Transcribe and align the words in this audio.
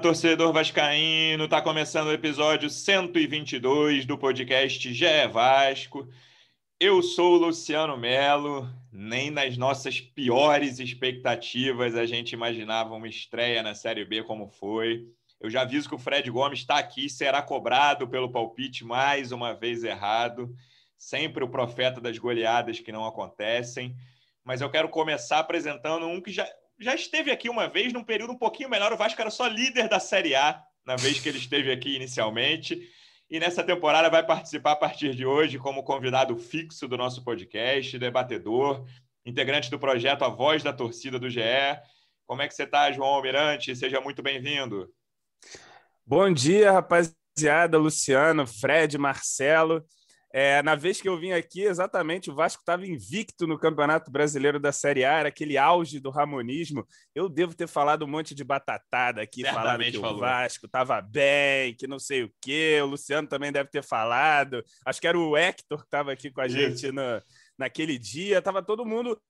torcedor 0.00 0.50
vascaíno! 0.50 1.46
Tá 1.46 1.60
começando 1.60 2.06
o 2.06 2.12
episódio 2.12 2.70
122 2.70 4.06
do 4.06 4.16
podcast 4.16 4.94
GE 4.94 5.28
Vasco. 5.30 6.08
Eu 6.80 7.02
sou 7.02 7.34
o 7.34 7.36
Luciano 7.36 7.98
Melo. 7.98 8.66
Nem 8.90 9.30
nas 9.30 9.58
nossas 9.58 10.00
piores 10.00 10.78
expectativas 10.78 11.94
a 11.94 12.06
gente 12.06 12.32
imaginava 12.32 12.94
uma 12.94 13.08
estreia 13.08 13.62
na 13.62 13.74
Série 13.74 14.06
B 14.06 14.22
como 14.22 14.48
foi. 14.48 15.06
Eu 15.38 15.50
já 15.50 15.62
aviso 15.62 15.86
que 15.86 15.94
o 15.94 15.98
Fred 15.98 16.30
Gomes 16.30 16.60
está 16.60 16.78
aqui, 16.78 17.10
será 17.10 17.42
cobrado 17.42 18.08
pelo 18.08 18.32
palpite 18.32 18.82
mais 18.82 19.32
uma 19.32 19.52
vez 19.52 19.84
errado. 19.84 20.50
Sempre 20.96 21.44
o 21.44 21.48
profeta 21.50 22.00
das 22.00 22.16
goleadas 22.16 22.80
que 22.80 22.90
não 22.90 23.04
acontecem. 23.04 23.94
Mas 24.42 24.62
eu 24.62 24.70
quero 24.70 24.88
começar 24.88 25.40
apresentando 25.40 26.06
um 26.06 26.22
que 26.22 26.32
já, 26.32 26.48
já 26.80 26.94
esteve 26.94 27.30
aqui 27.30 27.48
uma 27.48 27.68
vez, 27.68 27.92
num 27.92 28.02
período 28.02 28.32
um 28.32 28.38
pouquinho 28.38 28.70
melhor. 28.70 28.92
O 28.92 28.96
Vasco 28.96 29.20
era 29.20 29.30
só 29.30 29.46
líder 29.46 29.88
da 29.88 30.00
Série 30.00 30.34
A 30.34 30.62
na 30.84 30.96
vez 30.96 31.20
que 31.20 31.28
ele 31.28 31.38
esteve 31.38 31.70
aqui 31.70 31.94
inicialmente. 31.94 32.80
E 33.30 33.38
nessa 33.38 33.62
temporada 33.62 34.10
vai 34.10 34.26
participar 34.26 34.72
a 34.72 34.76
partir 34.76 35.14
de 35.14 35.24
hoje 35.24 35.58
como 35.58 35.84
convidado 35.84 36.36
fixo 36.36 36.88
do 36.88 36.96
nosso 36.96 37.22
podcast, 37.22 37.96
debatedor, 37.98 38.84
integrante 39.24 39.70
do 39.70 39.78
projeto 39.78 40.24
A 40.24 40.28
Voz 40.28 40.62
da 40.62 40.72
Torcida 40.72 41.18
do 41.18 41.30
GE. 41.30 41.40
Como 42.26 42.42
é 42.42 42.48
que 42.48 42.54
você 42.54 42.64
está, 42.64 42.90
João 42.90 43.10
Almirante? 43.10 43.76
Seja 43.76 44.00
muito 44.00 44.22
bem-vindo. 44.22 44.92
Bom 46.04 46.32
dia, 46.32 46.72
rapaziada. 46.72 47.78
Luciano, 47.78 48.46
Fred, 48.46 48.98
Marcelo. 48.98 49.84
É, 50.32 50.62
na 50.62 50.76
vez 50.76 51.00
que 51.00 51.08
eu 51.08 51.18
vim 51.18 51.32
aqui, 51.32 51.62
exatamente, 51.62 52.30
o 52.30 52.34
Vasco 52.34 52.62
estava 52.62 52.86
invicto 52.86 53.48
no 53.48 53.58
Campeonato 53.58 54.12
Brasileiro 54.12 54.60
da 54.60 54.70
Série 54.70 55.04
A, 55.04 55.18
era 55.18 55.28
aquele 55.28 55.58
auge 55.58 55.98
do 55.98 56.08
ramonismo. 56.08 56.86
Eu 57.12 57.28
devo 57.28 57.54
ter 57.54 57.66
falado 57.66 58.04
um 58.04 58.08
monte 58.08 58.32
de 58.32 58.44
batatada 58.44 59.20
aqui, 59.20 59.42
falando 59.44 59.82
que 59.82 59.98
falou. 59.98 60.16
o 60.16 60.20
Vasco 60.20 60.66
estava 60.66 61.00
bem, 61.00 61.74
que 61.74 61.88
não 61.88 61.98
sei 61.98 62.22
o 62.22 62.32
quê. 62.40 62.78
O 62.80 62.86
Luciano 62.86 63.26
também 63.26 63.50
deve 63.50 63.70
ter 63.70 63.82
falado. 63.82 64.64
Acho 64.86 65.00
que 65.00 65.08
era 65.08 65.18
o 65.18 65.36
Hector 65.36 65.78
que 65.78 65.84
estava 65.86 66.12
aqui 66.12 66.30
com 66.30 66.40
a 66.40 66.48
gente 66.48 66.92
no, 66.92 67.02
naquele 67.58 67.98
dia. 67.98 68.40
Tava 68.40 68.62
todo 68.62 68.86
mundo 68.86 69.20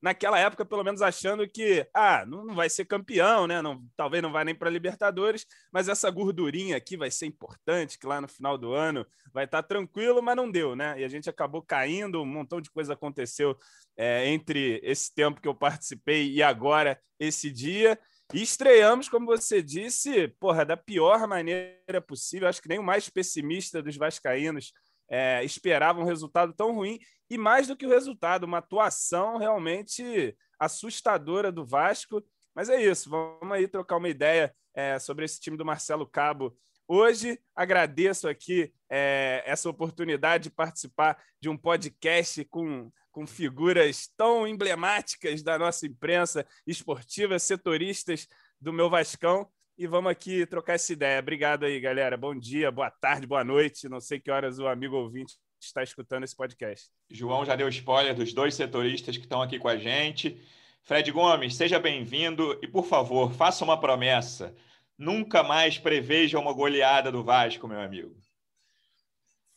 naquela 0.00 0.38
época, 0.38 0.64
pelo 0.64 0.84
menos 0.84 1.02
achando 1.02 1.48
que 1.48 1.86
ah, 1.94 2.24
não 2.26 2.54
vai 2.54 2.68
ser 2.68 2.84
campeão, 2.84 3.46
né? 3.46 3.60
Não, 3.62 3.82
talvez 3.96 4.22
não 4.22 4.32
vai 4.32 4.44
nem 4.44 4.54
para 4.54 4.70
Libertadores, 4.70 5.46
mas 5.72 5.88
essa 5.88 6.10
gordurinha 6.10 6.76
aqui 6.76 6.96
vai 6.96 7.10
ser 7.10 7.26
importante, 7.26 7.98
que 7.98 8.06
lá 8.06 8.20
no 8.20 8.28
final 8.28 8.58
do 8.58 8.72
ano 8.72 9.06
vai 9.32 9.44
estar 9.44 9.62
tá 9.62 9.68
tranquilo, 9.68 10.22
mas 10.22 10.36
não 10.36 10.50
deu, 10.50 10.76
né? 10.76 11.00
E 11.00 11.04
a 11.04 11.08
gente 11.08 11.28
acabou 11.28 11.62
caindo, 11.62 12.22
um 12.22 12.26
montão 12.26 12.60
de 12.60 12.70
coisa 12.70 12.92
aconteceu 12.92 13.56
é, 13.96 14.28
entre 14.28 14.80
esse 14.82 15.14
tempo 15.14 15.40
que 15.40 15.48
eu 15.48 15.54
participei 15.54 16.30
e 16.30 16.42
agora 16.42 17.00
esse 17.18 17.50
dia. 17.50 17.98
E 18.34 18.42
estreamos, 18.42 19.08
como 19.08 19.24
você 19.24 19.62
disse, 19.62 20.28
porra, 20.40 20.64
da 20.64 20.76
pior 20.76 21.26
maneira 21.28 22.00
possível. 22.06 22.48
Acho 22.48 22.60
que 22.60 22.68
nem 22.68 22.78
o 22.78 22.82
mais 22.82 23.08
pessimista 23.08 23.80
dos 23.80 23.96
vascaínos 23.96 24.72
é, 25.08 25.44
esperava 25.44 26.00
um 26.00 26.04
resultado 26.04 26.52
tão 26.52 26.74
ruim 26.74 26.98
e 27.28 27.36
mais 27.36 27.66
do 27.66 27.76
que 27.76 27.86
o 27.86 27.90
resultado, 27.90 28.44
uma 28.44 28.58
atuação 28.58 29.36
realmente 29.36 30.36
assustadora 30.58 31.50
do 31.50 31.64
Vasco. 31.64 32.22
Mas 32.54 32.68
é 32.68 32.80
isso, 32.80 33.10
vamos 33.10 33.52
aí 33.52 33.68
trocar 33.68 33.96
uma 33.96 34.08
ideia 34.08 34.54
é, 34.74 34.98
sobre 34.98 35.24
esse 35.24 35.40
time 35.40 35.56
do 35.56 35.64
Marcelo 35.64 36.06
Cabo. 36.06 36.56
Hoje 36.88 37.40
agradeço 37.54 38.28
aqui 38.28 38.72
é, 38.88 39.42
essa 39.44 39.68
oportunidade 39.68 40.44
de 40.44 40.50
participar 40.50 41.20
de 41.40 41.48
um 41.48 41.56
podcast 41.56 42.44
com, 42.44 42.92
com 43.10 43.26
figuras 43.26 44.08
tão 44.16 44.46
emblemáticas 44.46 45.42
da 45.42 45.58
nossa 45.58 45.86
imprensa 45.86 46.46
esportiva, 46.64 47.38
setoristas 47.38 48.28
do 48.60 48.72
meu 48.72 48.88
Vascão 48.88 49.50
e 49.78 49.86
vamos 49.86 50.10
aqui 50.10 50.46
trocar 50.46 50.74
essa 50.74 50.92
ideia. 50.92 51.20
Obrigado 51.20 51.64
aí, 51.64 51.78
galera. 51.78 52.16
Bom 52.16 52.34
dia, 52.34 52.70
boa 52.70 52.90
tarde, 52.90 53.26
boa 53.26 53.44
noite. 53.44 53.88
Não 53.88 54.00
sei 54.00 54.18
que 54.18 54.30
horas 54.30 54.58
o 54.58 54.66
amigo 54.66 54.96
ouvinte 54.96 55.34
está 55.60 55.82
escutando 55.82 56.24
esse 56.24 56.34
podcast. 56.34 56.88
João 57.10 57.44
já 57.44 57.54
deu 57.54 57.68
spoiler 57.68 58.14
dos 58.14 58.32
dois 58.32 58.54
setoristas 58.54 59.16
que 59.16 59.24
estão 59.24 59.42
aqui 59.42 59.58
com 59.58 59.68
a 59.68 59.76
gente. 59.76 60.40
Fred 60.82 61.10
Gomes, 61.10 61.56
seja 61.56 61.78
bem-vindo 61.78 62.58
e, 62.62 62.68
por 62.68 62.86
favor, 62.86 63.32
faça 63.32 63.64
uma 63.64 63.78
promessa. 63.78 64.54
Nunca 64.96 65.42
mais 65.42 65.78
preveja 65.78 66.38
uma 66.38 66.52
goleada 66.52 67.12
do 67.12 67.22
Vasco, 67.22 67.68
meu 67.68 67.80
amigo. 67.80 68.16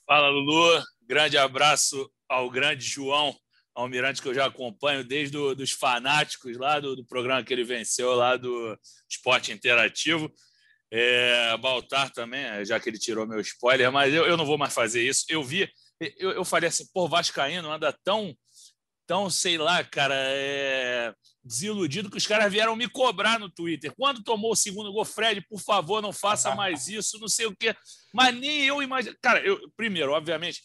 Fala, 0.05 0.29
Lulu. 0.29 0.83
Grande 1.03 1.37
abraço 1.37 2.11
ao 2.27 2.49
grande 2.49 2.83
João 2.83 3.33
Almirante, 3.79 4.21
que 4.21 4.27
eu 4.27 4.33
já 4.33 4.45
acompanho 4.45 5.03
desde 5.03 5.37
do, 5.37 5.51
os 5.51 5.71
fanáticos 5.71 6.57
lá 6.57 6.79
do, 6.79 6.95
do, 6.95 7.05
programa 7.05 7.43
que 7.43 7.53
ele 7.53 7.63
venceu, 7.63 8.13
lá 8.13 8.35
do 8.35 8.77
Esporte 9.09 9.51
Interativo. 9.51 10.31
É, 10.91 11.55
Baltar 11.57 12.11
também, 12.11 12.65
já 12.65 12.79
que 12.79 12.89
ele 12.89 12.97
tirou 12.97 13.27
meu 13.27 13.39
spoiler, 13.41 13.91
mas 13.91 14.13
eu, 14.13 14.25
eu 14.25 14.35
não 14.35 14.45
vou 14.45 14.57
mais 14.57 14.73
fazer 14.73 15.07
isso. 15.07 15.23
Eu 15.29 15.43
vi, 15.43 15.69
eu, 16.17 16.31
eu 16.31 16.45
falei 16.45 16.69
assim, 16.69 16.85
pô, 16.93 17.07
Vascaíno 17.07 17.71
anda 17.71 17.95
tão, 18.03 18.35
tão, 19.05 19.29
sei 19.29 19.57
lá, 19.57 19.83
cara, 19.83 20.15
é, 20.15 21.13
desiludido 21.43 22.09
que 22.09 22.17
os 22.17 22.27
caras 22.27 22.51
vieram 22.51 22.75
me 22.75 22.87
cobrar 22.87 23.39
no 23.39 23.49
Twitter. 23.49 23.93
Quando 23.95 24.23
tomou 24.23 24.51
o 24.51 24.55
segundo 24.55 24.91
gol, 24.93 25.03
Fred, 25.03 25.41
por 25.49 25.59
favor, 25.59 26.01
não 26.01 26.13
faça 26.13 26.53
mais 26.53 26.87
isso, 26.87 27.19
não 27.19 27.27
sei 27.27 27.47
o 27.47 27.55
quê. 27.55 27.75
Mas 28.13 28.35
nem 28.35 28.65
eu 28.65 28.81
imagino. 28.83 29.15
Cara, 29.21 29.39
eu, 29.41 29.59
primeiro, 29.75 30.11
obviamente, 30.11 30.61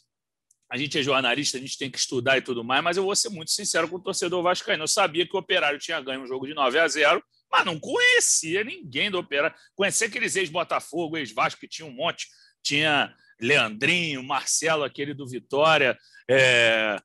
a 0.71 0.77
gente 0.77 0.99
é 0.99 1.03
jornalista, 1.03 1.59
a 1.59 1.61
gente 1.61 1.79
tem 1.79 1.91
que 1.91 1.99
estudar 1.99 2.39
e 2.39 2.43
tudo 2.43 2.65
mais, 2.65 2.83
mas 2.83 2.97
eu 2.97 3.05
vou 3.05 3.15
ser 3.15 3.29
muito 3.29 3.51
sincero 3.51 3.89
com 3.89 3.97
o 3.97 4.03
torcedor 4.03 4.43
vascaíno. 4.43 4.85
Eu 4.85 4.89
sabia 4.89 5.27
que 5.27 5.37
o 5.37 5.39
Operário 5.39 5.79
tinha 5.79 6.01
ganho 6.01 6.23
um 6.23 6.27
jogo 6.27 6.47
de 6.47 6.55
9 6.55 6.79
a 6.79 6.89
0, 6.89 7.23
mas 7.51 7.65
não 7.65 7.79
conhecia 7.79 8.65
ninguém 8.65 9.11
do 9.11 9.19
Operário. 9.19 9.57
Conhecia 9.75 10.07
aqueles 10.07 10.37
ex-Botafogo, 10.37 11.17
ex-Vasco, 11.17 11.61
que 11.61 11.69
tinha 11.69 11.87
um 11.87 11.95
monte. 11.95 12.27
Tinha 12.63 13.15
Leandrinho, 13.41 14.23
Marcelo, 14.23 14.85
aquele 14.85 15.15
do 15.15 15.29
Vitória, 15.29 15.97
é... 16.29 16.97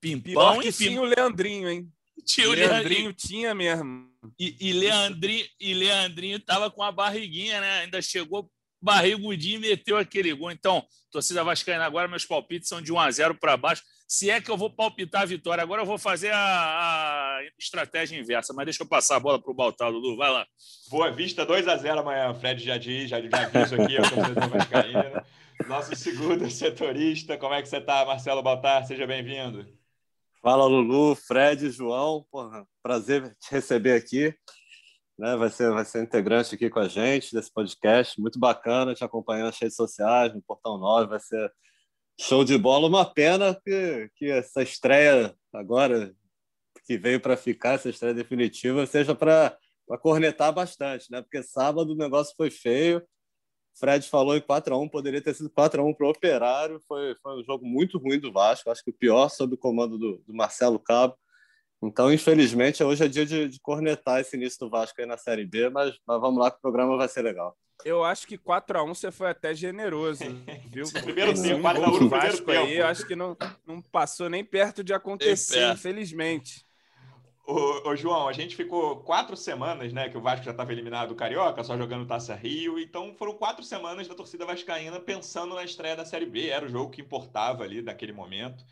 Pimpão, 0.00 0.60
que 0.60 0.68
enfim. 0.68 0.88
Tinha 0.88 1.00
o 1.00 1.04
Leandrinho, 1.04 1.68
hein? 1.68 1.92
Tinha 2.26 2.48
o 2.48 2.52
Leandrinho, 2.52 2.82
Leandrinho 2.82 3.12
tinha 3.12 3.54
mesmo. 3.54 4.10
E, 4.38 4.56
e 4.60 4.72
Leandrinho 4.72 5.46
e 5.60 5.74
Leandrinho 5.74 6.40
tava 6.40 6.70
com 6.70 6.82
a 6.82 6.90
barriguinha, 6.90 7.60
né? 7.60 7.80
Ainda 7.80 8.00
chegou 8.00 8.50
barrigudinho 8.84 9.56
e 9.56 9.70
meteu 9.70 9.96
aquele 9.96 10.32
gol. 10.34 10.50
Então, 10.50 10.84
torcida 11.10 11.42
vascaína 11.42 11.86
agora, 11.86 12.06
meus 12.06 12.26
palpites 12.26 12.68
são 12.68 12.82
de 12.82 12.92
1 12.92 13.00
a 13.00 13.10
0 13.10 13.34
para 13.36 13.56
baixo. 13.56 13.82
Se 14.06 14.30
é 14.30 14.40
que 14.40 14.50
eu 14.50 14.56
vou 14.56 14.68
palpitar 14.68 15.22
a 15.22 15.24
vitória, 15.24 15.62
agora 15.62 15.80
eu 15.80 15.86
vou 15.86 15.96
fazer 15.96 16.30
a, 16.30 16.38
a 16.38 17.40
estratégia 17.58 18.20
inversa, 18.20 18.52
mas 18.52 18.66
deixa 18.66 18.82
eu 18.82 18.86
passar 18.86 19.16
a 19.16 19.20
bola 19.20 19.40
para 19.40 19.50
o 19.50 19.54
Baltar, 19.54 19.90
Lulu, 19.90 20.16
vai 20.16 20.30
lá. 20.30 20.46
Boa 20.90 21.10
vista, 21.10 21.46
2 21.46 21.66
a 21.66 21.76
0 21.76 22.00
amanhã, 22.00 22.30
o 22.30 22.34
Fred 22.34 22.62
já 22.62 22.76
diz, 22.76 23.08
já, 23.08 23.18
já 23.20 23.46
aviso 23.46 23.74
aqui, 23.80 23.96
a 23.96 24.02
torcida 24.02 24.46
vascaína. 24.46 25.26
Nosso 25.66 25.96
segundo 25.96 26.50
setorista, 26.50 27.38
como 27.38 27.54
é 27.54 27.62
que 27.62 27.68
você 27.68 27.78
está, 27.78 28.04
Marcelo 28.04 28.42
Baltar? 28.42 28.86
Seja 28.86 29.06
bem-vindo. 29.06 29.66
Fala, 30.42 30.66
Lulu, 30.66 31.14
Fred, 31.14 31.70
João, 31.70 32.26
Porra, 32.30 32.66
prazer 32.82 33.34
te 33.40 33.50
receber 33.50 33.94
aqui 33.94 34.34
né, 35.18 35.36
vai, 35.36 35.50
ser, 35.50 35.70
vai 35.70 35.84
ser 35.84 36.02
integrante 36.02 36.54
aqui 36.54 36.68
com 36.68 36.80
a 36.80 36.88
gente 36.88 37.34
desse 37.34 37.52
podcast. 37.52 38.20
Muito 38.20 38.38
bacana 38.38 38.94
te 38.94 39.04
acompanhando 39.04 39.46
nas 39.46 39.58
redes 39.58 39.76
sociais, 39.76 40.34
no 40.34 40.42
Portão 40.42 40.76
9. 40.78 41.08
Vai 41.08 41.20
ser 41.20 41.52
show 42.20 42.44
de 42.44 42.58
bola. 42.58 42.88
Uma 42.88 43.04
pena 43.04 43.58
que, 43.64 44.10
que 44.16 44.30
essa 44.30 44.62
estreia 44.62 45.34
agora, 45.52 46.14
que 46.86 46.98
veio 46.98 47.20
para 47.20 47.36
ficar, 47.36 47.74
essa 47.74 47.88
estreia 47.88 48.14
definitiva, 48.14 48.86
seja 48.86 49.14
para 49.14 49.56
cornetar 50.02 50.52
bastante, 50.52 51.10
né? 51.10 51.22
Porque 51.22 51.42
sábado 51.42 51.92
o 51.92 51.96
negócio 51.96 52.34
foi 52.36 52.50
feio. 52.50 53.02
Fred 53.76 54.08
falou 54.08 54.36
em 54.36 54.40
4x1, 54.40 54.88
poderia 54.88 55.20
ter 55.20 55.34
sido 55.34 55.50
4x1 55.50 55.96
para 55.96 56.06
o 56.06 56.10
Operário. 56.10 56.80
Foi, 56.86 57.14
foi 57.20 57.40
um 57.40 57.44
jogo 57.44 57.66
muito 57.66 57.98
ruim 57.98 58.20
do 58.20 58.32
Vasco, 58.32 58.70
acho 58.70 58.84
que 58.84 58.90
o 58.90 58.96
pior 58.96 59.28
sob 59.28 59.54
o 59.54 59.58
comando 59.58 59.98
do, 59.98 60.22
do 60.26 60.34
Marcelo 60.34 60.78
Cabo. 60.78 61.16
Então, 61.86 62.12
infelizmente, 62.12 62.82
hoje 62.82 63.04
é 63.04 63.08
dia 63.08 63.26
de, 63.26 63.48
de, 63.48 63.60
cornetar 63.60 64.20
esse 64.20 64.36
início 64.36 64.58
do 64.60 64.70
Vasco 64.70 65.00
aí 65.00 65.06
na 65.06 65.16
Série 65.16 65.44
B, 65.44 65.68
mas, 65.68 65.94
mas 66.06 66.20
vamos 66.20 66.40
lá 66.40 66.50
que 66.50 66.58
o 66.58 66.60
programa 66.60 66.96
vai 66.96 67.08
ser 67.08 67.22
legal. 67.22 67.56
Eu 67.84 68.04
acho 68.04 68.26
que 68.26 68.38
4x1 68.38 68.88
você 68.88 69.10
foi 69.10 69.30
até 69.30 69.54
generoso, 69.54 70.24
viu? 70.70 70.86
primeiro 71.02 71.34
tempo, 71.34 71.62
4x1 71.62 72.00
no 72.00 72.08
Vasco 72.08 72.50
aí, 72.50 72.76
eu 72.76 72.86
acho 72.86 73.06
que 73.06 73.16
não, 73.16 73.36
não 73.66 73.82
passou 73.82 74.30
nem 74.30 74.44
perto 74.44 74.82
de 74.82 74.94
acontecer, 74.94 75.72
infelizmente. 75.72 76.64
Ô, 77.46 77.90
ô, 77.90 77.96
João, 77.96 78.26
a 78.26 78.32
gente 78.32 78.56
ficou 78.56 79.00
quatro 79.00 79.36
semanas, 79.36 79.92
né? 79.92 80.08
Que 80.08 80.16
o 80.16 80.20
Vasco 80.20 80.46
já 80.46 80.52
estava 80.52 80.72
eliminado 80.72 81.10
do 81.10 81.14
Carioca, 81.14 81.62
só 81.62 81.76
jogando 81.76 82.06
Taça 82.06 82.34
Rio. 82.34 82.78
Então 82.78 83.14
foram 83.18 83.34
quatro 83.34 83.62
semanas 83.62 84.08
da 84.08 84.14
torcida 84.14 84.46
vascaína 84.46 84.98
pensando 84.98 85.54
na 85.54 85.62
estreia 85.62 85.94
da 85.94 86.06
Série 86.06 86.24
B. 86.24 86.48
Era 86.48 86.64
o 86.64 86.70
jogo 86.70 86.90
que 86.90 87.02
importava 87.02 87.62
ali 87.62 87.82
daquele 87.82 88.14
momento. 88.14 88.64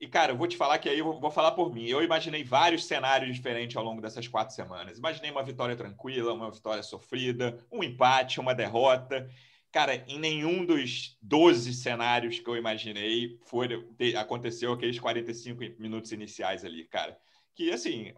E, 0.00 0.08
cara, 0.08 0.32
eu 0.32 0.36
vou 0.36 0.46
te 0.46 0.56
falar 0.56 0.78
que 0.78 0.88
aí 0.88 0.98
eu 0.98 1.18
vou 1.18 1.30
falar 1.30 1.52
por 1.52 1.72
mim. 1.72 1.86
Eu 1.86 2.02
imaginei 2.02 2.44
vários 2.44 2.84
cenários 2.84 3.36
diferentes 3.36 3.76
ao 3.76 3.84
longo 3.84 4.02
dessas 4.02 4.28
quatro 4.28 4.54
semanas. 4.54 4.98
Imaginei 4.98 5.30
uma 5.30 5.42
vitória 5.42 5.76
tranquila, 5.76 6.34
uma 6.34 6.50
vitória 6.50 6.82
sofrida, 6.82 7.58
um 7.70 7.82
empate, 7.82 8.40
uma 8.40 8.54
derrota. 8.54 9.28
Cara, 9.72 10.04
em 10.06 10.18
nenhum 10.18 10.64
dos 10.64 11.16
12 11.22 11.72
cenários 11.74 12.38
que 12.38 12.48
eu 12.48 12.56
imaginei 12.56 13.38
foi, 13.44 13.68
aconteceu 14.16 14.72
aqueles 14.72 14.98
45 14.98 15.60
minutos 15.78 16.12
iniciais 16.12 16.64
ali, 16.64 16.84
cara 16.84 17.18
que, 17.54 17.70
assim, 17.70 18.12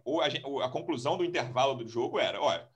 a, 0.61 0.65
a 0.65 0.69
conclusão 0.69 1.17
do 1.17 1.25
intervalo 1.25 1.75
do 1.75 1.87
jogo 1.87 2.19
era, 2.19 2.41
olha, 2.41 2.67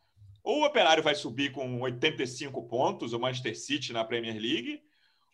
ou 0.42 0.60
o 0.60 0.64
Operário 0.64 1.02
vai 1.02 1.14
subir 1.14 1.52
com 1.52 1.80
85 1.80 2.66
pontos, 2.66 3.12
o 3.12 3.18
Manchester 3.18 3.58
City 3.58 3.92
na 3.92 4.04
Premier 4.04 4.38
League, 4.38 4.82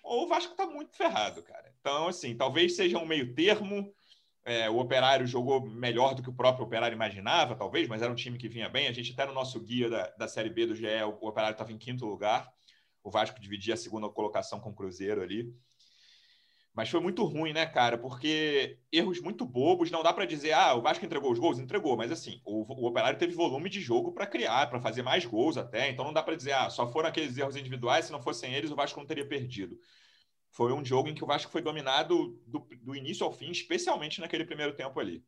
ou 0.07 0.25
o 0.25 0.29
Vasco 0.29 0.53
está 0.53 0.67
muito 0.67 0.97
ferrado, 0.97 1.43
cara. 1.43 1.73
Então, 1.81 2.09
assim, 2.09 2.37
talvez 2.37 2.77
seja 2.77 2.99
um 2.99 3.07
meio 3.07 3.35
termo. 3.35 3.93
É, 4.45 4.71
o 4.71 4.79
Operário 4.79 5.27
jogou 5.27 5.67
melhor 5.67 6.15
do 6.15 6.23
que 6.23 6.31
o 6.31 6.35
próprio 6.35 6.65
Operário 6.65 6.95
imaginava, 6.95 7.57
talvez, 7.57 7.89
mas 7.89 8.01
era 8.01 8.13
um 8.13 8.15
time 8.15 8.39
que 8.39 8.49
vinha 8.49 8.69
bem. 8.69 8.87
A 8.87 8.93
gente 8.93 9.13
até 9.13 9.27
no 9.27 9.33
nosso 9.33 9.61
guia 9.61 9.91
da, 9.91 10.07
da 10.11 10.29
Série 10.29 10.51
B 10.51 10.67
do 10.67 10.75
GE, 10.75 10.87
o 11.21 11.27
Operário 11.27 11.55
estava 11.55 11.73
em 11.73 11.79
quinto 11.79 12.07
lugar. 12.07 12.49
O 13.03 13.11
Vasco 13.11 13.41
dividia 13.41 13.75
a 13.75 13.77
segunda 13.77 14.09
colocação 14.09 14.61
com 14.61 14.71
o 14.71 14.75
Cruzeiro 14.75 15.21
ali. 15.21 15.53
Mas 16.77 16.91
foi 16.91 17.01
muito 17.01 17.25
ruim, 17.25 17.55
né, 17.55 17.65
cara? 17.65 17.97
Porque 17.97 18.79
erros 18.93 19.19
muito 19.19 19.47
bobos, 19.47 19.91
não 19.91 20.03
dá 20.03 20.13
para 20.13 20.27
dizer, 20.27 20.53
ah, 20.53 20.75
o 20.75 20.83
Vasco 20.83 21.07
entregou 21.07 21.33
os 21.33 21.39
gols, 21.39 21.59
entregou, 21.59 21.97
mas 21.97 22.13
assim, 22.13 22.39
o, 22.45 22.71
o 22.71 22.87
Operário 22.87 23.19
teve 23.19 23.33
volume 23.33 23.71
de 23.71 23.81
jogo 23.81 24.13
para 24.13 24.27
criar, 24.27 24.67
para 24.69 24.79
fazer 24.79 25.03
mais 25.03 25.25
gols 25.25 25.57
até, 25.57 25.89
então 25.89 26.05
não 26.05 26.13
dá 26.13 26.23
para 26.23 26.37
dizer, 26.37 26.53
ah, 26.53 26.69
só 26.69 26.87
foram 26.87 27.09
aqueles 27.09 27.35
erros 27.39 27.57
individuais, 27.57 28.05
se 28.05 28.13
não 28.13 28.21
fossem 28.21 28.53
eles, 28.53 28.71
o 28.71 28.77
Vasco 28.77 29.01
não 29.01 29.07
teria 29.07 29.27
perdido. 29.27 29.79
Foi 30.51 30.71
um 30.71 30.85
jogo 30.85 31.09
em 31.09 31.15
que 31.15 31.25
o 31.25 31.27
Vasco 31.27 31.51
foi 31.51 31.63
dominado 31.63 32.39
do, 32.47 32.69
do 32.83 32.95
início 32.95 33.25
ao 33.25 33.33
fim, 33.33 33.51
especialmente 33.51 34.21
naquele 34.21 34.45
primeiro 34.45 34.75
tempo 34.75 35.01
ali. 35.01 35.25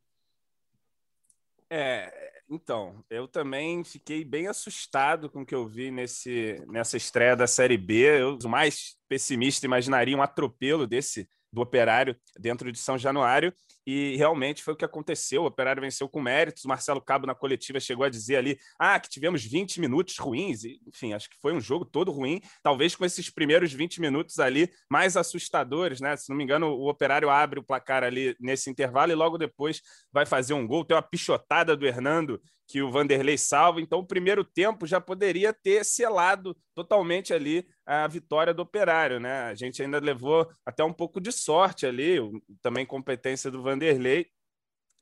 É, 1.71 2.43
então, 2.51 3.03
eu 3.09 3.27
também 3.27 3.83
fiquei 3.85 4.23
bem 4.23 4.49
assustado 4.49 5.31
com 5.31 5.43
o 5.43 5.47
que 5.47 5.55
eu 5.55 5.67
vi 5.67 5.91
nesse, 5.91 6.63
nessa 6.67 6.99
estreia 6.99 7.35
da 7.35 7.47
Série 7.47 7.79
B. 7.79 8.21
Eu, 8.21 8.39
o 8.45 8.49
mais 8.49 8.99
pessimista, 9.09 9.65
imaginaria 9.65 10.17
um 10.17 10.23
atropelo 10.23 10.87
desse 10.87 11.27
do 11.53 11.61
Operário 11.61 12.17
dentro 12.39 12.71
de 12.71 12.79
São 12.79 12.99
Januário 12.99 13.53
e 13.87 14.17
realmente 14.17 14.63
foi 14.63 14.75
o 14.75 14.77
que 14.77 14.85
aconteceu. 14.85 15.45
O 15.45 15.47
Operário 15.47 15.81
venceu 15.81 16.07
com 16.11 16.21
méritos. 16.21 16.65
Marcelo 16.65 17.01
Cabo, 17.01 17.27
na 17.27 17.35
coletiva, 17.35 17.81
chegou 17.81 18.05
a 18.05 18.11
dizer 18.11 18.37
ali 18.37 18.59
ah, 18.79 19.01
que 19.01 19.09
tivemos 19.09 19.43
20 19.43 19.81
minutos 19.81 20.19
ruins. 20.19 20.63
Enfim, 20.87 21.15
acho 21.15 21.31
que 21.31 21.37
foi 21.41 21.55
um 21.55 21.61
jogo 21.61 21.87
todo 21.87 22.13
ruim, 22.13 22.39
talvez 22.63 22.95
com 22.95 23.05
esses 23.07 23.31
primeiros 23.31 23.73
20 23.73 23.99
minutos 23.99 24.39
ali 24.39 24.71
mais 24.91 25.17
assustadores, 25.17 26.03
né? 26.03 26.15
Se 26.19 26.29
não 26.29 26.37
me 26.37 26.45
engano, 26.45 26.67
o 26.67 26.91
Operário 26.91 27.31
abre 27.31 27.61
o 27.61 27.63
placar 27.63 28.05
ali 28.05 28.37
nesse 28.39 28.69
intervalo 28.69 29.11
e 29.11 29.15
logo 29.15 29.39
depois 29.39 29.81
vai 30.13 30.27
fazer 30.27 30.53
um 30.53 30.67
gol. 30.67 30.85
Tem 30.85 30.95
uma 30.95 31.03
pichotada 31.03 31.75
do 31.75 31.87
Hernando 31.87 32.43
que 32.69 32.83
o 32.83 32.91
Vanderlei 32.91 33.39
salva. 33.39 33.81
Então, 33.81 33.99
o 34.01 34.07
primeiro 34.07 34.45
tempo 34.45 34.87
já 34.87 35.01
poderia 35.01 35.55
ter 35.55 35.85
selado 35.85 36.55
totalmente 36.75 37.33
ali 37.33 37.67
a 37.87 38.07
vitória 38.07 38.53
do 38.53 38.61
Operário, 38.61 39.19
né? 39.19 39.45
A 39.45 39.55
gente 39.55 39.83
ainda 39.83 39.99
levou 39.99 40.47
até 40.67 40.85
um 40.85 40.93
pouco 40.93 41.19
de 41.19 41.33
sorte 41.33 41.87
ali, 41.87 42.19
também 42.61 42.85
competência 42.85 43.51
do 43.51 43.63
Vanderlei. 43.63 44.27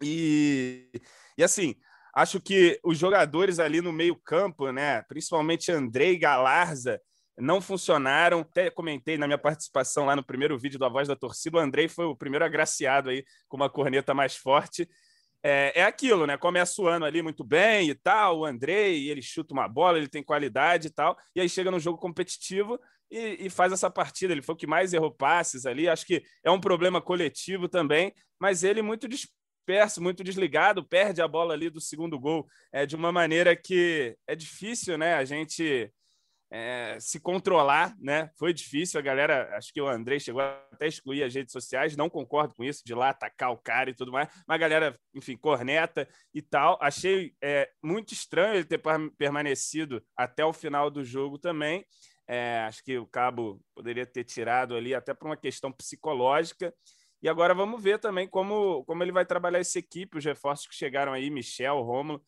E, 0.00 0.88
e 1.36 1.42
assim, 1.42 1.74
acho 2.14 2.40
que 2.40 2.78
os 2.84 2.96
jogadores 2.96 3.58
ali 3.58 3.80
no 3.80 3.92
meio-campo, 3.92 4.70
né? 4.70 5.02
Principalmente 5.02 5.72
Andrei 5.72 6.16
Galarza, 6.16 7.00
não 7.36 7.60
funcionaram. 7.60 8.40
Até 8.40 8.70
comentei 8.70 9.18
na 9.18 9.26
minha 9.26 9.38
participação 9.38 10.06
lá 10.06 10.14
no 10.14 10.24
primeiro 10.24 10.56
vídeo 10.56 10.78
da 10.78 10.88
Voz 10.88 11.08
da 11.08 11.16
Torcida, 11.16 11.56
o 11.56 11.60
Andrei 11.60 11.88
foi 11.88 12.04
o 12.04 12.14
primeiro 12.14 12.44
agraciado 12.44 13.10
aí 13.10 13.24
com 13.48 13.56
uma 13.56 13.68
corneta 13.68 14.14
mais 14.14 14.36
forte 14.36 14.88
é, 15.48 15.72
é 15.76 15.84
aquilo, 15.84 16.26
né? 16.26 16.36
Começa 16.36 16.82
o 16.82 16.88
ano 16.88 17.04
ali 17.04 17.22
muito 17.22 17.44
bem 17.44 17.88
e 17.88 17.94
tal, 17.94 18.40
o 18.40 18.44
Andrei, 18.44 19.08
ele 19.08 19.22
chuta 19.22 19.54
uma 19.54 19.68
bola, 19.68 19.96
ele 19.96 20.08
tem 20.08 20.20
qualidade 20.20 20.88
e 20.88 20.90
tal, 20.90 21.16
e 21.36 21.40
aí 21.40 21.48
chega 21.48 21.70
no 21.70 21.78
jogo 21.78 21.98
competitivo 21.98 22.80
e, 23.08 23.46
e, 23.46 23.50
faz 23.50 23.72
essa 23.72 23.88
partida. 23.88 24.32
Ele 24.32 24.42
foi 24.42 24.56
o 24.56 24.58
que 24.58 24.66
mais 24.66 24.92
errou 24.92 25.12
passes 25.12 25.64
ali. 25.64 25.88
Acho 25.88 26.04
que 26.04 26.24
é 26.42 26.50
um 26.50 26.60
problema 26.60 27.00
coletivo 27.00 27.68
também, 27.68 28.12
mas 28.40 28.64
ele 28.64 28.82
muito 28.82 29.06
disperso, 29.06 30.02
muito 30.02 30.24
desligado, 30.24 30.84
perde 30.84 31.22
a 31.22 31.28
bola 31.28 31.54
ali 31.54 31.70
do 31.70 31.80
segundo 31.80 32.18
gol 32.18 32.44
é, 32.72 32.84
de 32.84 32.96
uma 32.96 33.12
maneira 33.12 33.54
que 33.54 34.16
é 34.26 34.34
difícil, 34.34 34.98
né? 34.98 35.14
A 35.14 35.24
gente 35.24 35.92
é, 36.50 36.96
se 37.00 37.18
controlar, 37.18 37.94
né? 37.98 38.30
Foi 38.38 38.52
difícil. 38.52 38.98
A 38.98 39.02
galera, 39.02 39.56
acho 39.56 39.72
que 39.72 39.80
o 39.80 39.88
André 39.88 40.18
chegou 40.18 40.40
até 40.40 40.84
a 40.84 40.88
excluir 40.88 41.22
as 41.22 41.34
redes 41.34 41.52
sociais, 41.52 41.96
não 41.96 42.08
concordo 42.08 42.54
com 42.54 42.64
isso, 42.64 42.82
de 42.84 42.94
lá 42.94 43.10
atacar 43.10 43.50
o 43.52 43.58
cara 43.58 43.90
e 43.90 43.94
tudo 43.94 44.12
mais, 44.12 44.28
mas 44.46 44.54
a 44.54 44.58
galera, 44.58 44.98
enfim, 45.14 45.36
corneta 45.36 46.08
e 46.32 46.40
tal. 46.40 46.78
Achei 46.80 47.34
é, 47.42 47.68
muito 47.82 48.12
estranho 48.12 48.54
ele 48.54 48.64
ter 48.64 48.80
permanecido 49.18 50.02
até 50.16 50.44
o 50.44 50.52
final 50.52 50.90
do 50.90 51.04
jogo 51.04 51.38
também. 51.38 51.84
É, 52.28 52.60
acho 52.66 52.82
que 52.82 52.98
o 52.98 53.06
Cabo 53.06 53.60
poderia 53.74 54.04
ter 54.04 54.24
tirado 54.24 54.74
ali, 54.74 54.94
até 54.94 55.14
por 55.14 55.26
uma 55.26 55.36
questão 55.36 55.72
psicológica. 55.72 56.72
E 57.22 57.28
agora 57.28 57.54
vamos 57.54 57.82
ver 57.82 57.98
também 57.98 58.28
como, 58.28 58.84
como 58.84 59.02
ele 59.02 59.12
vai 59.12 59.24
trabalhar 59.24 59.58
essa 59.58 59.78
equipe, 59.78 60.18
os 60.18 60.24
reforços 60.24 60.66
que 60.66 60.74
chegaram 60.74 61.12
aí, 61.12 61.30
Michel, 61.30 61.80
Romulo 61.82 62.22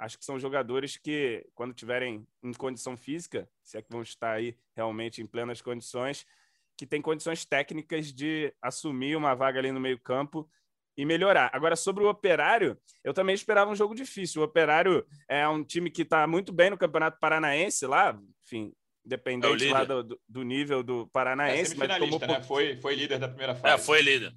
acho 0.00 0.18
que 0.18 0.24
são 0.24 0.38
jogadores 0.38 0.96
que, 0.96 1.46
quando 1.54 1.74
tiverem 1.74 2.26
em 2.42 2.52
condição 2.54 2.96
física, 2.96 3.46
se 3.62 3.76
é 3.76 3.82
que 3.82 3.90
vão 3.90 4.00
estar 4.00 4.32
aí 4.32 4.56
realmente 4.74 5.20
em 5.20 5.26
plenas 5.26 5.60
condições, 5.60 6.26
que 6.74 6.86
tem 6.86 7.02
condições 7.02 7.44
técnicas 7.44 8.10
de 8.10 8.52
assumir 8.62 9.14
uma 9.14 9.34
vaga 9.34 9.58
ali 9.58 9.70
no 9.70 9.78
meio-campo 9.78 10.48
e 10.96 11.04
melhorar. 11.04 11.50
Agora, 11.52 11.76
sobre 11.76 12.02
o 12.02 12.08
Operário, 12.08 12.78
eu 13.04 13.12
também 13.12 13.34
esperava 13.34 13.70
um 13.70 13.76
jogo 13.76 13.94
difícil. 13.94 14.40
O 14.40 14.44
Operário 14.46 15.06
é 15.28 15.46
um 15.46 15.62
time 15.62 15.90
que 15.90 16.02
está 16.02 16.26
muito 16.26 16.50
bem 16.50 16.70
no 16.70 16.78
Campeonato 16.78 17.20
Paranaense 17.20 17.86
lá, 17.86 18.18
enfim, 18.42 18.72
dependente 19.04 19.68
é 19.68 19.72
lá 19.72 19.84
do, 19.84 20.18
do, 20.26 20.42
nível 20.42 20.82
do 20.82 21.06
Paranaense. 21.08 21.74
É 21.74 21.76
mas 21.76 21.98
tomou 21.98 22.18
né? 22.20 22.42
foi, 22.42 22.76
foi 22.76 22.94
líder 22.94 23.18
da 23.18 23.28
primeira 23.28 23.54
fase. 23.54 23.74
É, 23.74 23.78
foi 23.78 24.00
líder. 24.00 24.34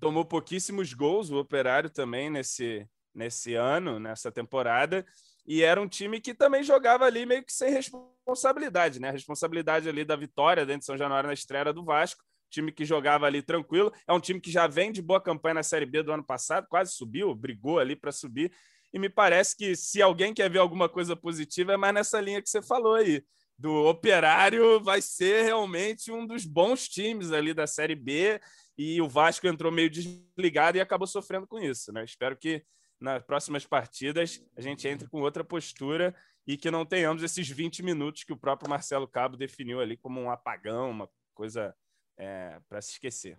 Tomou 0.00 0.24
pouquíssimos 0.24 0.94
gols 0.94 1.30
o 1.30 1.38
Operário 1.38 1.90
também 1.90 2.30
nesse, 2.30 2.88
nesse 3.14 3.54
ano, 3.54 3.98
nessa 3.98 4.30
temporada, 4.30 5.04
e 5.46 5.62
era 5.62 5.80
um 5.80 5.88
time 5.88 6.20
que 6.20 6.34
também 6.34 6.62
jogava 6.62 7.04
ali 7.04 7.26
meio 7.26 7.44
que 7.44 7.52
sem 7.52 7.70
responsabilidade, 7.70 9.00
né? 9.00 9.08
A 9.08 9.12
responsabilidade 9.12 9.88
ali 9.88 10.04
da 10.04 10.16
vitória 10.16 10.64
dentro 10.64 10.80
de 10.80 10.86
São 10.86 10.96
Januário 10.96 11.26
na 11.26 11.34
estreia 11.34 11.72
do 11.72 11.84
Vasco, 11.84 12.22
time 12.48 12.70
que 12.70 12.84
jogava 12.84 13.26
ali 13.26 13.42
tranquilo, 13.42 13.92
é 14.06 14.12
um 14.12 14.20
time 14.20 14.40
que 14.40 14.50
já 14.50 14.66
vem 14.66 14.92
de 14.92 15.02
boa 15.02 15.20
campanha 15.20 15.54
na 15.54 15.62
Série 15.62 15.86
B 15.86 16.02
do 16.02 16.12
ano 16.12 16.24
passado, 16.24 16.66
quase 16.68 16.92
subiu, 16.92 17.34
brigou 17.34 17.78
ali 17.78 17.96
para 17.96 18.12
subir, 18.12 18.52
e 18.92 18.98
me 18.98 19.08
parece 19.08 19.56
que 19.56 19.74
se 19.74 20.02
alguém 20.02 20.34
quer 20.34 20.50
ver 20.50 20.58
alguma 20.58 20.88
coisa 20.88 21.16
positiva 21.16 21.72
é 21.72 21.76
mais 21.76 21.94
nessa 21.94 22.20
linha 22.20 22.42
que 22.42 22.48
você 22.48 22.60
falou 22.60 22.94
aí, 22.94 23.24
do 23.58 23.72
Operário 23.86 24.80
vai 24.80 25.00
ser 25.00 25.44
realmente 25.44 26.12
um 26.12 26.26
dos 26.26 26.44
bons 26.44 26.88
times 26.88 27.32
ali 27.32 27.54
da 27.54 27.66
Série 27.66 27.94
B, 27.94 28.40
e 28.76 29.00
o 29.00 29.08
Vasco 29.08 29.46
entrou 29.46 29.72
meio 29.72 29.90
desligado 29.90 30.76
e 30.76 30.80
acabou 30.80 31.06
sofrendo 31.06 31.46
com 31.46 31.58
isso, 31.58 31.92
né? 31.92 32.04
Espero 32.04 32.36
que 32.36 32.62
nas 33.02 33.22
próximas 33.22 33.66
partidas 33.66 34.42
a 34.56 34.60
gente 34.60 34.86
entre 34.88 35.08
com 35.08 35.20
outra 35.20 35.44
postura 35.44 36.14
e 36.46 36.56
que 36.56 36.70
não 36.70 36.86
tenhamos 36.86 37.22
esses 37.22 37.48
20 37.48 37.82
minutos 37.82 38.24
que 38.24 38.32
o 38.32 38.36
próprio 38.36 38.70
Marcelo 38.70 39.06
Cabo 39.06 39.36
definiu 39.36 39.80
ali 39.80 39.96
como 39.96 40.20
um 40.20 40.30
apagão, 40.30 40.90
uma 40.90 41.08
coisa 41.34 41.74
é, 42.16 42.58
para 42.68 42.80
se 42.80 42.92
esquecer. 42.92 43.38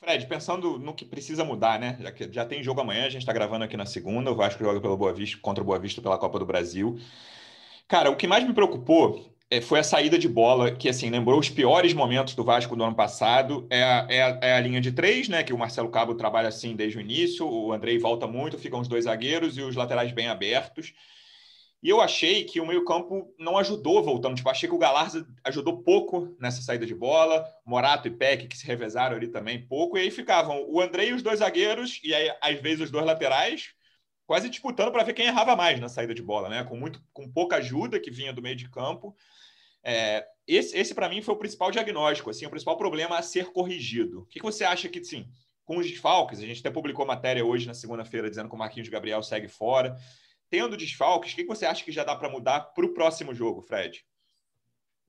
Fred, 0.00 0.26
pensando 0.26 0.78
no 0.78 0.94
que 0.94 1.04
precisa 1.04 1.44
mudar, 1.44 1.78
né? 1.78 1.98
Já, 2.00 2.12
que, 2.12 2.32
já 2.32 2.44
tem 2.44 2.62
jogo 2.62 2.80
amanhã, 2.80 3.06
a 3.06 3.10
gente 3.10 3.22
está 3.22 3.32
gravando 3.32 3.64
aqui 3.64 3.76
na 3.76 3.86
segunda, 3.86 4.30
o 4.30 4.36
Vasco 4.36 4.62
joga 4.62 4.80
pelo 4.80 4.96
Boa 4.96 5.12
Vista, 5.12 5.38
contra 5.40 5.62
o 5.62 5.66
Boa 5.66 5.78
Vista 5.78 6.00
pela 6.00 6.18
Copa 6.18 6.38
do 6.38 6.46
Brasil. 6.46 6.98
Cara, 7.88 8.10
o 8.10 8.16
que 8.16 8.26
mais 8.26 8.44
me 8.46 8.54
preocupou 8.54 9.34
foi 9.62 9.80
a 9.80 9.82
saída 9.82 10.18
de 10.18 10.28
bola, 10.28 10.70
que 10.70 10.88
assim, 10.88 11.08
lembrou 11.08 11.40
os 11.40 11.48
piores 11.48 11.94
momentos 11.94 12.34
do 12.34 12.44
Vasco 12.44 12.76
do 12.76 12.84
ano 12.84 12.94
passado. 12.94 13.66
É 13.70 13.82
a, 13.82 14.06
é 14.10 14.22
a, 14.22 14.38
é 14.42 14.52
a 14.54 14.60
linha 14.60 14.80
de 14.80 14.92
três, 14.92 15.28
né? 15.28 15.42
Que 15.42 15.54
o 15.54 15.58
Marcelo 15.58 15.90
Cabo 15.90 16.14
trabalha 16.14 16.48
assim 16.48 16.76
desde 16.76 16.98
o 16.98 17.00
início. 17.00 17.48
O 17.48 17.72
Andrei 17.72 17.98
volta 17.98 18.26
muito, 18.26 18.58
ficam 18.58 18.80
os 18.80 18.88
dois 18.88 19.04
zagueiros 19.04 19.56
e 19.56 19.62
os 19.62 19.74
laterais 19.74 20.12
bem 20.12 20.28
abertos. 20.28 20.92
E 21.82 21.88
eu 21.88 22.00
achei 22.00 22.44
que 22.44 22.60
o 22.60 22.66
meio-campo 22.66 23.32
não 23.38 23.56
ajudou 23.56 24.02
voltando. 24.02 24.34
Tipo, 24.34 24.50
achei 24.50 24.68
que 24.68 24.74
o 24.74 24.78
Galarza 24.78 25.26
ajudou 25.44 25.82
pouco 25.82 26.36
nessa 26.40 26.60
saída 26.60 26.84
de 26.84 26.94
bola. 26.94 27.44
Morato 27.64 28.08
e 28.08 28.10
Peck, 28.10 28.48
que 28.48 28.58
se 28.58 28.66
revezaram 28.66 29.16
ali 29.16 29.28
também, 29.28 29.66
pouco. 29.66 29.96
E 29.96 30.00
aí 30.02 30.10
ficavam 30.10 30.66
o 30.68 30.80
Andrei 30.80 31.10
e 31.10 31.12
os 31.12 31.22
dois 31.22 31.38
zagueiros, 31.38 32.00
e 32.02 32.12
aí, 32.12 32.30
às 32.42 32.60
vezes, 32.60 32.80
os 32.80 32.90
dois 32.90 33.06
laterais, 33.06 33.70
quase 34.28 34.50
disputando 34.50 34.92
para 34.92 35.02
ver 35.04 35.14
quem 35.14 35.24
errava 35.24 35.56
mais 35.56 35.80
na 35.80 35.88
saída 35.88 36.14
de 36.14 36.22
bola, 36.22 36.50
né? 36.50 36.62
Com, 36.62 36.76
muito, 36.76 37.02
com 37.14 37.26
pouca 37.26 37.56
ajuda 37.56 37.98
que 37.98 38.10
vinha 38.10 38.30
do 38.30 38.42
meio 38.42 38.54
de 38.54 38.68
campo. 38.68 39.16
É, 39.82 40.22
esse, 40.46 40.76
esse 40.76 40.94
para 40.94 41.08
mim, 41.08 41.22
foi 41.22 41.34
o 41.34 41.38
principal 41.38 41.70
diagnóstico, 41.70 42.28
assim, 42.28 42.44
o 42.44 42.50
principal 42.50 42.76
problema 42.76 43.16
a 43.16 43.22
ser 43.22 43.46
corrigido. 43.46 44.20
O 44.20 44.26
que, 44.26 44.38
que 44.38 44.44
você 44.44 44.64
acha 44.64 44.86
que, 44.86 45.02
sim, 45.02 45.26
com 45.64 45.78
os 45.78 45.86
desfalques. 45.90 46.40
A 46.40 46.46
gente 46.46 46.60
até 46.60 46.70
publicou 46.70 47.06
matéria 47.06 47.42
hoje 47.42 47.66
na 47.66 47.72
segunda-feira 47.72 48.28
dizendo 48.28 48.50
que 48.50 48.54
o 48.54 48.58
Marquinhos 48.58 48.90
Gabriel 48.90 49.22
segue 49.22 49.48
fora. 49.48 49.96
Tendo 50.50 50.76
desfalques, 50.76 51.32
o 51.32 51.36
que 51.36 51.46
você 51.46 51.64
acha 51.64 51.82
que 51.82 51.90
já 51.90 52.04
dá 52.04 52.14
para 52.14 52.28
mudar 52.28 52.60
para 52.60 52.84
o 52.84 52.92
próximo 52.92 53.34
jogo, 53.34 53.62
Fred? 53.62 54.04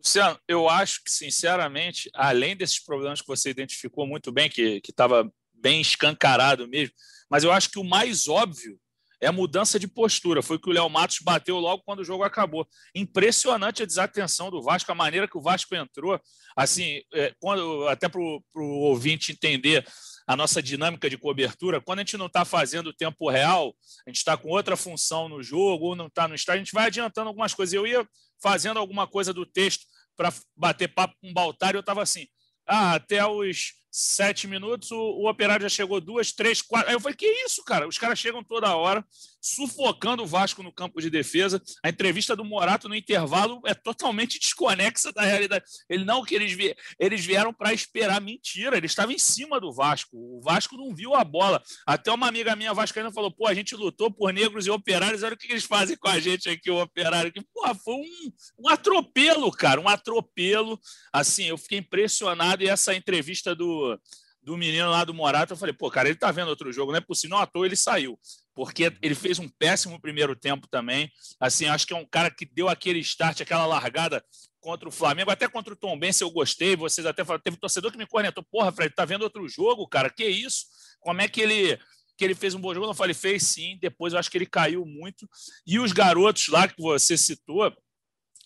Luciano, 0.02 0.40
eu 0.48 0.70
acho 0.70 1.04
que, 1.04 1.12
sinceramente, 1.12 2.10
além 2.14 2.56
desses 2.56 2.80
problemas 2.80 3.20
que 3.20 3.28
você 3.28 3.50
identificou 3.50 4.08
muito 4.08 4.32
bem, 4.32 4.50
que 4.50 4.82
estava 4.88 5.30
bem 5.54 5.82
escancarado 5.82 6.66
mesmo, 6.70 6.96
mas 7.30 7.44
eu 7.44 7.52
acho 7.52 7.70
que 7.70 7.80
o 7.80 7.84
mais 7.84 8.30
óbvio 8.30 8.80
é 9.22 9.28
a 9.28 9.32
mudança 9.32 9.80
de 9.80 9.88
postura. 9.88 10.42
Foi 10.42 10.58
que 10.58 10.70
o 10.70 10.72
Léo 10.72 10.90
Matos 10.90 11.20
bateu 11.22 11.58
logo 11.58 11.84
quando 11.84 12.00
o 12.00 12.06
jogo 12.06 12.24
acabou. 12.24 12.68
Impressionante 12.96 13.84
a 13.84 13.86
desatenção 13.86 14.50
do 14.50 14.62
Vasco, 14.62 14.92
a 14.92 14.96
maneira 14.96 15.28
que 15.28 15.38
o 15.38 15.42
Vasco 15.42 15.76
entrou. 15.76 16.20
Assim, 16.56 17.02
é, 17.14 17.34
quando, 17.40 17.88
até 17.88 18.08
para 18.08 18.22
o 18.22 18.42
ouvinte 18.56 19.32
entender 19.32 19.86
a 20.28 20.36
nossa 20.36 20.62
dinâmica 20.62 21.10
de 21.10 21.18
cobertura, 21.18 21.82
quando 21.82 22.00
a 22.00 22.02
gente 22.04 22.18
não 22.18 22.28
está 22.28 22.46
fazendo 22.46 22.94
tempo 22.94 23.30
real, 23.30 23.76
a 24.06 24.10
gente 24.10 24.18
está 24.18 24.38
com 24.38 24.50
outra 24.50 24.78
função 24.78 25.28
no 25.28 25.42
jogo 25.42 25.88
ou 25.88 25.96
não 25.96 26.08
está 26.08 26.28
no 26.28 26.36
estádio, 26.36 26.62
a 26.62 26.64
gente 26.64 26.74
vai 26.74 26.86
adiantando 26.86 27.28
algumas 27.28 27.54
coisas. 27.54 27.74
Eu 27.74 27.88
ia 27.88 28.08
fazendo 28.42 28.78
alguma 28.78 29.08
coisa 29.08 29.34
do 29.34 29.46
texto 29.46 29.86
para 30.16 30.34
bater 30.56 30.88
papo 30.90 31.16
com 31.22 31.30
o 31.30 31.34
Baltar 31.34 31.74
e 31.74 31.78
eu 31.78 31.82
estava 31.82 32.02
assim, 32.02 32.28
ah, 32.68 32.94
até 32.94 33.26
os 33.26 33.74
sete 33.92 34.48
minutos, 34.48 34.92
o, 34.92 34.98
o, 34.98 35.30
operário 35.30 35.64
já 35.64 35.70
chegou 35.70 36.00
duas, 36.00 36.32
três, 36.32 36.62
quatro. 36.62 36.90
Aí 36.90 36.96
eu 36.96 37.00
falei, 37.00 37.16
que 37.16 37.26
isso, 37.46 37.64
cara? 37.64 37.88
Os 37.88 37.98
caras 37.98 38.20
chegam 38.20 38.44
toda 38.44 38.76
hora, 38.76 39.06
sufocando 39.42 40.24
o 40.24 40.28
Vasco 40.28 40.64
no 40.64 40.72
campo 40.72 41.02
de 41.02 41.10
defesa. 41.10 41.62
A 41.84 41.90
entrevista 41.90 42.36
do 42.36 42.44
Morato 42.44 42.90
no 42.90 42.96
intervalo 42.96 43.62
é 43.66 43.74
totalmente 43.74 44.40
desconexa 44.40 45.12
da 45.12 45.22
realidade. 45.22 45.66
Ele 45.90 46.04
não 46.04 46.24
que 46.24 46.36
eles, 46.36 46.56
eles 47.00 47.26
vieram 47.26 47.54
para 47.54 47.74
esperar. 47.74 48.22
Mentira, 48.22 48.78
ele 48.78 48.86
estava 48.86 49.14
em 49.14 49.18
cima 49.18 49.60
do 49.60 49.74
Vasco. 49.74 50.18
O 50.18 50.42
Vasco 50.42 50.76
não 50.78 50.94
viu 50.94 51.16
a 51.16 51.24
bola. 51.24 51.62
Até 51.86 52.12
uma 52.12 52.28
amiga 52.28 52.56
minha 52.56 52.74
vascaína 52.74 53.12
falou: 53.12 53.32
pô, 53.32 53.48
a 53.48 53.54
gente 53.54 53.76
lutou 53.76 54.12
por 54.12 54.34
negros 54.34 54.66
e 54.66 54.70
operários, 54.70 55.24
olha 55.24 55.34
o 55.34 55.38
que 55.38 55.52
eles 55.52 55.64
fazem 55.64 55.98
com 55.98 56.10
a 56.10 56.20
gente 56.20 56.50
aqui, 56.50 56.70
o 56.70 56.82
operário. 56.82 57.32
Que, 57.32 57.42
pô, 57.54 57.74
foi 57.76 57.96
um, 57.96 58.32
um 58.60 58.70
atropelo, 58.70 59.52
cara, 59.52 59.80
um 59.80 59.88
atropelo. 59.88 60.80
Assim, 61.14 61.46
eu 61.46 61.58
fiquei 61.58 61.80
impressionado. 61.80 62.64
E 62.64 62.70
essa 62.70 62.94
entrevista 62.94 63.56
do 63.56 63.98
do, 64.42 64.58
menino 64.58 64.90
lá 64.90 65.04
do 65.04 65.14
Morato, 65.14 65.54
eu 65.54 65.58
falei, 65.58 65.74
pô, 65.74 65.90
cara, 65.92 66.10
ele 66.10 66.18
tá 66.18 66.32
vendo 66.32 66.48
outro 66.48 66.72
jogo, 66.72 66.92
não 66.92 66.98
é 66.98 67.02
possível, 67.02 67.36
não 67.36 67.44
à 67.44 67.46
toa 67.46 67.66
ele 67.66 67.76
saiu, 67.76 68.18
porque 68.60 68.92
ele 69.02 69.16
fez 69.16 69.40
um 69.40 69.48
péssimo 69.48 70.02
primeiro 70.02 70.36
tempo 70.36 70.68
também, 70.68 71.10
assim, 71.40 71.68
acho 71.68 71.88
que 71.88 71.94
é 71.94 71.96
um 71.96 72.06
cara 72.06 72.30
que 72.30 72.44
deu 72.46 72.68
aquele 72.68 73.00
start, 73.00 73.40
aquela 73.40 73.66
largada 73.66 74.22
contra 74.60 74.90
o 74.90 74.92
Flamengo, 74.92 75.32
até 75.32 75.48
contra 75.48 75.74
o 75.74 75.78
Tom 75.78 75.98
Benz 75.98 76.20
eu 76.20 76.30
gostei, 76.30 76.76
vocês 76.76 77.08
até 77.08 77.24
falaram, 77.24 77.42
teve 77.42 77.56
um 77.56 77.60
torcedor 77.62 77.90
que 77.90 77.98
me 77.98 78.06
cornetou, 78.06 78.44
porra, 78.52 78.70
Fred, 78.70 78.94
tá 78.94 79.06
vendo 79.06 79.22
outro 79.22 79.48
jogo, 79.48 79.88
cara, 79.88 80.10
que 80.10 80.28
isso? 80.28 80.66
Como 81.00 81.22
é 81.22 81.30
que 81.30 81.40
ele 81.40 81.80
que 82.18 82.26
ele 82.26 82.36
fez 82.36 82.54
um 82.54 82.60
bom 82.60 82.74
jogo? 82.74 82.86
Eu 82.86 82.94
falei, 82.94 83.14
fez 83.14 83.44
sim, 83.44 83.80
depois 83.82 84.12
eu 84.12 84.20
acho 84.20 84.30
que 84.30 84.38
ele 84.38 84.46
caiu 84.46 84.86
muito, 84.86 85.26
e 85.66 85.80
os 85.80 85.94
garotos 85.94 86.50
lá 86.50 86.68
que 86.68 86.82
você 86.82 87.18
citou, 87.18 87.74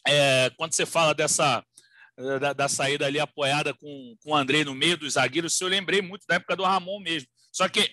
é, 0.07 0.51
quando 0.57 0.73
você 0.73 0.85
fala 0.85 1.15
dessa 1.15 1.65
da, 2.39 2.53
da, 2.53 2.69
saída 2.69 3.07
ali 3.07 3.19
apoiada 3.19 3.73
com, 3.73 4.15
com 4.21 4.29
o 4.29 4.35
André 4.35 4.63
no 4.63 4.75
meio 4.75 4.95
dos 4.95 5.13
zagueiros, 5.13 5.59
eu 5.59 5.67
lembrei 5.67 6.03
muito 6.03 6.27
da 6.27 6.35
época 6.35 6.55
do 6.55 6.63
Ramon 6.63 6.99
mesmo. 6.99 7.27
Só 7.51 7.67
que 7.67 7.91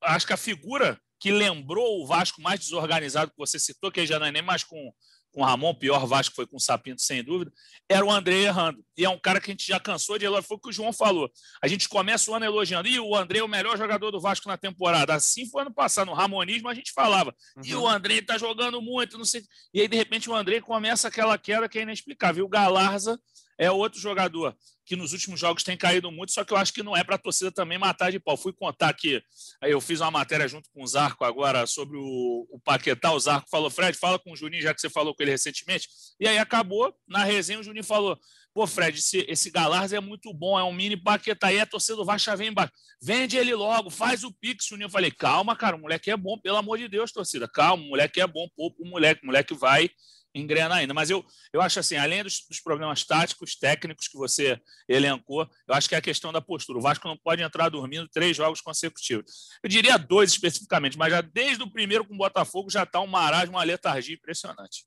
acho 0.00 0.26
que 0.26 0.32
a 0.32 0.38
figura 0.38 0.98
que 1.18 1.30
lembrou 1.30 2.02
o 2.02 2.06
Vasco 2.06 2.40
mais 2.40 2.60
desorganizado 2.60 3.30
que 3.30 3.38
você 3.38 3.58
citou, 3.58 3.90
que 3.90 4.06
já 4.06 4.18
não 4.18 4.26
é 4.26 4.32
nem 4.32 4.42
mais 4.42 4.62
com, 4.62 4.92
com 5.32 5.42
o 5.42 5.44
Ramon, 5.44 5.74
pior 5.74 6.06
Vasco 6.06 6.34
foi 6.34 6.46
com 6.46 6.56
o 6.56 6.60
Sapinto, 6.60 7.02
sem 7.02 7.22
dúvida, 7.22 7.52
era 7.88 8.04
o 8.04 8.10
André 8.10 8.42
errando. 8.42 8.82
E 8.96 9.04
é 9.04 9.08
um 9.08 9.18
cara 9.18 9.40
que 9.40 9.50
a 9.50 9.52
gente 9.52 9.66
já 9.66 9.78
cansou 9.78 10.18
de 10.18 10.24
elogiar, 10.24 10.42
foi 10.42 10.56
o 10.56 10.60
que 10.60 10.70
o 10.70 10.72
João 10.72 10.92
falou. 10.92 11.30
A 11.62 11.68
gente 11.68 11.88
começa 11.88 12.30
o 12.30 12.34
ano 12.34 12.46
elogiando, 12.46 12.88
e 12.88 12.98
o 12.98 13.14
André 13.14 13.40
é 13.40 13.44
o 13.44 13.48
melhor 13.48 13.76
jogador 13.76 14.10
do 14.10 14.20
Vasco 14.20 14.48
na 14.48 14.56
temporada. 14.56 15.14
Assim 15.14 15.48
foi 15.48 15.62
ano 15.62 15.74
passado, 15.74 16.06
no 16.06 16.14
Ramonismo 16.14 16.68
a 16.68 16.74
gente 16.74 16.92
falava, 16.92 17.34
uhum. 17.56 17.62
e 17.64 17.74
o 17.74 17.86
André 17.86 18.14
está 18.14 18.38
jogando 18.38 18.80
muito, 18.80 19.18
não 19.18 19.24
sei. 19.24 19.42
E 19.74 19.80
aí, 19.82 19.88
de 19.88 19.96
repente, 19.96 20.30
o 20.30 20.34
André 20.34 20.60
começa 20.60 21.08
aquela 21.08 21.36
queda 21.36 21.68
que 21.68 21.78
é 21.78 21.82
inexplicável. 21.82 22.42
E 22.42 22.46
o 22.46 22.48
Galarza 22.48 23.20
é 23.58 23.70
outro 23.70 24.00
jogador 24.00 24.56
que 24.86 24.94
nos 24.94 25.12
últimos 25.12 25.40
jogos 25.40 25.64
tem 25.64 25.76
caído 25.76 26.10
muito, 26.12 26.32
só 26.32 26.44
que 26.44 26.52
eu 26.52 26.56
acho 26.56 26.72
que 26.72 26.82
não 26.82 26.96
é 26.96 27.02
para 27.02 27.16
a 27.16 27.18
torcida 27.18 27.50
também 27.50 27.76
matar 27.76 28.12
de 28.12 28.20
pau. 28.20 28.36
Fui 28.36 28.52
contar 28.52 28.88
aqui, 28.88 29.20
eu 29.60 29.80
fiz 29.80 30.00
uma 30.00 30.12
matéria 30.12 30.46
junto 30.46 30.70
com 30.70 30.82
o 30.82 30.86
Zarco 30.86 31.24
agora 31.24 31.66
sobre 31.66 31.96
o, 31.96 32.46
o 32.48 32.60
Paquetá. 32.60 33.12
O 33.12 33.18
Zarco 33.18 33.50
falou, 33.50 33.68
Fred, 33.68 33.98
fala 33.98 34.16
com 34.16 34.32
o 34.32 34.36
Juninho, 34.36 34.62
já 34.62 34.72
que 34.72 34.80
você 34.80 34.88
falou 34.88 35.12
com 35.12 35.22
ele 35.24 35.32
recentemente. 35.32 35.88
E 36.20 36.28
aí 36.28 36.38
acabou, 36.38 36.94
na 37.06 37.24
resenha, 37.24 37.58
o 37.58 37.64
Juninho 37.64 37.84
falou: 37.84 38.16
pô, 38.54 38.64
Fred, 38.64 38.96
esse, 38.96 39.26
esse 39.28 39.50
Galarz 39.50 39.92
é 39.92 39.98
muito 39.98 40.32
bom, 40.32 40.56
é 40.56 40.62
um 40.62 40.72
mini 40.72 40.96
Paquetá. 40.96 41.52
E 41.52 41.58
a 41.58 41.66
torcida 41.66 41.96
do 41.96 42.04
Vasco 42.04 42.36
vem 42.36 42.48
embaixo. 42.48 42.72
Vende 43.02 43.36
ele 43.36 43.54
logo, 43.54 43.90
faz 43.90 44.22
o 44.22 44.32
Pix, 44.32 44.66
Juninho. 44.66 44.86
Eu 44.86 44.90
falei: 44.90 45.10
calma, 45.10 45.56
cara, 45.56 45.74
o 45.74 45.80
moleque 45.80 46.12
é 46.12 46.16
bom, 46.16 46.38
pelo 46.38 46.58
amor 46.58 46.78
de 46.78 46.86
Deus, 46.86 47.10
torcida. 47.10 47.48
Calma, 47.48 47.82
o 47.82 47.88
moleque 47.88 48.20
é 48.20 48.26
bom, 48.26 48.48
pouco 48.56 48.84
o 48.84 48.88
moleque, 48.88 49.24
o 49.24 49.26
moleque 49.26 49.52
vai 49.52 49.90
engrenar 50.38 50.78
ainda. 50.78 50.94
Mas 50.94 51.10
eu, 51.10 51.24
eu 51.52 51.60
acho 51.60 51.78
assim, 51.78 51.96
além 51.96 52.22
dos, 52.22 52.44
dos, 52.48 52.60
problemas 52.60 53.04
táticos, 53.04 53.56
técnicos 53.56 54.08
que 54.08 54.16
você 54.16 54.60
elencou, 54.88 55.48
eu 55.68 55.74
acho 55.74 55.88
que 55.88 55.94
é 55.94 55.98
a 55.98 56.02
questão 56.02 56.32
da 56.32 56.40
postura. 56.40 56.78
O 56.78 56.82
Vasco 56.82 57.08
não 57.08 57.16
pode 57.16 57.42
entrar 57.42 57.68
dormindo 57.68 58.08
três 58.08 58.36
jogos 58.36 58.60
consecutivos. 58.60 59.48
Eu 59.62 59.68
diria 59.68 59.96
dois 59.96 60.30
especificamente, 60.30 60.98
mas 60.98 61.10
já 61.10 61.20
desde 61.20 61.62
o 61.62 61.70
primeiro 61.70 62.06
com 62.06 62.14
o 62.14 62.18
Botafogo 62.18 62.70
já 62.70 62.82
está 62.82 63.00
um 63.00 63.06
marasmo, 63.06 63.56
uma 63.56 63.64
letargia 63.64 64.14
impressionante. 64.14 64.84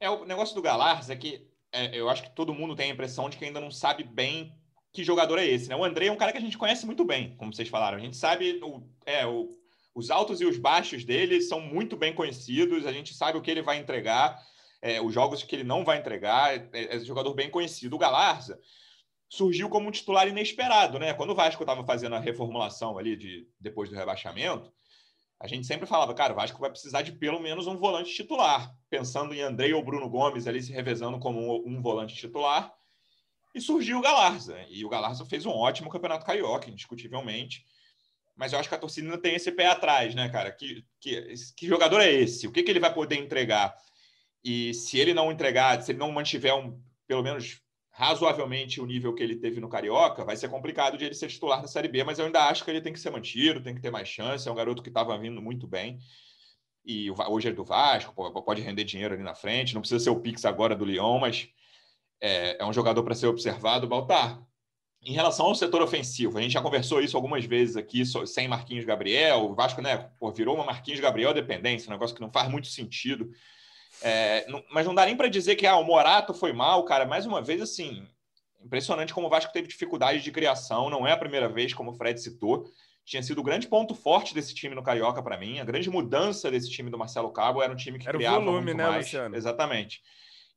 É, 0.00 0.08
o 0.10 0.24
negócio 0.24 0.54
do 0.54 0.62
Galarza 0.62 1.12
é 1.12 1.16
que 1.16 1.46
é, 1.72 1.96
eu 1.98 2.08
acho 2.08 2.22
que 2.22 2.34
todo 2.34 2.54
mundo 2.54 2.74
tem 2.74 2.90
a 2.90 2.94
impressão 2.94 3.28
de 3.28 3.36
que 3.36 3.44
ainda 3.44 3.60
não 3.60 3.70
sabe 3.70 4.02
bem 4.02 4.54
que 4.92 5.04
jogador 5.04 5.38
é 5.38 5.46
esse. 5.46 5.68
Né? 5.68 5.76
O 5.76 5.84
André 5.84 6.06
é 6.06 6.12
um 6.12 6.16
cara 6.16 6.32
que 6.32 6.38
a 6.38 6.40
gente 6.40 6.58
conhece 6.58 6.86
muito 6.86 7.04
bem, 7.04 7.36
como 7.36 7.52
vocês 7.52 7.68
falaram. 7.68 7.98
A 7.98 8.00
gente 8.00 8.16
sabe 8.16 8.58
o, 8.62 8.82
é, 9.04 9.26
o, 9.26 9.56
os 9.94 10.10
altos 10.10 10.40
e 10.40 10.44
os 10.44 10.58
baixos 10.58 11.04
dele 11.04 11.40
são 11.40 11.60
muito 11.60 11.96
bem 11.96 12.14
conhecidos, 12.14 12.86
a 12.86 12.92
gente 12.92 13.14
sabe 13.14 13.36
o 13.36 13.42
que 13.42 13.50
ele 13.50 13.62
vai 13.62 13.78
entregar 13.78 14.40
é, 14.80 15.00
os 15.00 15.12
jogos 15.12 15.42
que 15.42 15.54
ele 15.54 15.64
não 15.64 15.84
vai 15.84 15.98
entregar, 15.98 16.56
é, 16.56 16.96
é 16.96 16.96
um 16.96 17.04
jogador 17.04 17.34
bem 17.34 17.50
conhecido. 17.50 17.96
O 17.96 17.98
Galarza 17.98 18.58
surgiu 19.28 19.68
como 19.68 19.88
um 19.88 19.92
titular 19.92 20.26
inesperado, 20.26 20.98
né? 20.98 21.12
Quando 21.12 21.30
o 21.30 21.34
Vasco 21.34 21.62
estava 21.62 21.84
fazendo 21.84 22.14
a 22.14 22.20
reformulação 22.20 22.96
ali 22.96 23.16
de 23.16 23.46
depois 23.60 23.90
do 23.90 23.96
rebaixamento, 23.96 24.72
a 25.40 25.46
gente 25.46 25.66
sempre 25.66 25.86
falava, 25.86 26.14
cara, 26.14 26.32
o 26.32 26.36
Vasco 26.36 26.58
vai 26.58 26.70
precisar 26.70 27.02
de 27.02 27.12
pelo 27.12 27.38
menos 27.38 27.66
um 27.66 27.76
volante 27.76 28.12
titular, 28.12 28.74
pensando 28.90 29.34
em 29.34 29.40
Andrei 29.40 29.72
ou 29.72 29.84
Bruno 29.84 30.08
Gomes 30.08 30.46
ali 30.46 30.62
se 30.62 30.72
revezando 30.72 31.18
como 31.18 31.40
um, 31.40 31.76
um 31.76 31.82
volante 31.82 32.14
titular. 32.14 32.72
E 33.54 33.60
surgiu 33.60 33.98
o 33.98 34.02
Galarza. 34.02 34.58
E 34.68 34.84
o 34.84 34.88
Galarza 34.88 35.24
fez 35.24 35.46
um 35.46 35.50
ótimo 35.50 35.90
campeonato 35.90 36.26
carioca, 36.26 36.68
indiscutivelmente. 36.68 37.64
Mas 38.36 38.52
eu 38.52 38.58
acho 38.58 38.68
que 38.68 38.74
a 38.74 38.78
torcida 38.78 39.06
ainda 39.06 39.20
tem 39.20 39.34
esse 39.34 39.50
pé 39.50 39.66
atrás, 39.66 40.14
né, 40.14 40.28
cara? 40.28 40.52
Que, 40.52 40.84
que, 41.00 41.34
que 41.56 41.66
jogador 41.66 42.00
é 42.00 42.10
esse? 42.10 42.46
O 42.46 42.52
que, 42.52 42.62
que 42.62 42.70
ele 42.70 42.80
vai 42.80 42.92
poder 42.92 43.16
entregar? 43.16 43.74
E 44.48 44.72
se 44.72 44.98
ele 44.98 45.12
não 45.12 45.30
entregar, 45.30 45.82
se 45.82 45.92
ele 45.92 45.98
não 45.98 46.10
mantiver 46.10 46.54
um, 46.54 46.80
pelo 47.06 47.22
menos 47.22 47.60
razoavelmente 47.90 48.80
o 48.80 48.86
nível 48.86 49.14
que 49.14 49.22
ele 49.22 49.36
teve 49.36 49.60
no 49.60 49.68
Carioca, 49.68 50.24
vai 50.24 50.38
ser 50.38 50.48
complicado 50.48 50.96
de 50.96 51.04
ele 51.04 51.14
ser 51.14 51.28
titular 51.28 51.60
na 51.60 51.68
Série 51.68 51.86
B, 51.86 52.02
mas 52.02 52.18
eu 52.18 52.24
ainda 52.24 52.48
acho 52.48 52.64
que 52.64 52.70
ele 52.70 52.80
tem 52.80 52.94
que 52.94 52.98
ser 52.98 53.10
mantido, 53.10 53.62
tem 53.62 53.74
que 53.74 53.82
ter 53.82 53.90
mais 53.90 54.08
chance. 54.08 54.48
É 54.48 54.50
um 54.50 54.54
garoto 54.54 54.82
que 54.82 54.88
estava 54.88 55.18
vindo 55.18 55.42
muito 55.42 55.66
bem. 55.66 55.98
E 56.82 57.10
hoje 57.10 57.50
é 57.50 57.52
do 57.52 57.62
Vasco, 57.62 58.14
pode 58.42 58.62
render 58.62 58.84
dinheiro 58.84 59.12
ali 59.12 59.22
na 59.22 59.34
frente. 59.34 59.74
Não 59.74 59.82
precisa 59.82 60.02
ser 60.02 60.08
o 60.08 60.18
Pix 60.18 60.46
agora 60.46 60.74
do 60.74 60.86
Lyon, 60.86 61.18
mas 61.18 61.50
é, 62.18 62.56
é 62.58 62.64
um 62.64 62.72
jogador 62.72 63.02
para 63.02 63.14
ser 63.14 63.26
observado. 63.26 63.86
Baltar, 63.86 64.42
em 65.02 65.12
relação 65.12 65.44
ao 65.44 65.54
setor 65.54 65.82
ofensivo, 65.82 66.38
a 66.38 66.40
gente 66.40 66.52
já 66.52 66.62
conversou 66.62 67.02
isso 67.02 67.18
algumas 67.18 67.44
vezes 67.44 67.76
aqui, 67.76 68.02
sem 68.26 68.48
Marquinhos 68.48 68.86
Gabriel. 68.86 69.50
O 69.50 69.54
Vasco 69.54 69.82
né, 69.82 70.10
pô, 70.18 70.32
virou 70.32 70.54
uma 70.54 70.64
Marquinhos 70.64 71.00
Gabriel 71.00 71.34
dependência, 71.34 71.90
um 71.90 71.92
negócio 71.92 72.16
que 72.16 72.22
não 72.22 72.32
faz 72.32 72.50
muito 72.50 72.68
sentido. 72.68 73.30
É, 74.02 74.46
não, 74.48 74.62
mas 74.70 74.86
não 74.86 74.94
dá 74.94 75.04
nem 75.04 75.16
para 75.16 75.28
dizer 75.28 75.56
que 75.56 75.66
ah, 75.66 75.76
o 75.76 75.84
Morato 75.84 76.32
foi 76.32 76.52
mal, 76.52 76.84
cara. 76.84 77.04
Mais 77.04 77.26
uma 77.26 77.42
vez, 77.42 77.60
assim, 77.60 78.06
impressionante 78.64 79.14
como 79.14 79.26
o 79.26 79.30
Vasco 79.30 79.52
teve 79.52 79.68
dificuldade 79.68 80.22
de 80.22 80.30
criação. 80.30 80.90
Não 80.90 81.06
é 81.06 81.12
a 81.12 81.16
primeira 81.16 81.48
vez, 81.48 81.74
como 81.74 81.90
o 81.90 81.94
Fred 81.94 82.20
citou. 82.20 82.64
Tinha 83.04 83.22
sido 83.22 83.40
o 83.40 83.44
grande 83.44 83.66
ponto 83.66 83.94
forte 83.94 84.34
desse 84.34 84.54
time 84.54 84.74
no 84.74 84.82
Carioca 84.82 85.22
para 85.22 85.38
mim. 85.38 85.58
A 85.58 85.64
grande 85.64 85.88
mudança 85.88 86.50
desse 86.50 86.70
time 86.70 86.90
do 86.90 86.98
Marcelo 86.98 87.32
Cabo 87.32 87.62
era 87.62 87.72
um 87.72 87.76
time 87.76 87.98
que 87.98 88.06
era 88.08 88.18
criava 88.18 88.38
volume, 88.38 88.66
muito 88.66 88.76
né, 88.76 88.86
mais. 88.86 89.06
Luciano? 89.06 89.34
Exatamente. 89.34 90.02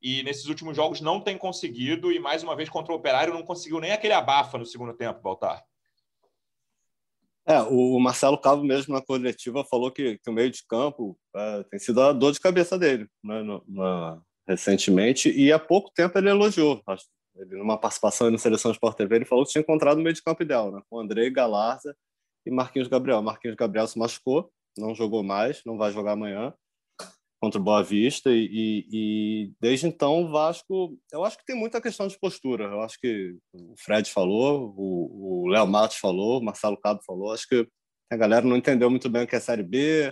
E 0.02 0.22
nesses 0.22 0.46
últimos 0.46 0.76
jogos 0.76 1.00
não 1.00 1.20
tem 1.20 1.38
conseguido. 1.38 2.12
E 2.12 2.18
mais 2.18 2.42
uma 2.42 2.54
vez 2.54 2.68
contra 2.68 2.92
o 2.92 2.96
Operário 2.96 3.32
não 3.32 3.42
conseguiu 3.42 3.80
nem 3.80 3.92
aquele 3.92 4.12
abafa 4.12 4.58
no 4.58 4.66
segundo 4.66 4.92
tempo, 4.92 5.22
Baltar. 5.22 5.64
É, 7.46 7.60
o 7.62 7.98
Marcelo 7.98 8.38
Cabo 8.38 8.62
mesmo 8.62 8.94
na 8.94 9.02
coletiva 9.02 9.64
falou 9.64 9.90
que, 9.90 10.18
que 10.18 10.30
o 10.30 10.32
meio 10.32 10.50
de 10.50 10.64
campo 10.66 11.18
é, 11.34 11.64
tem 11.64 11.78
sido 11.80 12.00
a 12.00 12.12
dor 12.12 12.32
de 12.32 12.38
cabeça 12.38 12.78
dele 12.78 13.08
né, 13.22 13.42
no, 13.42 13.64
no, 13.66 14.22
recentemente 14.46 15.28
e 15.28 15.52
há 15.52 15.58
pouco 15.58 15.90
tempo 15.92 16.16
ele 16.16 16.30
elogiou. 16.30 16.80
Acho, 16.86 17.04
ele, 17.36 17.56
numa 17.56 17.78
participação 17.78 18.30
na 18.30 18.38
Seleção 18.38 18.70
Sport 18.70 18.96
TV, 18.96 19.16
ele 19.16 19.24
falou 19.24 19.44
que 19.44 19.52
tinha 19.52 19.62
encontrado 19.62 19.98
o 19.98 20.02
meio 20.02 20.14
de 20.14 20.22
campo 20.22 20.42
ideal, 20.42 20.70
né, 20.70 20.80
com 20.88 21.00
André, 21.00 21.28
Galarza 21.30 21.96
e 22.46 22.50
Marquinhos 22.50 22.88
Gabriel. 22.88 23.22
Marquinhos 23.22 23.56
Gabriel 23.56 23.88
se 23.88 23.98
machucou, 23.98 24.48
não 24.78 24.94
jogou 24.94 25.24
mais, 25.24 25.62
não 25.66 25.76
vai 25.76 25.90
jogar 25.90 26.12
amanhã. 26.12 26.54
Contra 27.42 27.60
o 27.60 27.64
Boa 27.64 27.82
Vista 27.82 28.30
e, 28.30 28.86
e, 28.88 29.52
desde 29.60 29.88
então 29.88 30.22
o 30.22 30.30
Vasco, 30.30 30.96
eu 31.10 31.24
acho 31.24 31.36
que 31.36 31.44
tem 31.44 31.56
muita 31.56 31.80
questão 31.80 32.06
de 32.06 32.16
postura. 32.16 32.66
Eu 32.66 32.80
acho 32.82 32.96
que 33.00 33.36
o 33.52 33.74
Fred 33.76 34.08
falou, 34.08 34.72
o 34.76 35.48
Léo 35.48 35.66
Matos 35.66 35.96
falou, 35.96 36.38
o 36.38 36.44
Marcelo 36.44 36.76
Cabo 36.76 37.00
falou. 37.04 37.32
Acho 37.32 37.48
que 37.48 37.66
a 38.12 38.16
galera 38.16 38.46
não 38.46 38.56
entendeu 38.56 38.88
muito 38.88 39.10
bem 39.10 39.24
o 39.24 39.26
que 39.26 39.34
é 39.34 39.40
Série 39.40 39.64
B. 39.64 40.10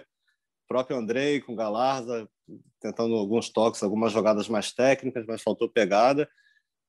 O 0.65 0.69
próprio 0.69 0.97
Andrei 0.97 1.41
com 1.41 1.55
Galarza 1.55 2.29
tentando 2.81 3.15
alguns 3.15 3.49
toques, 3.49 3.81
algumas 3.85 4.11
jogadas 4.11 4.49
mais 4.49 4.73
técnicas, 4.73 5.25
mas 5.25 5.41
faltou 5.41 5.71
pegada. 5.71 6.29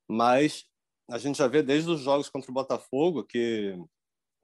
Mas 0.10 0.66
a 1.08 1.20
gente 1.20 1.38
já 1.38 1.46
vê 1.46 1.62
desde 1.62 1.92
os 1.92 2.02
jogos 2.02 2.30
contra 2.30 2.50
o 2.50 2.54
Botafogo 2.54 3.24
que 3.24 3.78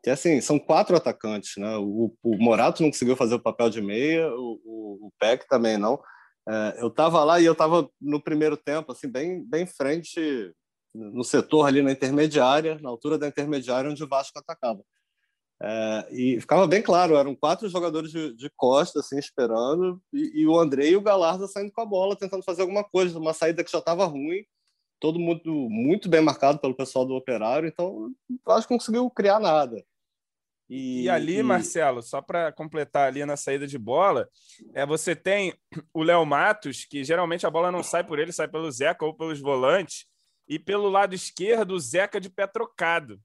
que 0.07 0.11
assim 0.11 0.39
são 0.39 0.57
quatro 0.57 0.95
atacantes, 0.95 1.57
né? 1.57 1.75
O, 1.75 2.15
o 2.23 2.37
Morato 2.37 2.81
não 2.81 2.89
conseguiu 2.89 3.17
fazer 3.17 3.35
o 3.35 3.41
papel 3.41 3.69
de 3.69 3.81
meia, 3.81 4.31
o, 4.31 4.61
o, 4.63 5.07
o 5.07 5.11
Peck 5.19 5.45
também 5.49 5.77
não. 5.77 6.01
É, 6.47 6.77
eu 6.81 6.87
estava 6.87 7.25
lá 7.25 7.41
e 7.41 7.45
eu 7.45 7.51
estava 7.51 7.89
no 7.99 8.23
primeiro 8.23 8.55
tempo, 8.55 8.93
assim 8.93 9.11
bem 9.11 9.43
bem 9.43 9.67
frente 9.67 10.53
no 10.95 11.25
setor 11.25 11.65
ali 11.65 11.81
na 11.81 11.91
intermediária, 11.91 12.79
na 12.81 12.87
altura 12.87 13.17
da 13.17 13.27
intermediária 13.27 13.91
onde 13.91 14.01
o 14.01 14.07
Vasco 14.07 14.39
atacava. 14.39 14.81
É, 15.61 16.07
e 16.09 16.39
ficava 16.39 16.65
bem 16.65 16.81
claro, 16.81 17.17
eram 17.17 17.35
quatro 17.35 17.67
jogadores 17.67 18.09
de, 18.09 18.33
de 18.33 18.49
costa, 18.55 19.01
assim, 19.01 19.19
esperando, 19.19 20.01
e, 20.13 20.43
e, 20.43 20.47
o 20.47 20.57
André 20.57 20.91
e 20.91 20.95
o 20.95 21.01
Galarza 21.01 21.47
saindo 21.47 21.73
com 21.73 21.81
a 21.81 21.85
bola, 21.85 22.15
tentando 22.15 22.45
fazer 22.45 22.61
alguma 22.61 22.83
coisa, 22.85 23.19
uma 23.19 23.33
saída 23.33 23.61
que 23.61 23.71
já 23.71 23.79
estava 23.79 24.05
ruim, 24.05 24.45
todo 25.01 25.19
mundo 25.19 25.67
muito 25.69 26.07
bem 26.07 26.21
marcado 26.21 26.59
pelo 26.59 26.75
pessoal 26.75 27.05
do 27.05 27.13
Operário, 27.13 27.67
então 27.67 28.09
acho 28.47 28.67
que 28.67 28.73
não 28.73 28.79
conseguiu 28.79 29.09
criar 29.09 29.39
nada. 29.41 29.83
E, 30.69 31.03
e 31.03 31.09
ali, 31.09 31.37
e... 31.37 31.43
Marcelo, 31.43 32.01
só 32.01 32.21
para 32.21 32.51
completar 32.51 33.07
ali 33.07 33.25
na 33.25 33.37
saída 33.37 33.65
de 33.65 33.77
bola, 33.77 34.27
é 34.73 34.85
você 34.85 35.15
tem 35.15 35.53
o 35.93 36.03
Léo 36.03 36.25
Matos, 36.25 36.85
que 36.85 37.03
geralmente 37.03 37.45
a 37.45 37.49
bola 37.49 37.71
não 37.71 37.83
sai 37.83 38.03
por 38.03 38.19
ele, 38.19 38.31
sai 38.31 38.47
pelo 38.47 38.71
Zeca 38.71 39.05
ou 39.05 39.13
pelos 39.13 39.39
volantes, 39.39 40.05
e 40.47 40.57
pelo 40.57 40.89
lado 40.89 41.13
esquerdo, 41.13 41.71
o 41.71 41.79
Zeca 41.79 42.19
de 42.19 42.29
pé 42.29 42.47
trocado. 42.47 43.19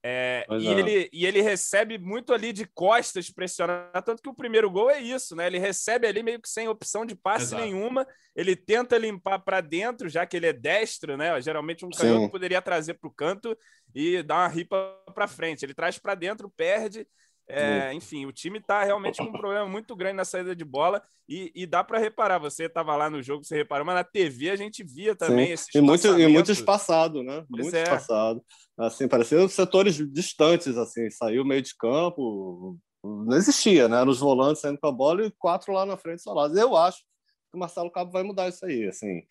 É, 0.00 0.46
e, 0.50 0.68
é. 0.68 0.70
ele, 0.70 1.10
e 1.12 1.26
ele 1.26 1.42
recebe 1.42 1.98
muito 1.98 2.32
ali 2.32 2.52
de 2.52 2.64
costas 2.66 3.30
pressionar, 3.30 3.90
tanto 4.04 4.22
que 4.22 4.28
o 4.28 4.34
primeiro 4.34 4.70
gol 4.70 4.88
é 4.88 5.00
isso, 5.00 5.34
né? 5.34 5.46
Ele 5.46 5.58
recebe 5.58 6.06
ali 6.06 6.22
meio 6.22 6.40
que 6.40 6.48
sem 6.48 6.68
opção 6.68 7.04
de 7.04 7.16
passe 7.16 7.46
Exato. 7.46 7.62
nenhuma, 7.64 8.06
ele 8.34 8.54
tenta 8.54 8.96
limpar 8.96 9.40
para 9.40 9.60
dentro, 9.60 10.08
já 10.08 10.24
que 10.24 10.36
ele 10.36 10.46
é 10.46 10.52
destro, 10.52 11.16
né? 11.16 11.40
Geralmente 11.40 11.84
um 11.84 11.90
canhoto 11.90 12.30
poderia 12.30 12.62
trazer 12.62 12.94
para 12.94 13.08
o 13.08 13.12
canto 13.12 13.58
e 13.94 14.22
dar 14.22 14.36
uma 14.36 14.48
ripa 14.48 14.96
para 15.14 15.26
frente. 15.26 15.64
Ele 15.64 15.74
traz 15.74 15.98
para 15.98 16.14
dentro, 16.14 16.48
perde. 16.56 17.06
É, 17.50 17.94
enfim, 17.94 18.26
o 18.26 18.32
time 18.32 18.58
está 18.58 18.84
realmente 18.84 19.16
com 19.18 19.24
um 19.24 19.32
problema 19.32 19.66
muito 19.66 19.96
grande 19.96 20.16
na 20.16 20.24
saída 20.24 20.54
de 20.54 20.64
bola 20.64 21.02
e, 21.26 21.50
e 21.54 21.66
dá 21.66 21.82
para 21.82 21.98
reparar. 21.98 22.38
Você 22.38 22.64
estava 22.64 22.94
lá 22.94 23.08
no 23.08 23.22
jogo, 23.22 23.42
você 23.42 23.56
reparou, 23.56 23.86
mas 23.86 23.94
na 23.94 24.04
TV 24.04 24.50
a 24.50 24.56
gente 24.56 24.84
via 24.84 25.16
também 25.16 25.52
esse 25.52 25.66
e 25.74 25.80
muito 25.80 26.06
E 26.18 26.28
muito 26.28 26.52
espaçado, 26.52 27.22
né? 27.22 27.44
Pois 27.48 27.64
muito 27.64 27.76
é. 27.76 27.82
espaçado. 27.82 28.44
Assim, 28.76 29.08
parecia 29.08 29.48
setores 29.48 29.96
distantes, 30.12 30.76
assim. 30.76 31.10
Saiu 31.10 31.44
meio 31.44 31.62
de 31.62 31.74
campo, 31.74 32.78
não 33.02 33.36
existia, 33.36 33.88
né? 33.88 34.00
Eram 34.00 34.10
os 34.10 34.20
volantes 34.20 34.60
saindo 34.60 34.78
com 34.78 34.86
a 34.86 34.92
bola 34.92 35.24
e 35.24 35.30
quatro 35.38 35.72
lá 35.72 35.86
na 35.86 35.96
frente 35.96 36.22
solados. 36.22 36.56
Eu 36.56 36.76
acho 36.76 36.98
que 36.98 37.56
o 37.56 37.58
Marcelo 37.58 37.90
Cabo 37.90 38.10
vai 38.10 38.22
mudar 38.22 38.48
isso 38.48 38.64
aí, 38.66 38.86
assim. 38.86 39.22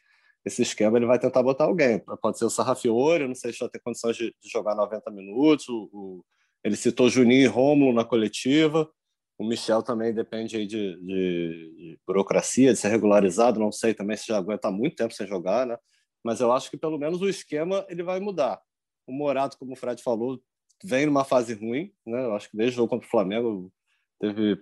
Esse 0.43 0.62
esquema 0.63 0.97
ele 0.97 1.05
vai 1.05 1.19
tentar 1.19 1.43
botar 1.43 1.65
alguém. 1.65 2.01
Pode 2.21 2.39
ser 2.39 2.45
o 2.45 2.50
Sarrafiore, 2.50 3.27
não 3.27 3.36
sei 3.36 3.53
se 3.53 3.59
vai 3.59 3.69
ter 3.69 3.79
condições 3.79 4.15
de, 4.15 4.33
de 4.41 4.50
jogar 4.50 4.75
90 4.75 5.12
minutos, 5.12 5.67
o, 5.67 5.89
o 5.91 6.25
ele 6.67 6.75
citou 6.75 7.09
Juninho 7.09 7.43
e 7.43 7.47
Rômulo 7.47 7.93
na 7.93 8.03
coletiva. 8.03 8.91
O 9.39 9.47
Michel 9.47 9.81
também 9.81 10.13
depende 10.13 10.65
de, 10.65 10.97
de, 10.97 10.97
de, 10.97 12.00
burocracia, 12.05 12.74
de 12.74 12.79
ser 12.79 12.89
regularizado. 12.89 13.57
Não 13.57 13.71
sei 13.71 13.93
também 13.93 14.17
se 14.17 14.27
já 14.27 14.38
aguenta 14.38 14.69
muito 14.69 14.97
tempo 14.97 15.13
sem 15.13 15.25
jogar, 15.25 15.65
né? 15.65 15.77
Mas 16.21 16.41
eu 16.41 16.51
acho 16.51 16.69
que 16.69 16.75
pelo 16.75 16.97
menos 16.97 17.21
o 17.21 17.29
esquema 17.29 17.86
ele 17.88 18.03
vai 18.03 18.19
mudar. 18.19 18.59
O 19.07 19.13
Morato, 19.13 19.57
como 19.57 19.71
o 19.71 19.75
Fred 19.77 20.03
falou, 20.03 20.41
vem 20.83 21.05
numa 21.05 21.24
fase 21.24 21.53
ruim, 21.53 21.93
né? 22.05 22.25
Eu 22.25 22.36
acho 22.36 22.51
que 22.51 22.57
desde 22.57 22.75
o 22.75 22.77
jogo 22.77 22.89
contra 22.89 23.07
o 23.07 23.12
Flamengo 23.12 23.71
teve 24.19 24.59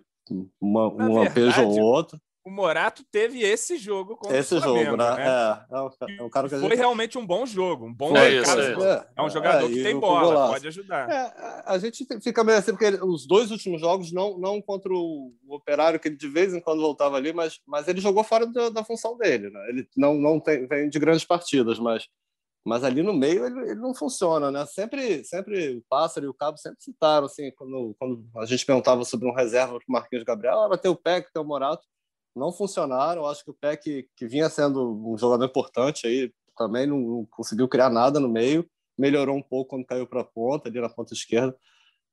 uma, 0.61 0.87
um 0.93 1.11
lampejo 1.15 1.63
ou 1.63 1.79
outro 1.79 2.21
o 2.45 2.51
Morato 2.51 3.03
teve 3.11 3.41
esse 3.41 3.75
jogo 3.75 4.15
contra 4.15 4.37
esse 4.37 4.53
o 4.53 4.61
Flamengo, 4.61 4.91
jogo, 4.91 4.97
né? 4.97 5.15
né? 5.15 5.23
É, 5.23 5.75
é, 5.75 5.81
um, 5.81 6.27
é 6.27 6.29
cara 6.29 6.47
que 6.47 6.55
foi 6.55 6.69
gente... 6.69 6.75
realmente 6.75 7.17
um 7.17 7.25
bom 7.25 7.43
jogo, 7.43 7.87
um 7.87 7.93
bom 7.93 8.13
mercado. 8.13 8.61
É, 8.61 9.07
é, 9.15 9.21
um 9.23 9.29
jogador 9.31 9.65
é, 9.65 9.73
que 9.73 9.81
tem 9.81 9.99
bola, 9.99 10.49
pode 10.49 10.67
ajudar. 10.67 11.09
É, 11.09 11.63
a 11.65 11.77
gente 11.79 12.05
fica 12.21 12.43
meio 12.43 12.59
assim 12.59 12.71
porque 12.71 12.85
ele, 12.85 12.99
os 13.01 13.25
dois 13.25 13.49
últimos 13.49 13.81
jogos 13.81 14.11
não 14.11 14.37
não 14.37 14.61
contra 14.61 14.93
o, 14.93 15.33
o, 15.43 15.55
Operário 15.55 15.99
que 15.99 16.07
ele 16.07 16.15
de 16.15 16.27
vez 16.27 16.53
em 16.53 16.59
quando 16.59 16.81
voltava 16.81 17.17
ali, 17.17 17.33
mas 17.33 17.59
mas 17.65 17.87
ele 17.87 17.99
jogou 17.99 18.23
fora 18.23 18.45
da, 18.45 18.69
da 18.69 18.83
função 18.83 19.17
dele, 19.17 19.49
né? 19.49 19.69
Ele 19.69 19.89
não 19.97 20.13
não 20.13 20.39
tem 20.39 20.67
vem 20.67 20.87
de 20.87 20.99
grandes 20.99 21.25
partidas, 21.25 21.79
mas 21.79 22.07
mas 22.63 22.83
ali 22.83 23.01
no 23.01 23.13
meio 23.13 23.45
ele, 23.45 23.71
ele, 23.71 23.75
não 23.75 23.95
funciona, 23.95 24.51
né? 24.51 24.65
Sempre, 24.67 25.23
sempre 25.23 25.77
o 25.77 25.83
Pássaro 25.89 26.25
e 26.25 26.29
o 26.29 26.33
Cabo 26.33 26.57
sempre 26.57 26.83
citaram, 26.83 27.27
assim, 27.27 27.51
quando, 27.51 27.95
quando 27.99 28.25
a 28.37 28.45
gente 28.45 28.65
perguntava 28.65 29.05
sobre 29.05 29.27
um 29.27 29.33
reserva 29.33 29.77
para 29.77 29.85
o 29.87 29.91
Marquinhos 29.91 30.23
Gabriel, 30.23 30.59
ah, 30.59 30.67
vai 30.67 30.77
ter 30.79 30.89
o 30.89 30.95
Peck, 30.95 31.31
tem 31.31 31.39
o 31.39 31.45
Morato, 31.45 31.85
não 32.35 32.51
funcionaram. 32.51 33.25
Acho 33.25 33.43
que 33.43 33.51
o 33.51 33.55
Peck, 33.55 34.07
que 34.15 34.27
vinha 34.27 34.49
sendo 34.49 35.13
um 35.13 35.17
jogador 35.17 35.45
importante 35.45 36.05
aí, 36.05 36.31
também 36.57 36.85
não, 36.85 36.99
não 36.99 37.25
conseguiu 37.25 37.67
criar 37.67 37.89
nada 37.89 38.19
no 38.19 38.29
meio. 38.29 38.67
Melhorou 38.97 39.35
um 39.35 39.41
pouco 39.41 39.71
quando 39.71 39.85
caiu 39.85 40.07
para 40.07 40.21
a 40.21 40.25
ponta, 40.25 40.69
ali 40.69 40.79
na 40.79 40.89
ponta 40.89 41.13
esquerda. 41.13 41.55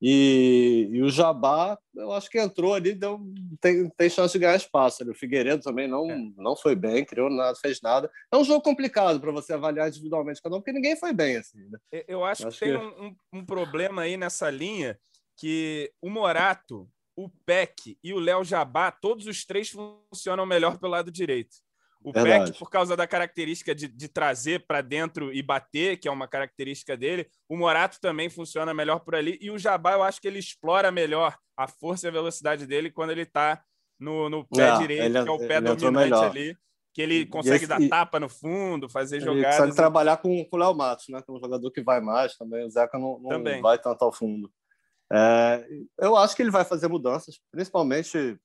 E, 0.05 0.89
e, 0.91 1.01
o 1.01 1.09
Jabá, 1.09 1.79
eu 1.95 2.11
acho 2.11 2.29
que 2.29 2.37
entrou 2.37 2.75
ali, 2.75 2.93
deu, 2.93 3.21
tem, 3.61 3.89
tem 3.91 4.11
chance 4.11 4.33
de 4.33 4.41
ganhar 4.41 4.57
espaço. 4.57 5.09
O 5.09 5.15
Figueiredo 5.15 5.63
também 5.63 5.87
não, 5.87 6.11
é. 6.11 6.19
não 6.37 6.57
foi 6.57 6.75
bem, 6.75 7.05
criou 7.05 7.31
nada, 7.31 7.55
fez 7.55 7.81
nada. 7.81 8.11
É 8.33 8.37
um 8.37 8.43
jogo 8.43 8.63
complicado 8.63 9.21
para 9.21 9.31
você 9.31 9.53
avaliar 9.53 9.87
individualmente 9.87 10.43
cada 10.43 10.57
um, 10.57 10.59
porque 10.59 10.73
ninguém 10.73 10.97
foi 10.97 11.13
bem. 11.13 11.37
Assim, 11.37 11.59
né? 11.71 11.79
Eu 12.09 12.25
acho, 12.25 12.43
eu 12.43 12.49
acho 12.49 12.59
que, 12.59 12.65
que 12.65 12.73
tem 12.73 12.77
Um, 12.77 13.15
um, 13.33 13.47
problema 13.47 14.03
aí 14.03 14.17
nessa 14.17 14.51
linha 14.51 14.99
que 15.37 15.93
o 16.03 16.11
Morato 16.11 16.89
o 17.17 17.29
Peck 17.45 17.99
e 18.03 18.13
o 18.13 18.19
Léo 18.19 18.45
Jabá, 18.45 18.91
todos 18.91 19.27
os 19.27 19.45
três 19.45 19.71
funcionam 19.71 20.47
melhor 20.47 20.79
pelo 20.79 20.93
lado 20.93 21.11
direito. 21.11 21.57
O 22.05 22.13
Verdade. 22.13 22.47
Peck, 22.47 22.59
por 22.59 22.69
causa 22.69 22.97
da 22.97 23.07
característica 23.07 23.75
de, 23.75 23.87
de 23.87 24.09
trazer 24.09 24.67
para 24.67 24.81
dentro 24.81 25.33
e 25.33 25.41
bater, 25.41 25.99
que 25.99 26.09
é 26.09 26.11
uma 26.11 26.27
característica 26.27 26.97
dele. 26.97 27.29
O 27.49 27.57
Morato 27.57 28.01
também 28.01 28.29
funciona 28.29 28.75
melhor 28.75 29.01
por 29.01 29.15
ali. 29.15 29.39
E 29.41 29.51
o 29.51 29.59
Jabá, 29.59 29.93
eu 29.93 30.03
acho 30.03 30.21
que 30.21 30.27
ele 30.27 30.39
explora 30.39 30.91
melhor 30.91 31.37
a 31.57 31.69
força 31.69 32.07
e 32.07 32.09
a 32.09 32.13
velocidade 32.13 32.67
dele 32.67 32.91
quando 32.91 33.11
ele 33.11 33.23
está 33.23 33.63
no, 34.01 34.29
no 34.29 34.45
pé 34.45 34.71
ah, 34.71 34.79
direito, 34.79 35.05
ele, 35.05 35.23
que 35.23 35.29
é 35.29 35.33
o 35.33 35.39
pé 35.39 35.61
dominante 35.61 36.25
ali. 36.25 36.57
Que 36.93 37.01
ele 37.01 37.25
consegue 37.25 37.65
esse, 37.65 37.67
dar 37.67 37.81
tapa 37.89 38.21
no 38.21 38.29
fundo, 38.29 38.87
fazer 38.87 39.17
ele 39.17 39.25
jogadas. 39.25 39.47
Ele 39.47 39.57
consegue 39.57 39.77
trabalhar 39.77 40.19
com, 40.19 40.45
com 40.45 40.57
o 40.57 40.59
Léo 40.59 40.75
Matos, 40.75 41.09
né? 41.09 41.23
Que 41.23 41.31
é 41.31 41.35
um 41.35 41.41
jogador 41.41 41.71
que 41.71 41.81
vai 41.81 42.03
mais 42.03 42.37
também. 42.37 42.67
O 42.67 42.71
Zeca 42.71 42.99
não, 42.99 43.19
não 43.19 43.63
vai 43.63 43.79
tanto 43.79 44.05
ao 44.05 44.13
fundo. 44.13 44.53
É, 45.13 45.67
eu 46.01 46.17
acho 46.17 46.35
que 46.35 46.43
ele 46.43 46.51
vai 46.51 46.65
fazer 46.65 46.89
mudanças, 46.89 47.39
principalmente. 47.51 48.39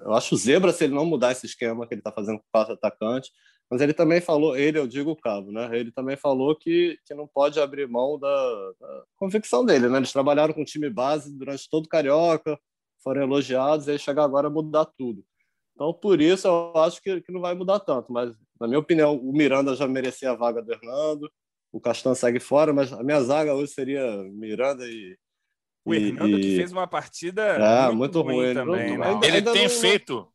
Eu 0.00 0.12
acho 0.14 0.34
o 0.34 0.38
Zebra 0.38 0.72
se 0.72 0.84
ele 0.84 0.94
não 0.94 1.04
mudar 1.04 1.32
esse 1.32 1.46
esquema 1.46 1.86
que 1.86 1.94
ele 1.94 2.00
está 2.00 2.12
fazendo 2.12 2.38
com 2.38 2.44
quatro 2.52 2.74
atacantes. 2.74 3.30
Mas 3.68 3.80
ele 3.80 3.94
também 3.94 4.20
falou, 4.20 4.56
ele, 4.56 4.78
eu 4.78 4.86
digo 4.86 5.12
o 5.12 5.16
Cabo, 5.16 5.52
né? 5.52 5.70
Ele 5.78 5.92
também 5.92 6.16
falou 6.16 6.56
que, 6.56 6.98
que 7.06 7.14
não 7.14 7.28
pode 7.28 7.60
abrir 7.60 7.86
mão 7.86 8.18
da, 8.18 8.72
da 8.80 9.04
convicção 9.16 9.64
dele, 9.64 9.88
né? 9.88 9.98
Eles 9.98 10.12
trabalharam 10.12 10.52
com 10.52 10.62
o 10.62 10.64
time 10.64 10.90
base 10.90 11.32
durante 11.32 11.70
todo 11.70 11.84
o 11.86 11.88
Carioca, 11.88 12.58
foram 13.02 13.22
elogiados, 13.22 13.86
e 13.86 13.92
aí 13.92 13.98
chegar 13.98 14.24
agora 14.24 14.48
a 14.48 14.50
mudar 14.50 14.86
tudo. 14.98 15.24
Então, 15.74 15.94
por 15.94 16.20
isso, 16.20 16.48
eu 16.48 16.76
acho 16.78 17.00
que, 17.00 17.20
que 17.20 17.32
não 17.32 17.40
vai 17.40 17.54
mudar 17.54 17.78
tanto. 17.78 18.12
Mas, 18.12 18.34
na 18.60 18.66
minha 18.66 18.80
opinião, 18.80 19.16
o 19.16 19.32
Miranda 19.32 19.76
já 19.76 19.86
merecia 19.86 20.32
a 20.32 20.36
vaga 20.36 20.60
do 20.60 20.72
Hernando, 20.72 21.30
o 21.72 21.80
Castan 21.80 22.14
segue 22.16 22.40
fora, 22.40 22.72
mas 22.72 22.92
a 22.92 23.04
minha 23.04 23.22
zaga 23.22 23.54
hoje 23.54 23.72
seria 23.72 24.04
Miranda 24.32 24.84
e, 24.84 25.16
o 25.90 25.94
Hernando 25.94 26.38
e, 26.38 26.40
que 26.40 26.56
fez 26.56 26.72
uma 26.72 26.86
partida 26.86 27.42
é, 27.42 27.86
muito, 27.86 27.98
muito 27.98 28.22
ruim, 28.22 28.46
ruim 28.46 28.54
também. 28.54 28.98
Não, 28.98 29.20
né? 29.20 29.26
Ele 29.26 29.42
tem 29.42 29.68
não... 29.68 29.70
feito. 29.70 30.28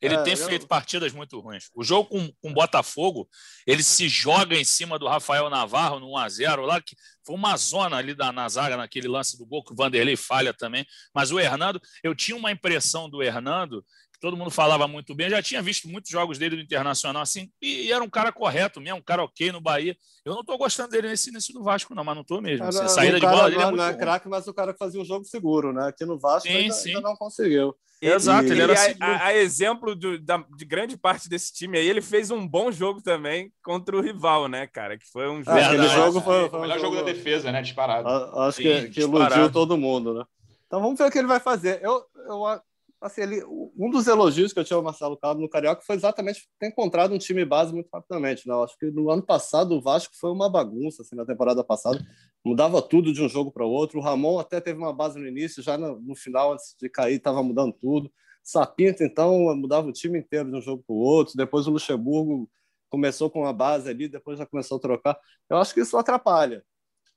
Ele 0.00 0.14
é, 0.14 0.22
tem 0.22 0.34
feito 0.34 0.66
partidas 0.66 1.12
muito 1.12 1.38
ruins. 1.40 1.68
O 1.74 1.84
jogo 1.84 2.08
com, 2.08 2.32
com 2.40 2.54
Botafogo, 2.54 3.28
ele 3.66 3.82
se 3.82 4.08
joga 4.08 4.56
em 4.56 4.64
cima 4.64 4.98
do 4.98 5.06
Rafael 5.06 5.50
Navarro 5.50 6.00
no 6.00 6.06
1x0, 6.06 6.60
lá 6.64 6.80
que 6.80 6.96
foi 7.22 7.36
uma 7.36 7.54
zona 7.58 7.98
ali 7.98 8.14
da, 8.14 8.32
na 8.32 8.48
zaga, 8.48 8.78
naquele 8.78 9.08
lance 9.08 9.36
do 9.36 9.44
gol, 9.44 9.62
que 9.62 9.72
o 9.72 9.76
Vanderlei 9.76 10.16
falha 10.16 10.54
também. 10.54 10.86
Mas 11.14 11.30
o 11.30 11.38
Hernando, 11.38 11.80
eu 12.02 12.14
tinha 12.14 12.36
uma 12.36 12.50
impressão 12.50 13.10
do 13.10 13.22
Hernando 13.22 13.84
todo 14.20 14.36
mundo 14.36 14.50
falava 14.50 14.86
muito 14.86 15.14
bem. 15.14 15.26
Eu 15.26 15.32
já 15.32 15.42
tinha 15.42 15.62
visto 15.62 15.88
muitos 15.88 16.10
jogos 16.10 16.38
dele 16.38 16.56
do 16.56 16.62
Internacional, 16.62 17.22
assim, 17.22 17.50
e, 17.60 17.86
e 17.86 17.92
era 17.92 18.04
um 18.04 18.10
cara 18.10 18.30
correto 18.30 18.80
mesmo, 18.80 18.98
um 18.98 19.02
cara 19.02 19.24
ok 19.24 19.50
no 19.50 19.60
Bahia. 19.60 19.96
Eu 20.24 20.34
não 20.34 20.42
estou 20.42 20.58
gostando 20.58 20.90
dele 20.90 21.08
nesse, 21.08 21.32
nesse 21.32 21.52
do 21.52 21.62
Vasco, 21.62 21.94
não, 21.94 22.04
mas 22.04 22.14
não 22.14 22.22
estou 22.22 22.40
mesmo. 22.40 22.66
Assim, 22.66 22.86
saída 22.88 23.18
de 23.18 23.26
bola 23.26 23.50
dele 23.50 23.62
é 23.62 23.66
muito 23.66 23.76
Não 23.78 23.86
é 23.86 23.94
craque, 23.94 24.28
mas 24.28 24.46
o 24.46 24.54
cara 24.54 24.74
fazia 24.78 25.00
um 25.00 25.04
jogo 25.04 25.24
seguro, 25.24 25.72
né? 25.72 25.88
Aqui 25.88 26.04
no 26.04 26.18
Vasco 26.18 26.48
sim, 26.48 26.54
ainda, 26.54 26.74
sim. 26.74 26.88
ainda 26.90 27.00
não 27.00 27.16
conseguiu. 27.16 27.74
Exato, 28.02 28.48
e, 28.48 28.52
ele 28.52 28.62
era 28.62 28.72
a, 28.72 29.06
a, 29.06 29.26
a, 29.26 29.34
exemplo 29.36 29.94
do, 29.94 30.18
da, 30.18 30.38
de 30.56 30.64
grande 30.64 30.96
parte 30.96 31.28
desse 31.28 31.52
time 31.52 31.76
aí, 31.76 31.86
ele 31.86 32.00
fez 32.00 32.30
um 32.30 32.48
bom 32.48 32.72
jogo 32.72 33.02
também 33.02 33.52
contra 33.62 33.94
o 33.94 34.00
rival, 34.00 34.48
né, 34.48 34.66
cara? 34.66 34.96
Que 34.96 35.04
foi 35.06 35.28
um 35.28 35.42
jogo. 35.42 35.50
Ah, 35.50 35.66
aquele 35.66 35.88
jogo 35.88 36.20
foi, 36.22 36.48
foi 36.48 36.58
o 36.58 36.62
melhor 36.62 36.78
jogo, 36.78 36.94
jogo 36.94 37.06
da 37.06 37.12
defesa, 37.12 37.52
né? 37.52 37.60
Disparado. 37.60 38.08
acho 38.08 38.56
Sim, 38.56 38.62
que, 38.62 38.88
que 38.88 39.00
iludiu 39.00 39.52
todo 39.52 39.76
mundo, 39.76 40.14
né? 40.14 40.24
Então 40.66 40.80
vamos 40.80 40.98
ver 40.98 41.08
o 41.08 41.10
que 41.10 41.18
ele 41.18 41.26
vai 41.26 41.40
fazer. 41.40 41.80
Eu, 41.82 42.02
eu 42.26 42.60
assim, 43.00 43.22
ele, 43.22 43.42
um 43.44 43.90
dos 43.90 44.06
elogios 44.06 44.52
que 44.52 44.58
eu 44.58 44.64
tinha 44.64 44.76
ao 44.76 44.82
Marcelo 44.82 45.16
Cabo 45.16 45.40
no 45.40 45.48
Carioca 45.48 45.82
foi 45.82 45.96
exatamente 45.96 46.48
ter 46.58 46.68
encontrado 46.68 47.14
um 47.14 47.18
time 47.18 47.44
base 47.44 47.72
muito 47.72 47.88
rapidamente. 47.92 48.46
Né? 48.46 48.54
Eu 48.54 48.62
acho 48.62 48.76
que 48.78 48.90
no 48.90 49.10
ano 49.10 49.22
passado 49.22 49.72
o 49.74 49.80
Vasco 49.80 50.14
foi 50.18 50.30
uma 50.30 50.50
bagunça, 50.50 51.02
assim, 51.02 51.16
na 51.16 51.24
temporada 51.24 51.64
passada, 51.64 51.98
mudava 52.44 52.82
tudo 52.82 53.12
de 53.12 53.22
um 53.22 53.28
jogo 53.28 53.50
para 53.50 53.64
o 53.64 53.70
outro. 53.70 53.98
O 53.98 54.02
Ramon 54.02 54.38
até 54.38 54.60
teve 54.60 54.78
uma 54.78 54.92
base 54.92 55.18
no 55.18 55.26
início, 55.26 55.62
já 55.62 55.78
no, 55.78 55.98
no 56.00 56.14
final, 56.14 56.52
antes 56.52 56.76
de 56.78 56.88
cair, 56.88 57.16
estava 57.16 57.42
mudando 57.42 57.72
tudo. 57.72 58.12
Sapinto, 58.42 59.02
então, 59.02 59.54
mudava 59.56 59.88
o 59.88 59.92
time 59.92 60.18
inteiro 60.18 60.50
de 60.50 60.56
um 60.56 60.60
jogo 60.60 60.82
para 60.86 60.94
o 60.94 60.98
outro. 60.98 61.36
Depois 61.36 61.66
o 61.66 61.70
Luxemburgo 61.70 62.50
começou 62.90 63.30
com 63.30 63.46
a 63.46 63.52
base 63.52 63.88
ali, 63.88 64.08
depois 64.08 64.38
já 64.38 64.44
começou 64.44 64.76
a 64.76 64.80
trocar. 64.80 65.18
Eu 65.48 65.56
acho 65.56 65.72
que 65.72 65.80
isso 65.80 65.96
atrapalha. 65.96 66.64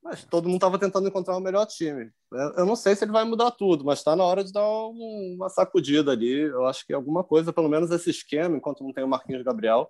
Mas 0.04 0.26
todo 0.26 0.46
mundo 0.46 0.56
estava 0.56 0.78
tentando 0.78 1.08
encontrar 1.08 1.36
o 1.36 1.38
um 1.38 1.42
melhor 1.42 1.66
time. 1.66 2.12
Eu 2.58 2.66
não 2.66 2.76
sei 2.76 2.94
se 2.94 3.06
ele 3.06 3.12
vai 3.12 3.24
mudar 3.24 3.52
tudo, 3.52 3.86
mas 3.86 4.00
está 4.00 4.16
na 4.16 4.24
hora 4.24 4.44
de 4.44 4.52
dar 4.52 4.68
uma 4.68 5.48
sacudida 5.48 6.12
ali. 6.12 6.42
Eu 6.42 6.66
acho 6.66 6.86
que 6.86 6.94
alguma 6.94 7.24
coisa, 7.24 7.54
pelo 7.54 7.70
menos 7.70 7.90
esse 7.90 8.10
esquema, 8.10 8.58
enquanto 8.58 8.84
não 8.84 8.92
tem 8.92 9.04
o 9.04 9.08
Marquinhos 9.08 9.44
Gabriel, 9.44 9.90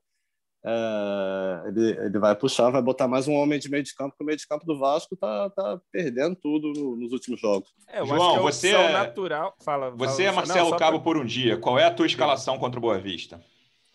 é, 0.65 1.63
ele, 1.67 1.89
ele 2.05 2.19
vai 2.19 2.35
puxar, 2.35 2.69
vai 2.69 2.81
botar 2.81 3.07
mais 3.07 3.27
um 3.27 3.33
homem 3.33 3.59
de 3.59 3.69
meio 3.69 3.83
de 3.83 3.93
campo, 3.93 4.11
porque 4.11 4.23
o 4.23 4.25
meio 4.25 4.37
de 4.37 4.47
campo 4.47 4.65
do 4.65 4.77
Vasco 4.77 5.17
tá, 5.17 5.49
tá 5.49 5.81
perdendo 5.91 6.35
tudo 6.35 6.71
nos 6.95 7.11
últimos 7.11 7.41
jogos. 7.41 7.73
É, 7.87 8.05
João, 8.05 8.37
é 8.37 8.39
você 8.39 8.69
é 8.69 8.91
natural. 8.93 9.55
Fala, 9.61 9.89
você 9.89 10.25
fala, 10.25 10.29
é 10.29 10.31
Marcelo 10.31 10.69
não, 10.69 10.77
Cabo 10.77 10.97
pra... 10.99 11.03
por 11.03 11.17
um 11.17 11.25
dia. 11.25 11.57
Qual 11.57 11.77
é 11.79 11.85
a 11.85 11.93
tua 11.93 12.05
escalação 12.05 12.59
contra 12.59 12.77
o 12.77 12.81
Boa 12.81 12.99
Vista? 12.99 13.43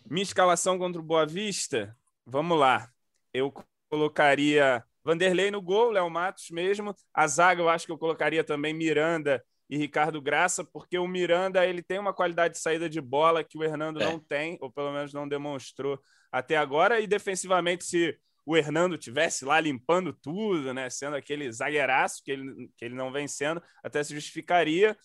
Minha 0.05 0.23
escalação 0.23 0.77
contra 0.77 0.99
o 0.99 1.03
Boa 1.03 1.25
Vista, 1.25 1.95
vamos 2.25 2.59
lá. 2.59 2.89
Eu 3.33 3.53
colocaria 3.89 4.83
Vanderlei 5.03 5.51
no 5.51 5.61
gol, 5.61 5.91
Léo 5.91 6.09
Matos 6.09 6.49
mesmo. 6.49 6.93
A 7.13 7.27
zaga 7.27 7.61
eu 7.61 7.69
acho 7.69 7.85
que 7.85 7.91
eu 7.91 7.97
colocaria 7.97 8.43
também 8.43 8.73
Miranda 8.73 9.43
e 9.69 9.77
Ricardo 9.77 10.21
Graça, 10.21 10.63
porque 10.63 10.97
o 10.97 11.07
Miranda 11.07 11.65
ele 11.65 11.83
tem 11.83 11.99
uma 11.99 12.13
qualidade 12.13 12.55
de 12.55 12.59
saída 12.59 12.89
de 12.89 12.99
bola 12.99 13.43
que 13.43 13.57
o 13.57 13.63
Hernando 13.63 14.01
é. 14.01 14.05
não 14.05 14.19
tem, 14.19 14.57
ou 14.61 14.71
pelo 14.71 14.91
menos 14.91 15.13
não 15.13 15.27
demonstrou 15.27 15.99
até 16.31 16.57
agora. 16.57 16.99
E 16.99 17.07
defensivamente, 17.07 17.85
se 17.85 18.17
o 18.45 18.57
Hernando 18.57 18.97
tivesse 18.97 19.45
lá 19.45 19.59
limpando 19.59 20.11
tudo, 20.11 20.73
né, 20.73 20.89
sendo 20.89 21.15
aquele 21.15 21.51
zagueiraço 21.51 22.23
que 22.23 22.31
ele, 22.31 22.69
que 22.75 22.83
ele 22.85 22.95
não 22.95 23.11
vem 23.11 23.27
sendo, 23.27 23.61
até 23.83 24.03
se 24.03 24.13
justificaria. 24.15 24.97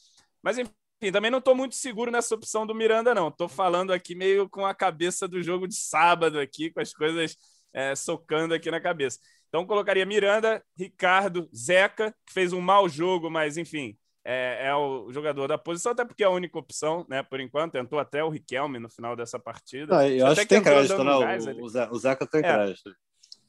Mas 0.43 0.57
enfim, 0.57 0.73
também 1.13 1.31
não 1.31 1.41
estou 1.41 1.55
muito 1.55 1.75
seguro 1.75 2.11
nessa 2.11 2.35
opção 2.35 2.67
do 2.67 2.75
Miranda, 2.75 3.15
não. 3.15 3.29
Estou 3.29 3.49
falando 3.49 3.93
aqui 3.93 4.15
meio 4.15 4.49
com 4.49 4.65
a 4.65 4.75
cabeça 4.75 5.29
do 5.29 5.43
jogo 5.43 5.69
de 5.69 5.75
sábado 5.75 6.41
aqui, 6.41 6.71
com 6.71 6.81
as 6.81 6.95
coisas 6.95 7.37
é, 7.75 7.95
socando 7.95 8.55
aqui 8.55 8.71
na 8.71 8.81
cabeça. 8.81 9.19
Então 9.55 9.65
colocaria 9.65 10.05
Miranda, 10.05 10.61
Ricardo, 10.77 11.49
Zeca, 11.55 12.13
que 12.27 12.33
fez 12.33 12.53
um 12.53 12.61
mau 12.61 12.89
jogo, 12.89 13.31
mas 13.31 13.57
enfim, 13.57 13.97
é, 14.25 14.67
é, 14.67 14.75
o 14.75 15.13
jogador 15.13 15.47
da 15.47 15.57
posição, 15.57 15.93
até 15.93 16.05
porque 16.05 16.25
é 16.25 16.27
a 16.27 16.31
única 16.31 16.59
opção, 16.59 17.07
né, 17.09 17.23
por 17.23 17.39
enquanto. 17.39 17.75
Tentou 17.75 18.01
até 18.01 18.25
o 18.25 18.29
Riquelme 18.29 18.81
no 18.81 18.91
final 18.91 19.15
dessa 19.15 19.39
partida. 19.39 19.97
Ah, 19.97 20.09
eu 20.09 20.27
acho 20.27 20.41
que 20.41 20.49
tem 20.49 20.61
crédito, 20.61 21.05
não. 21.05 21.21
Né? 21.21 21.39
O, 21.61 21.67
o 21.67 21.99
Zeca 22.01 22.27
tem 22.27 22.41
é. 22.41 22.43
crédito. 22.43 22.97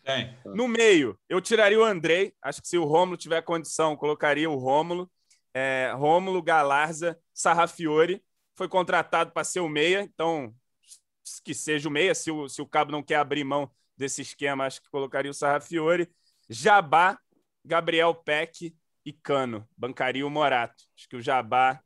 Tem. 0.04 0.38
No 0.46 0.68
meio, 0.68 1.18
eu 1.28 1.42
tiraria 1.42 1.80
o 1.80 1.84
Andrei. 1.84 2.36
Acho 2.40 2.62
que 2.62 2.68
se 2.68 2.78
o 2.78 2.86
Rômulo 2.86 3.18
tiver 3.18 3.42
condição, 3.42 3.98
colocaria 3.98 4.48
o 4.48 4.58
Rômulo. 4.58 5.10
É, 5.56 5.92
Rômulo, 5.96 6.40
Galarza, 6.40 7.18
Sarrafiore. 7.34 8.22
Foi 8.56 8.70
contratado 8.70 9.32
para 9.32 9.44
ser 9.44 9.62
o 9.62 9.68
meia, 9.68 10.04
então 10.04 10.54
que 11.44 11.56
seja 11.56 11.90
o 11.90 11.92
meia. 11.92 12.14
Se 12.14 12.30
o, 12.30 12.48
se 12.48 12.62
o 12.62 12.68
Cabo 12.68 12.92
não 12.92 13.02
quer 13.02 13.16
abrir 13.16 13.44
mão 13.44 13.72
desse 13.98 14.22
esquema, 14.22 14.66
acho 14.66 14.82
que 14.82 14.90
colocaria 14.90 15.32
o 15.32 15.34
Sarrafiore. 15.34 16.10
Jabá, 16.50 17.18
Gabriel 17.64 18.14
Peck 18.14 18.76
e 19.06 19.14
Cano. 19.14 19.68
Bancaria 19.78 20.26
o 20.26 20.30
Morato. 20.30 20.84
Acho 20.98 21.08
que 21.10 21.16
o 21.16 21.22
Jabá 21.22 21.80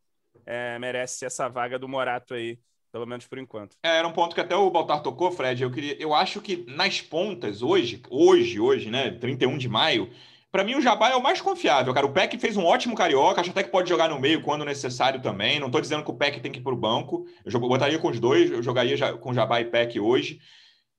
é, 0.45 0.79
merece 0.79 1.25
essa 1.25 1.47
vaga 1.47 1.77
do 1.77 1.87
Morato 1.87 2.33
aí, 2.33 2.59
pelo 2.91 3.05
menos 3.05 3.27
por 3.27 3.37
enquanto. 3.37 3.75
É, 3.83 3.97
era 3.97 4.07
um 4.07 4.13
ponto 4.13 4.33
que 4.33 4.41
até 4.41 4.55
o 4.55 4.69
Baltar 4.69 5.01
tocou, 5.01 5.31
Fred. 5.31 5.61
Eu, 5.61 5.71
queria, 5.71 6.01
eu 6.01 6.13
acho 6.13 6.41
que 6.41 6.65
nas 6.67 7.01
pontas, 7.01 7.61
hoje, 7.61 8.01
hoje, 8.09 8.59
hoje, 8.59 8.89
né? 8.89 9.11
31 9.11 9.57
de 9.57 9.69
maio. 9.69 10.09
Para 10.51 10.63
mim, 10.63 10.73
o 10.73 10.81
Jabá 10.81 11.09
é 11.11 11.15
o 11.15 11.21
mais 11.21 11.39
confiável, 11.39 11.93
cara. 11.93 12.07
O 12.07 12.11
Peck 12.11 12.35
fez 12.39 12.57
um 12.57 12.65
ótimo 12.65 12.95
carioca, 12.95 13.39
acho 13.39 13.51
até 13.51 13.61
que 13.61 13.69
pode 13.69 13.87
jogar 13.87 14.09
no 14.09 14.19
meio 14.19 14.41
quando 14.41 14.65
necessário 14.65 15.21
também. 15.21 15.59
Não 15.59 15.67
estou 15.67 15.79
dizendo 15.79 16.03
que 16.03 16.09
o 16.09 16.15
Peck 16.15 16.39
tem 16.39 16.51
que 16.51 16.59
ir 16.59 16.63
para 16.63 16.73
o 16.73 16.77
banco. 16.77 17.27
Eu 17.45 17.59
botaria 17.59 17.99
com 17.99 18.09
os 18.09 18.19
dois, 18.19 18.49
eu 18.49 18.63
jogaria 18.63 19.13
com 19.17 19.33
Jabá 19.33 19.61
e 19.61 19.65
Peck 19.65 19.99
hoje. 19.99 20.39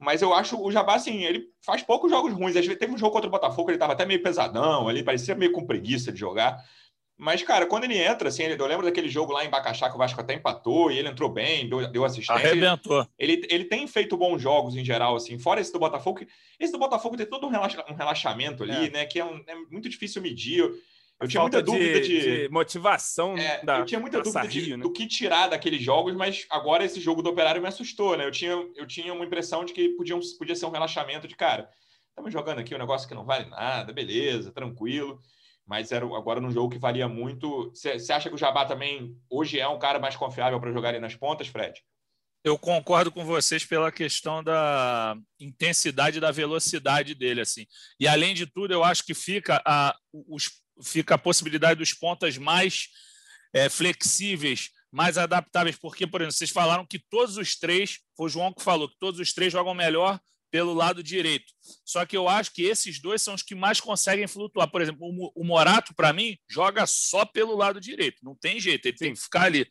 Mas 0.00 0.22
eu 0.22 0.32
acho 0.32 0.58
o 0.58 0.72
Jabá, 0.72 0.94
assim, 0.94 1.24
ele 1.24 1.44
faz 1.60 1.82
poucos 1.82 2.10
jogos 2.10 2.32
ruins. 2.32 2.56
Às 2.56 2.64
vezes 2.64 2.78
teve 2.78 2.94
um 2.94 2.98
jogo 2.98 3.12
contra 3.12 3.28
o 3.28 3.30
Botafogo, 3.30 3.68
ele 3.68 3.76
estava 3.76 3.92
até 3.92 4.06
meio 4.06 4.22
pesadão 4.22 4.88
ali, 4.88 5.02
parecia 5.02 5.34
meio 5.34 5.52
com 5.52 5.66
preguiça 5.66 6.10
de 6.10 6.18
jogar. 6.18 6.64
Mas, 7.18 7.42
cara, 7.42 7.66
quando 7.66 7.84
ele 7.84 7.98
entra, 7.98 8.30
assim, 8.30 8.44
eu 8.44 8.66
lembro 8.66 8.86
daquele 8.86 9.10
jogo 9.10 9.30
lá 9.30 9.44
em 9.44 9.50
Bacaxá 9.50 9.90
que 9.90 9.94
o 9.94 9.98
Vasco 9.98 10.18
até 10.18 10.32
empatou 10.32 10.90
e 10.90 10.98
ele 10.98 11.08
entrou 11.08 11.28
bem, 11.28 11.68
deu, 11.68 11.86
deu 11.86 12.02
assistência. 12.02 12.34
Arrebentou. 12.34 13.06
Ele, 13.18 13.46
ele 13.50 13.66
tem 13.66 13.86
feito 13.86 14.16
bons 14.16 14.40
jogos 14.40 14.74
em 14.74 14.82
geral, 14.82 15.16
assim, 15.16 15.38
fora 15.38 15.60
esse 15.60 15.70
do 15.70 15.78
Botafogo. 15.78 16.24
Esse 16.58 16.72
do 16.72 16.78
Botafogo 16.78 17.18
tem 17.18 17.26
todo 17.26 17.46
um, 17.46 17.50
relaxa, 17.50 17.84
um 17.90 17.94
relaxamento 17.94 18.62
ali, 18.62 18.86
é. 18.86 18.90
né? 18.90 19.04
Que 19.04 19.20
é, 19.20 19.24
um, 19.24 19.36
é, 19.46 19.54
muito 19.70 19.86
difícil 19.86 20.22
medir. 20.22 20.64
Eu 21.20 21.28
tinha 21.28 21.42
muita 21.42 21.62
dúvida 21.62 22.00
de, 22.00 22.08
de, 22.08 22.42
de 22.42 22.48
motivação. 22.48 23.36
É, 23.36 23.62
da, 23.62 23.78
eu 23.80 23.84
tinha 23.84 24.00
muita 24.00 24.22
dúvida 24.22 24.48
de, 24.48 24.76
né? 24.76 24.82
do 24.82 24.90
que 24.90 25.06
tirar 25.06 25.48
daqueles 25.48 25.82
jogos, 25.82 26.14
mas 26.14 26.46
agora 26.48 26.82
esse 26.82 26.98
jogo 26.98 27.22
do 27.22 27.28
Operário 27.28 27.60
me 27.60 27.68
assustou, 27.68 28.16
né? 28.16 28.24
Eu 28.24 28.30
tinha, 28.30 28.52
eu 28.74 28.86
tinha 28.86 29.12
uma 29.12 29.24
impressão 29.24 29.62
de 29.62 29.74
que 29.74 29.90
podia, 29.90 30.18
podia 30.38 30.56
ser 30.56 30.64
um 30.64 30.70
relaxamento 30.70 31.28
de 31.28 31.36
cara. 31.36 31.68
Estamos 32.08 32.32
jogando 32.32 32.60
aqui 32.60 32.74
um 32.74 32.78
negócio 32.78 33.06
que 33.06 33.14
não 33.14 33.26
vale 33.26 33.48
nada, 33.50 33.92
beleza, 33.92 34.50
tranquilo. 34.50 35.20
Mas 35.66 35.92
era 35.92 36.06
agora 36.06 36.40
num 36.40 36.50
jogo 36.50 36.70
que 36.70 36.78
valia 36.78 37.06
muito. 37.06 37.70
Você 37.74 38.12
acha 38.12 38.30
que 38.30 38.34
o 38.34 38.38
Jabá 38.38 38.64
também 38.64 39.14
hoje 39.28 39.60
é 39.60 39.68
um 39.68 39.78
cara 39.78 39.98
mais 39.98 40.16
confiável 40.16 40.58
para 40.58 40.72
jogar 40.72 40.88
ali 40.88 41.00
nas 41.00 41.14
pontas, 41.14 41.48
Fred? 41.48 41.82
Eu 42.42 42.58
concordo 42.58 43.12
com 43.12 43.24
vocês 43.24 43.66
pela 43.66 43.92
questão 43.92 44.42
da 44.42 45.14
intensidade 45.38 46.18
da 46.18 46.30
velocidade 46.30 47.14
dele, 47.14 47.42
assim. 47.42 47.66
E 48.00 48.08
além 48.08 48.34
de 48.34 48.46
tudo, 48.46 48.72
eu 48.72 48.82
acho 48.82 49.04
que 49.04 49.12
fica 49.12 49.62
a, 49.66 49.94
os 50.12 50.50
fica 50.82 51.14
a 51.14 51.18
possibilidade 51.18 51.78
dos 51.78 51.92
pontas 51.92 52.36
mais 52.36 52.88
é, 53.52 53.68
flexíveis, 53.68 54.70
mais 54.90 55.16
adaptáveis, 55.18 55.76
porque, 55.76 56.06
por 56.06 56.20
exemplo, 56.20 56.36
vocês 56.36 56.50
falaram 56.50 56.86
que 56.86 56.98
todos 56.98 57.36
os 57.36 57.56
três, 57.56 57.98
foi 58.16 58.26
o 58.26 58.28
João 58.28 58.52
que 58.52 58.62
falou, 58.62 58.88
que 58.88 58.98
todos 58.98 59.20
os 59.20 59.32
três 59.32 59.52
jogam 59.52 59.74
melhor 59.74 60.20
pelo 60.50 60.74
lado 60.74 61.02
direito. 61.02 61.52
Só 61.84 62.04
que 62.04 62.16
eu 62.16 62.28
acho 62.28 62.52
que 62.52 62.62
esses 62.62 63.00
dois 63.00 63.22
são 63.22 63.34
os 63.34 63.42
que 63.42 63.54
mais 63.54 63.80
conseguem 63.80 64.26
flutuar. 64.26 64.68
Por 64.68 64.82
exemplo, 64.82 65.06
o 65.34 65.44
Morato, 65.44 65.94
para 65.94 66.12
mim, 66.12 66.36
joga 66.48 66.86
só 66.86 67.24
pelo 67.24 67.56
lado 67.56 67.80
direito. 67.80 68.18
Não 68.22 68.34
tem 68.34 68.58
jeito, 68.58 68.86
ele 68.86 68.96
tem 68.96 69.14
que 69.14 69.20
ficar 69.20 69.42
ali. 69.42 69.68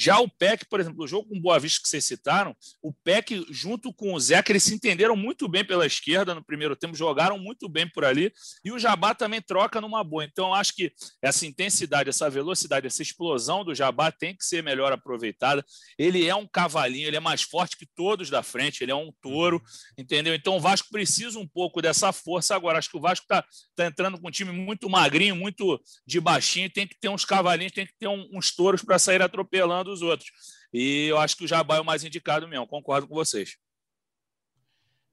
Já 0.00 0.18
o 0.18 0.30
PEC, 0.30 0.64
por 0.64 0.80
exemplo, 0.80 1.04
o 1.04 1.06
jogo 1.06 1.28
com 1.28 1.38
Boa 1.38 1.58
Vista 1.58 1.82
que 1.82 1.86
vocês 1.86 2.06
citaram, 2.06 2.56
o 2.82 2.90
PEC 2.90 3.44
junto 3.50 3.92
com 3.92 4.14
o 4.14 4.18
Zeca, 4.18 4.50
eles 4.50 4.62
se 4.62 4.72
entenderam 4.72 5.14
muito 5.14 5.46
bem 5.46 5.62
pela 5.62 5.84
esquerda 5.84 6.34
no 6.34 6.42
primeiro 6.42 6.74
tempo, 6.74 6.96
jogaram 6.96 7.38
muito 7.38 7.68
bem 7.68 7.86
por 7.86 8.06
ali, 8.06 8.32
e 8.64 8.72
o 8.72 8.78
Jabá 8.78 9.14
também 9.14 9.42
troca 9.42 9.78
numa 9.78 10.02
boa. 10.02 10.24
Então, 10.24 10.54
acho 10.54 10.74
que 10.74 10.90
essa 11.20 11.44
intensidade, 11.44 12.08
essa 12.08 12.30
velocidade, 12.30 12.86
essa 12.86 13.02
explosão 13.02 13.62
do 13.62 13.74
Jabá 13.74 14.10
tem 14.10 14.34
que 14.34 14.42
ser 14.42 14.62
melhor 14.62 14.90
aproveitada. 14.90 15.62
Ele 15.98 16.26
é 16.26 16.34
um 16.34 16.46
cavalinho, 16.46 17.06
ele 17.06 17.18
é 17.18 17.20
mais 17.20 17.42
forte 17.42 17.76
que 17.76 17.84
todos 17.94 18.30
da 18.30 18.42
frente, 18.42 18.82
ele 18.82 18.92
é 18.92 18.96
um 18.96 19.12
touro, 19.20 19.62
entendeu? 19.98 20.34
Então, 20.34 20.56
o 20.56 20.60
Vasco 20.60 20.88
precisa 20.90 21.38
um 21.38 21.46
pouco 21.46 21.82
dessa 21.82 22.10
força 22.10 22.56
agora. 22.56 22.78
Acho 22.78 22.90
que 22.90 22.96
o 22.96 23.02
Vasco 23.02 23.24
está 23.24 23.44
tá 23.76 23.84
entrando 23.84 24.18
com 24.18 24.28
um 24.28 24.30
time 24.30 24.50
muito 24.50 24.88
magrinho, 24.88 25.36
muito 25.36 25.78
de 26.06 26.18
baixinho, 26.18 26.70
tem 26.70 26.86
que 26.86 26.98
ter 26.98 27.10
uns 27.10 27.26
cavalinhos, 27.26 27.74
tem 27.74 27.84
que 27.84 27.92
ter 27.98 28.08
um, 28.08 28.26
uns 28.32 28.50
touros 28.56 28.82
para 28.82 28.98
sair 28.98 29.20
atropelando 29.20 29.89
dos 29.90 30.02
outros. 30.02 30.30
E 30.72 31.06
eu 31.06 31.18
acho 31.18 31.36
que 31.36 31.44
o 31.44 31.48
Jabá 31.48 31.76
é 31.76 31.80
o 31.80 31.84
mais 31.84 32.04
indicado 32.04 32.48
mesmo, 32.48 32.66
concordo 32.66 33.06
com 33.06 33.14
vocês. 33.14 33.56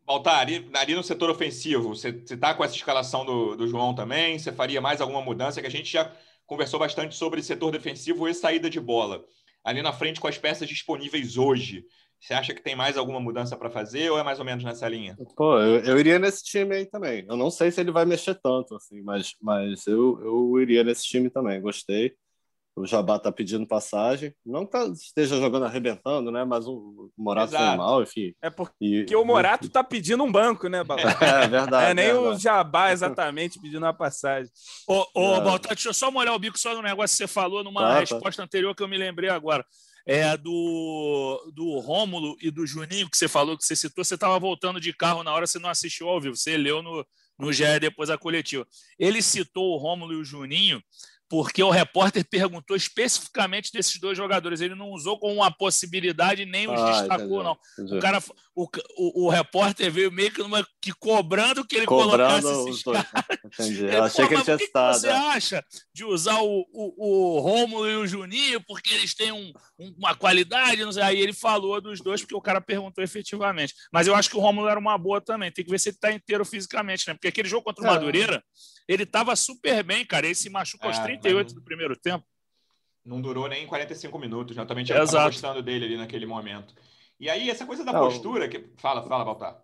Baltar, 0.06 0.40
ali, 0.40 0.70
ali 0.74 0.96
no 0.96 1.04
setor 1.04 1.30
ofensivo, 1.30 1.90
você 1.90 2.10
está 2.10 2.54
com 2.54 2.64
essa 2.64 2.76
escalação 2.76 3.26
do, 3.26 3.58
do 3.58 3.68
João 3.68 3.94
também? 3.94 4.40
Você 4.40 4.54
faria 4.54 4.80
mais 4.80 5.02
alguma 5.02 5.22
mudança? 5.22 5.60
Que 5.60 5.68
a 5.68 5.72
gente 5.72 5.92
já 5.92 6.10
conversou 6.46 6.80
bastante 6.80 7.14
sobre 7.14 7.44
setor 7.44 7.72
defensivo 7.72 8.28
e 8.28 8.34
saída 8.34 8.70
de 8.70 8.80
bola. 8.80 9.26
Ali 9.66 9.82
na 9.82 9.92
frente, 9.92 10.22
com 10.22 10.28
as 10.30 10.38
peças 10.38 10.70
disponíveis 10.70 11.36
hoje, 11.36 11.84
você 12.22 12.34
acha 12.34 12.54
que 12.54 12.64
tem 12.64 12.76
mais 12.76 12.98
alguma 12.98 13.20
mudança 13.20 13.58
para 13.58 13.70
fazer 13.70 14.10
ou 14.10 14.18
é 14.18 14.24
mais 14.24 14.40
ou 14.40 14.46
menos 14.46 14.64
nessa 14.64 14.88
linha? 14.88 15.18
Pô, 15.36 15.60
eu, 15.60 15.84
eu, 15.84 16.00
iria 16.00 16.18
nesse 16.18 16.44
time 16.44 16.76
aí 16.76 16.86
também. 16.86 17.26
Eu 17.28 17.36
não 17.36 17.52
sei 17.52 17.70
se 17.70 17.82
ele 17.82 17.92
vai 17.92 18.06
mexer 18.06 18.36
tanto, 18.36 18.76
assim, 18.76 19.02
mas, 19.02 19.34
mas 19.42 19.86
eu, 19.88 20.20
eu 20.24 20.62
iria 20.62 20.84
nesse 20.84 21.04
time 21.04 21.30
também. 21.30 21.62
Gostei 21.62 22.16
o 22.78 22.86
Jabá 22.86 23.18
tá 23.18 23.32
pedindo 23.32 23.66
passagem. 23.66 24.34
Não 24.46 24.64
que 24.64 24.72
tá, 24.72 24.86
esteja 24.86 25.38
jogando 25.38 25.66
arrebentando, 25.66 26.32
né? 26.32 26.46
Mas 26.46 26.68
o 26.68 27.12
Morato 27.18 27.52
Exato. 27.52 27.66
foi 27.66 27.78
mal, 27.78 28.04
enfim. 28.04 28.36
É 28.40 28.52
porque 28.52 29.06
e, 29.10 29.16
o 29.16 29.26
Morato 29.26 29.68
tá 29.68 29.84
pedindo 29.84 30.24
um 30.24 30.32
banco, 30.32 30.68
né, 30.68 30.84
Balá? 30.84 31.02
É 31.20 31.48
verdade. 31.48 31.92
É 31.92 31.94
nem 31.96 32.14
verdade. 32.14 32.28
o 32.28 32.40
Jabá 32.40 32.92
exatamente 32.92 33.60
pedindo 33.60 33.84
uma 33.84 33.94
passagem. 33.94 34.52
Ô, 34.88 35.06
ô 35.16 35.36
é. 35.36 35.42
Baltar, 35.42 35.74
deixa 35.74 35.90
eu 35.90 35.94
só 35.94 36.12
molhar 36.12 36.36
o 36.36 36.40
bico 36.40 36.60
só 36.60 36.76
no 36.76 36.82
negócio 36.84 37.16
que 37.16 37.18
você 37.18 37.28
falou 37.28 37.64
numa 37.64 37.82
tá, 37.82 37.94
tá. 37.94 38.00
resposta 38.00 38.38
tá. 38.38 38.44
anterior 38.44 38.76
que 38.76 38.84
eu 38.84 38.88
me 38.88 38.98
lembrei 38.98 39.30
agora. 39.30 39.66
É 40.06 40.38
do, 40.38 41.52
do 41.54 41.80
Rômulo 41.80 42.38
e 42.42 42.52
do 42.52 42.66
Juninho, 42.66 43.10
que 43.10 43.18
você 43.18 43.28
falou, 43.28 43.58
que 43.58 43.66
você 43.66 43.76
citou, 43.76 44.06
você 44.06 44.14
estava 44.14 44.40
voltando 44.40 44.80
de 44.80 44.94
carro 44.94 45.24
na 45.24 45.34
hora, 45.34 45.48
você 45.48 45.60
não 45.60 45.70
assistiu 45.70 46.08
ao 46.08 46.22
vivo, 46.22 46.36
você 46.36 46.56
leu 46.56 46.82
no, 46.82 47.06
no 47.38 47.52
GE 47.52 47.80
depois 47.82 48.08
da 48.08 48.18
coletiva. 48.18 48.66
Ele 48.98 49.22
citou 49.22 49.74
o 49.74 49.78
Rômulo 49.78 50.14
e 50.14 50.16
o 50.16 50.24
Juninho 50.24 50.82
porque 51.30 51.62
o 51.62 51.70
repórter 51.70 52.26
perguntou 52.30 52.76
especificamente 52.76 53.72
desses 53.72 54.00
dois 54.00 54.18
jogadores. 54.18 54.62
Ele 54.62 54.76
não 54.76 54.92
usou 54.92 55.20
como 55.20 55.36
uma 55.36 55.52
possibilidade 55.52 56.46
nem 56.46 56.68
os 56.70 56.80
ah, 56.80 56.92
destacou, 56.92 57.44
não. 57.44 57.58
Entendi. 57.78 57.98
O, 57.98 58.00
cara, 58.00 58.24
o, 58.56 58.64
o, 58.98 59.26
o, 59.26 59.30
repórter 59.30 59.92
veio 59.92 60.12
meio 60.12 60.32
que, 60.32 60.42
numa, 60.42 60.66
que 60.82 60.94
cobrando 60.94 61.66
que 61.66 61.76
ele 61.76 61.86
cobrando 61.86 62.42
colocasse 62.42 62.70
esses 62.70 62.84
caras. 62.84 63.06
Entendi. 63.46 63.86
Eu 63.86 64.04
achei 64.04 64.28
que 64.28 64.34
ele 64.34 64.44
tinha 64.44 64.58
citado. 64.58 64.98
O 64.98 65.02
que 65.02 65.08
você 65.08 65.10
acha 65.10 65.66
de 65.94 66.06
usar 66.06 66.40
o, 66.42 66.66
o, 66.72 67.38
o 67.38 67.40
Rômulo 67.40 67.90
e 67.90 67.96
o 67.98 68.08
Juninho 68.08 68.62
porque 68.66 68.94
eles 68.94 69.14
têm 69.14 69.32
um, 69.32 69.52
uma 69.98 70.16
qualidade? 70.16 70.82
Aí 71.02 71.20
ele 71.20 71.34
falou 71.34 71.82
dos 71.82 72.00
dois 72.00 72.22
porque 72.22 72.36
o 72.36 72.42
cara 72.42 72.62
perguntou 72.62 73.04
efetivamente. 73.04 73.74
Mas 73.92 74.08
eu 74.08 74.16
acho 74.16 74.30
que 74.30 74.38
o 74.38 74.40
Rômulo 74.40 74.70
era 74.70 74.80
uma 74.80 74.98
boa 74.98 75.20
também. 75.20 75.52
Tem 75.52 75.66
que 75.66 75.72
ver 75.72 75.80
se 75.80 75.90
ele 75.90 75.98
está 75.98 76.12
inteiro 76.12 76.46
fisicamente, 76.46 77.06
né? 77.08 77.14
Porque 77.14 77.28
aquele 77.28 77.50
jogo 77.50 77.64
contra 77.64 77.84
o 77.84 77.88
é. 77.88 77.90
Madureira, 77.90 78.44
ele 78.88 79.04
estava 79.04 79.36
super 79.36 79.84
bem, 79.84 80.06
cara. 80.06 80.26
Ele 80.26 80.36
se 80.36 80.50
machucou 80.50 80.90
é, 80.90 80.94
aos 80.94 81.04
38 81.04 81.54
do 81.54 81.62
primeiro 81.62 81.96
tempo. 81.96 82.26
Não 83.06 83.22
durou 83.22 83.48
nem 83.48 83.66
45 83.68 84.18
minutos, 84.20 84.56
né? 84.56 84.64
Eu 84.64 84.68
também 84.68 84.84
tinha 84.84 85.00
gostando 85.00 85.62
dele 85.62 85.86
ali 85.86 85.98
naquele 85.98 86.26
momento. 86.26 86.74
E 87.20 87.30
aí, 87.30 87.50
essa 87.50 87.66
coisa 87.66 87.84
da 87.84 87.94
não, 87.94 88.02
postura. 88.02 88.48
Que... 88.48 88.70
Fala, 88.78 89.04
fala, 89.08 89.26
Baltar. 89.26 89.62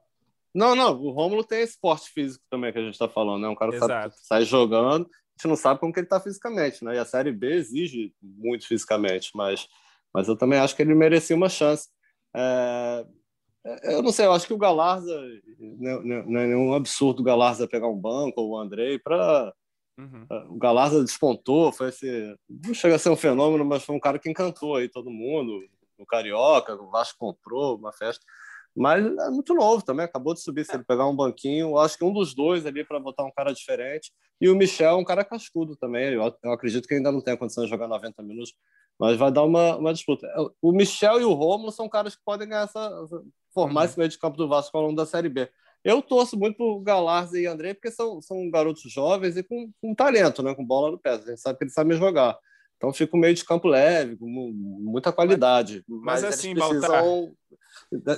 Não, 0.54 0.76
não, 0.76 1.02
o 1.02 1.10
Rômulo 1.10 1.44
tem 1.44 1.64
esporte 1.64 2.10
físico 2.12 2.44
também 2.50 2.72
que 2.72 2.78
a 2.78 2.82
gente 2.82 2.94
está 2.94 3.10
falando, 3.10 3.42
né? 3.42 3.50
Um 3.50 3.56
cara 3.56 3.78
sabe, 3.80 4.14
sai 4.18 4.46
jogando, 4.46 5.06
a 5.06 5.32
gente 5.36 5.48
não 5.48 5.56
sabe 5.56 5.80
como 5.80 5.92
que 5.92 6.00
ele 6.00 6.06
está 6.06 6.20
fisicamente, 6.20 6.86
né? 6.86 6.96
E 6.96 7.00
a 7.00 7.06
Série 7.06 7.32
B 7.32 7.56
exige 7.56 8.14
muito 8.22 8.68
fisicamente, 8.68 9.32
mas, 9.34 9.68
mas 10.14 10.28
eu 10.28 10.38
também 10.38 10.60
acho 10.60 10.76
que 10.76 10.84
ele 10.84 10.94
merecia 10.94 11.36
uma 11.36 11.50
chance. 11.50 11.90
É... 12.36 13.06
Eu 13.84 14.02
não 14.02 14.12
sei, 14.12 14.26
eu 14.26 14.34
acho 14.34 14.46
que 14.46 14.54
o 14.54 14.58
Galarza 14.58 15.18
não 15.58 16.40
é 16.40 16.48
nenhum 16.48 16.74
absurdo 16.74 17.22
o 17.22 17.24
Galarza 17.24 17.68
pegar 17.68 17.88
um 17.88 17.98
banco 17.98 18.42
ou 18.42 18.52
o 18.52 18.58
Andrei 18.58 19.00
para 19.00 19.54
Uhum. 19.98 20.26
É, 20.30 20.36
o 20.50 20.56
Galarza 20.56 21.02
despontou, 21.02 21.72
foi 21.72 21.90
esse, 21.90 22.36
não 22.50 22.74
chega 22.74 22.96
a 22.96 23.00
ser 23.00 23.10
um 23.10 23.16
fenômeno, 23.16 23.64
mas 23.64 23.84
foi 23.84 23.96
um 23.96 24.00
cara 24.00 24.18
que 24.18 24.30
encantou 24.30 24.76
aí 24.76 24.90
todo 24.90 25.10
mundo, 25.10 25.64
no 25.98 26.06
Carioca, 26.06 26.74
o 26.76 26.90
Vasco 26.90 27.18
comprou 27.20 27.78
uma 27.78 27.94
festa. 27.94 28.26
Mas 28.76 29.06
é 29.06 29.30
muito 29.30 29.54
novo 29.54 29.84
também, 29.84 30.06
acabou 30.06 30.34
de 30.34 30.42
subir. 30.42 30.66
Se 30.66 30.74
ele 30.74 30.84
pegar 30.84 31.08
um 31.08 31.16
banquinho, 31.16 31.78
acho 31.78 31.98
que 31.98 32.04
um 32.04 32.12
dos 32.12 32.34
dois 32.34 32.66
ali 32.66 32.84
para 32.84 33.00
botar 33.00 33.24
um 33.24 33.32
cara 33.32 33.54
diferente. 33.54 34.12
E 34.42 34.50
o 34.50 34.56
Michel 34.56 34.92
é 34.92 34.96
um 34.96 35.04
cara 35.04 35.24
cascudo 35.24 35.76
também. 35.76 36.14
Eu, 36.14 36.36
eu 36.44 36.52
acredito 36.52 36.88
que 36.88 36.96
ainda 36.96 37.12
não 37.12 37.22
tem 37.22 37.34
a 37.36 37.38
condição 37.38 37.64
de 37.64 37.70
jogar 37.70 37.88
90 37.88 38.22
minutos, 38.24 38.54
mas 39.00 39.18
vai 39.18 39.32
dar 39.32 39.44
uma, 39.44 39.78
uma 39.78 39.94
disputa. 39.94 40.26
É, 40.28 40.38
o 40.62 40.72
Michel 40.72 41.22
e 41.22 41.24
o 41.24 41.34
Romulo 41.34 41.72
são 41.72 41.88
caras 41.88 42.16
que 42.16 42.22
podem 42.26 42.48
ganhar 42.48 42.64
essa, 42.64 42.90
formar 43.54 43.82
uhum. 43.82 43.86
esse 43.86 43.98
meio 43.98 44.10
de 44.10 44.18
campo 44.18 44.38
do 44.38 44.48
Vasco 44.48 44.76
ao 44.76 44.84
longo 44.84 44.96
da 44.96 45.06
Série 45.06 45.30
B. 45.30 45.50
Eu 45.84 46.02
torço 46.02 46.38
muito 46.38 46.58
por 46.58 46.80
Galarza 46.80 47.40
e 47.40 47.46
André, 47.46 47.74
porque 47.74 47.92
são, 47.92 48.22
são 48.22 48.50
garotos 48.50 48.90
jovens 48.92 49.36
e 49.36 49.44
com, 49.44 49.70
com 49.82 49.94
talento, 49.94 50.42
né? 50.42 50.56
com 50.56 50.66
bola 50.66 50.92
no 50.92 50.98
pé. 50.98 51.12
A 51.12 51.18
gente 51.18 51.42
sabe 51.42 51.58
que 51.58 51.66
eles 51.66 51.74
sabem 51.74 51.98
jogar. 51.98 52.38
Então 52.78 52.92
fica 52.92 53.16
um 53.16 53.20
meio 53.20 53.34
de 53.34 53.46
campo 53.46 53.68
leve, 53.68 54.18
com 54.18 54.26
muita 54.28 55.12
qualidade. 55.12 55.84
Mas, 55.88 56.22
mas 56.22 56.24
assim, 56.24 56.52
eles 56.52 56.66
precisam 56.66 56.90
Baltar... 56.90 57.34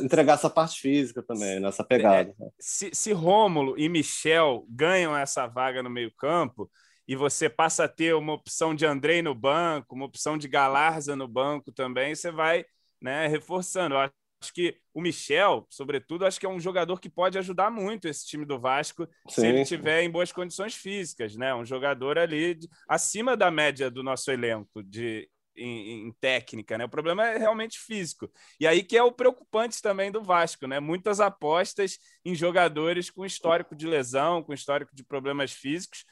entregar 0.02 0.34
essa 0.34 0.50
parte 0.50 0.80
física 0.80 1.22
também, 1.22 1.60
nessa 1.60 1.84
pegada. 1.84 2.34
É, 2.40 2.50
se, 2.60 2.90
se 2.94 3.12
Rômulo 3.12 3.76
e 3.78 3.88
Michel 3.90 4.66
ganham 4.70 5.16
essa 5.16 5.48
vaga 5.48 5.82
no 5.84 5.90
meio-campo, 5.90 6.70
e 7.08 7.16
você 7.16 7.50
passa 7.50 7.84
a 7.84 7.88
ter 7.88 8.16
uma 8.16 8.34
opção 8.34 8.74
de 8.74 8.86
Andrei 8.86 9.22
no 9.22 9.36
banco, 9.36 9.96
uma 9.96 10.06
opção 10.06 10.38
de 10.38 10.48
Galarza 10.48 11.16
no 11.16 11.28
banco 11.28 11.72
também, 11.72 12.16
você 12.16 12.32
vai 12.32 12.66
né, 13.02 13.28
reforçando. 13.28 13.96
Eu 13.96 14.00
acho 14.00 14.54
que 14.54 14.78
o 14.94 15.02
Michel, 15.02 15.68
sobretudo, 15.70 16.26
acho 16.26 16.40
que 16.40 16.46
é 16.46 16.50
um 16.50 16.60
jogador 16.60 17.00
que 17.00 17.10
pode 17.10 17.38
ajudar 17.38 17.70
muito 17.70 18.08
esse 18.08 18.26
time 18.26 18.46
do 18.46 18.60
Vasco 18.60 19.08
Sim. 19.30 19.42
se 19.42 19.48
ele 19.48 19.62
estiver 19.62 20.02
em 20.02 20.10
boas 20.10 20.32
condições 20.32 20.74
físicas, 20.74 21.36
né? 21.36 21.54
Um 21.54 21.66
jogador 21.66 22.18
ali 22.18 22.56
de, 22.56 22.70
acima 22.88 23.38
da 23.38 23.52
média 23.52 23.90
do 23.92 24.04
nosso 24.04 24.32
elenco 24.32 24.84
de 24.84 25.30
em, 25.56 26.08
em, 26.08 26.12
técnica, 26.14 26.78
né? 26.78 26.86
O 26.86 26.90
problema 26.90 27.28
é 27.28 27.38
realmente 27.38 27.80
físico. 27.80 28.32
E 28.60 28.68
aí 28.68 28.84
que 28.84 28.98
é 28.98 29.04
o 29.04 29.12
preocupante 29.12 29.82
também 29.82 30.12
do 30.12 30.24
Vasco, 30.24 30.68
né? 30.68 30.80
Muitas 30.80 31.20
apostas 31.20 31.98
em 32.24 32.36
jogadores 32.36 33.10
com 33.10 33.26
histórico 33.26 33.76
de 33.76 33.88
lesão, 33.88 34.44
com 34.44 34.54
histórico 34.54 34.96
de 34.96 35.04
problemas 35.04 35.52
físicos. 35.52 36.06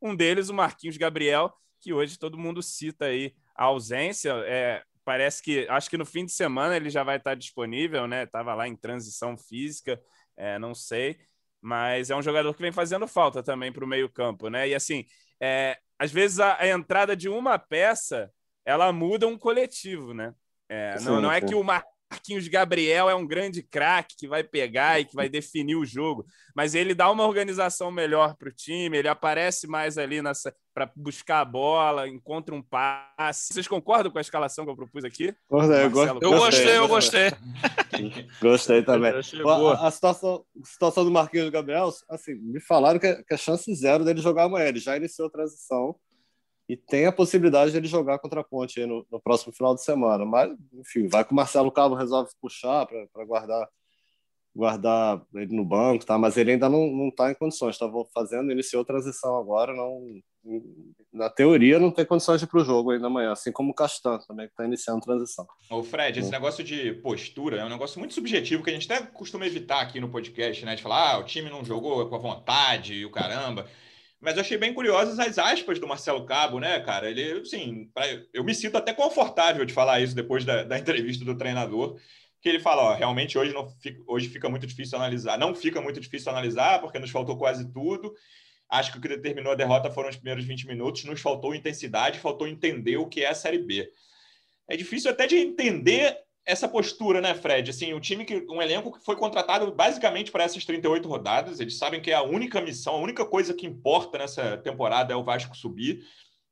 Um 0.00 0.14
deles, 0.14 0.48
o 0.48 0.54
Marquinhos 0.54 0.96
Gabriel, 0.96 1.52
que 1.80 1.92
hoje 1.92 2.18
todo 2.18 2.38
mundo 2.38 2.62
cita 2.62 3.06
aí 3.06 3.34
a 3.54 3.64
ausência. 3.64 4.32
É, 4.46 4.82
parece 5.04 5.42
que 5.42 5.66
acho 5.68 5.88
que 5.88 5.96
no 5.96 6.04
fim 6.04 6.24
de 6.24 6.32
semana 6.32 6.76
ele 6.76 6.90
já 6.90 7.02
vai 7.04 7.16
estar 7.16 7.34
disponível, 7.34 8.06
né? 8.06 8.26
Tava 8.26 8.54
lá 8.54 8.66
em 8.66 8.76
transição 8.76 9.36
física, 9.36 10.00
é, 10.36 10.58
não 10.58 10.74
sei, 10.74 11.18
mas 11.60 12.10
é 12.10 12.16
um 12.16 12.22
jogador 12.22 12.52
que 12.54 12.62
vem 12.62 12.72
fazendo 12.72 13.06
falta 13.06 13.42
também 13.42 13.72
para 13.72 13.84
o 13.84 13.88
meio 13.88 14.08
campo, 14.08 14.48
né? 14.48 14.68
E 14.68 14.74
assim, 14.74 15.04
é, 15.40 15.78
às 15.98 16.12
vezes 16.12 16.40
a, 16.40 16.60
a, 16.60 16.68
entrada 16.68 17.16
de 17.16 17.28
uma 17.28 17.58
peça 17.58 18.30
ela 18.66 18.92
muda 18.92 19.26
um 19.26 19.38
coletivo, 19.38 20.12
né? 20.12 20.34
É, 20.68 21.00
não, 21.00 21.20
não 21.20 21.32
é 21.32 21.40
que 21.40 21.54
o 21.54 21.62
Mar 21.62 21.84
Marquinhos 22.10 22.46
Gabriel 22.46 23.10
é 23.10 23.14
um 23.14 23.26
grande 23.26 23.62
craque 23.62 24.16
que 24.16 24.28
vai 24.28 24.44
pegar 24.44 25.00
e 25.00 25.04
que 25.04 25.14
vai 25.14 25.28
definir 25.28 25.74
o 25.74 25.84
jogo, 25.84 26.24
mas 26.54 26.74
ele 26.74 26.94
dá 26.94 27.10
uma 27.10 27.26
organização 27.26 27.90
melhor 27.90 28.36
para 28.36 28.48
o 28.48 28.52
time, 28.52 28.96
ele 28.96 29.08
aparece 29.08 29.66
mais 29.66 29.98
ali 29.98 30.18
para 30.72 30.90
buscar 30.94 31.40
a 31.40 31.44
bola, 31.44 32.08
encontra 32.08 32.54
um 32.54 32.62
passe. 32.62 33.52
Vocês 33.52 33.66
concordam 33.66 34.12
com 34.12 34.18
a 34.18 34.20
escalação 34.20 34.64
que 34.64 34.70
eu 34.70 34.76
propus 34.76 35.04
aqui? 35.04 35.34
eu, 36.22 36.38
gostei, 36.38 36.76
eu 36.76 36.88
gostei. 36.88 37.30
gostei 38.40 38.82
também. 38.84 39.12
A, 39.12 39.88
a, 39.88 39.90
situação, 39.90 40.44
a 40.62 40.66
situação 40.66 41.04
do 41.04 41.10
Marquinhos 41.10 41.50
Gabriel, 41.50 41.90
assim, 42.08 42.34
me 42.34 42.60
falaram 42.60 43.00
que, 43.00 43.14
que 43.24 43.34
a 43.34 43.38
chance 43.38 43.74
zero 43.74 44.04
dele 44.04 44.20
jogar 44.20 44.44
amanhã. 44.44 44.66
Ele 44.66 44.78
já 44.78 44.96
iniciou 44.96 45.26
a 45.26 45.32
transição 45.32 45.96
e 46.68 46.76
tem 46.76 47.06
a 47.06 47.12
possibilidade 47.12 47.70
de 47.70 47.76
ele 47.76 47.86
jogar 47.86 48.18
contra 48.18 48.40
a 48.40 48.44
Ponte 48.44 48.84
no, 48.84 49.06
no, 49.10 49.20
próximo 49.20 49.52
final 49.52 49.74
de 49.74 49.84
semana. 49.84 50.24
Mas, 50.24 50.50
enfim, 50.74 51.06
vai 51.06 51.24
que 51.24 51.32
o 51.32 51.34
Marcelo 51.36 51.70
Cabo 51.70 51.94
resolve 51.94 52.30
puxar 52.40 52.86
para 52.86 53.24
guardar 53.24 53.68
guardar 54.54 55.22
ele 55.34 55.54
no 55.54 55.66
banco, 55.66 56.06
tá? 56.06 56.16
Mas 56.16 56.38
ele 56.38 56.52
ainda 56.52 56.66
não, 56.66 56.90
não 56.90 57.10
tá 57.10 57.30
em 57.30 57.34
condições. 57.34 57.74
Estava 57.74 57.92
fazendo, 58.14 58.50
iniciou 58.50 58.86
transição 58.86 59.36
agora, 59.36 59.74
não 59.74 60.02
na 61.12 61.28
teoria 61.28 61.78
não 61.78 61.90
tem 61.90 62.04
condições 62.04 62.40
de 62.40 62.44
ir 62.44 62.48
para 62.48 62.60
o 62.60 62.64
jogo 62.64 62.92
ainda 62.92 63.06
amanhã, 63.08 63.32
assim 63.32 63.50
como 63.50 63.72
o 63.72 63.74
Castan 63.74 64.18
também 64.28 64.46
que 64.46 64.52
está 64.52 64.64
iniciando 64.64 65.00
transição. 65.00 65.46
Ô 65.68 65.82
Fred, 65.82 66.20
esse 66.20 66.30
negócio 66.30 66.62
de 66.62 66.92
postura 66.94 67.56
é 67.56 67.64
um 67.64 67.68
negócio 67.68 67.98
muito 67.98 68.14
subjetivo 68.14 68.62
que 68.62 68.70
a 68.70 68.72
gente 68.72 68.90
até 68.90 69.04
costuma 69.06 69.46
evitar 69.46 69.80
aqui 69.80 69.98
no 69.98 70.08
podcast, 70.08 70.64
né? 70.64 70.76
De 70.76 70.82
falar, 70.82 71.14
ah, 71.14 71.18
o 71.18 71.24
time 71.24 71.50
não 71.50 71.64
jogou 71.64 72.08
com 72.08 72.14
a 72.14 72.18
vontade 72.18 72.94
e 72.94 73.04
o 73.04 73.10
caramba. 73.10 73.66
Mas 74.20 74.34
eu 74.34 74.40
achei 74.40 74.56
bem 74.56 74.72
curiosas 74.72 75.18
as 75.18 75.38
aspas 75.38 75.78
do 75.78 75.86
Marcelo 75.86 76.24
Cabo, 76.24 76.58
né, 76.58 76.80
cara? 76.80 77.10
Ele, 77.10 77.40
assim, 77.40 77.90
eu 78.32 78.42
me 78.42 78.54
sinto 78.54 78.76
até 78.76 78.92
confortável 78.92 79.64
de 79.64 79.74
falar 79.74 80.00
isso 80.00 80.14
depois 80.14 80.44
da, 80.44 80.64
da 80.64 80.78
entrevista 80.78 81.24
do 81.24 81.36
treinador, 81.36 81.98
que 82.40 82.48
ele 82.48 82.60
fala, 82.60 82.82
ó, 82.82 82.94
realmente 82.94 83.36
hoje, 83.36 83.52
não 83.52 83.68
fica, 83.68 84.02
hoje 84.06 84.28
fica 84.28 84.48
muito 84.48 84.66
difícil 84.66 84.96
analisar. 84.98 85.38
Não 85.38 85.54
fica 85.54 85.80
muito 85.80 86.00
difícil 86.00 86.30
analisar, 86.30 86.80
porque 86.80 86.98
nos 86.98 87.10
faltou 87.10 87.36
quase 87.36 87.70
tudo. 87.72 88.14
Acho 88.68 88.92
que 88.92 88.98
o 88.98 89.00
que 89.00 89.08
determinou 89.08 89.52
a 89.52 89.56
derrota 89.56 89.90
foram 89.90 90.08
os 90.08 90.16
primeiros 90.16 90.44
20 90.44 90.66
minutos, 90.66 91.04
nos 91.04 91.20
faltou 91.20 91.54
intensidade, 91.54 92.18
faltou 92.18 92.48
entender 92.48 92.96
o 92.96 93.06
que 93.06 93.22
é 93.22 93.28
a 93.28 93.34
Série 93.34 93.58
B. 93.58 93.88
É 94.68 94.76
difícil 94.76 95.10
até 95.10 95.26
de 95.26 95.36
entender 95.36 96.16
essa 96.46 96.68
postura, 96.68 97.20
né, 97.20 97.34
Fred? 97.34 97.70
Assim, 97.70 97.92
um 97.92 98.00
time 98.00 98.24
que 98.24 98.46
um 98.48 98.62
elenco 98.62 98.96
que 98.96 99.04
foi 99.04 99.16
contratado 99.16 99.72
basicamente 99.72 100.30
para 100.30 100.44
essas 100.44 100.64
38 100.64 101.08
rodadas, 101.08 101.58
eles 101.58 101.76
sabem 101.76 102.00
que 102.00 102.12
é 102.12 102.14
a 102.14 102.22
única 102.22 102.60
missão, 102.60 102.94
a 102.94 103.00
única 103.00 103.26
coisa 103.26 103.52
que 103.52 103.66
importa 103.66 104.16
nessa 104.16 104.56
temporada 104.56 105.12
é 105.12 105.16
o 105.16 105.24
Vasco 105.24 105.56
subir. 105.56 106.06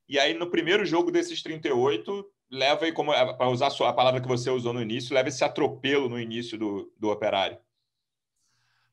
E 0.08 0.18
aí 0.18 0.34
no 0.34 0.50
primeiro 0.50 0.84
jogo 0.84 1.12
desses 1.12 1.40
38, 1.42 2.26
leva 2.50 2.90
como 2.92 3.12
para 3.12 3.48
usar 3.48 3.68
a 3.68 3.92
palavra 3.92 4.20
que 4.20 4.28
você 4.28 4.50
usou 4.50 4.72
no 4.72 4.82
início, 4.82 5.14
leva 5.14 5.28
esse 5.28 5.44
atropelo 5.44 6.08
no 6.08 6.20
início 6.20 6.58
do, 6.58 6.92
do 6.98 7.10
Operário. 7.10 7.58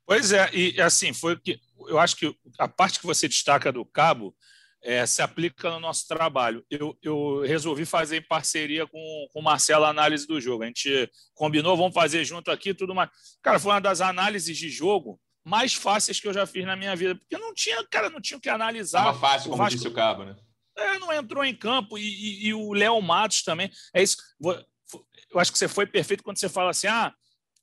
Pois 0.05 0.31
é, 0.31 0.49
e 0.53 0.79
assim, 0.79 1.13
foi 1.13 1.39
que 1.39 1.59
eu 1.87 1.97
acho 1.97 2.15
que 2.15 2.35
a 2.59 2.67
parte 2.67 2.99
que 2.99 3.07
você 3.07 3.27
destaca 3.27 3.71
do 3.71 3.83
Cabo 3.83 4.35
é, 4.83 5.05
se 5.05 5.21
aplica 5.21 5.69
no 5.69 5.79
nosso 5.79 6.07
trabalho. 6.07 6.65
Eu, 6.69 6.97
eu, 7.01 7.41
resolvi 7.41 7.85
fazer 7.85 8.17
em 8.17 8.27
parceria 8.27 8.87
com, 8.87 9.27
com 9.31 9.39
o 9.39 9.43
Marcelo 9.43 9.85
a 9.85 9.89
análise 9.89 10.25
do 10.25 10.41
jogo. 10.41 10.63
A 10.63 10.67
gente 10.67 11.09
combinou, 11.33 11.77
vamos 11.77 11.93
fazer 11.93 12.25
junto 12.25 12.49
aqui, 12.51 12.73
tudo 12.73 12.95
mais. 12.95 13.09
Cara, 13.41 13.59
foi 13.59 13.71
uma 13.71 13.81
das 13.81 14.01
análises 14.01 14.57
de 14.57 14.69
jogo 14.69 15.19
mais 15.43 15.73
fáceis 15.73 16.19
que 16.19 16.27
eu 16.27 16.33
já 16.33 16.45
fiz 16.45 16.65
na 16.65 16.75
minha 16.75 16.95
vida, 16.95 17.15
porque 17.15 17.37
não 17.37 17.53
tinha, 17.53 17.83
cara, 17.89 18.09
não 18.09 18.21
tinha 18.21 18.37
o 18.37 18.41
que 18.41 18.49
analisar. 18.49 19.03
Tava 19.03 19.19
fácil, 19.19 19.49
como 19.49 19.63
Vasco, 19.63 19.75
disse 19.75 19.87
o 19.87 19.93
Cabo, 19.93 20.23
né? 20.23 20.35
É, 20.77 20.99
não 20.99 21.11
entrou 21.11 21.43
em 21.43 21.55
campo 21.55 21.97
e, 21.97 22.01
e, 22.01 22.47
e 22.47 22.53
o 22.53 22.73
Léo 22.73 23.01
Matos 23.01 23.43
também. 23.43 23.69
É 23.93 24.01
isso. 24.01 24.17
Eu 24.41 25.39
acho 25.39 25.51
que 25.51 25.57
você 25.57 25.67
foi 25.67 25.85
perfeito 25.85 26.23
quando 26.23 26.37
você 26.37 26.49
fala 26.49 26.71
assim: 26.71 26.87
ah, 26.87 27.13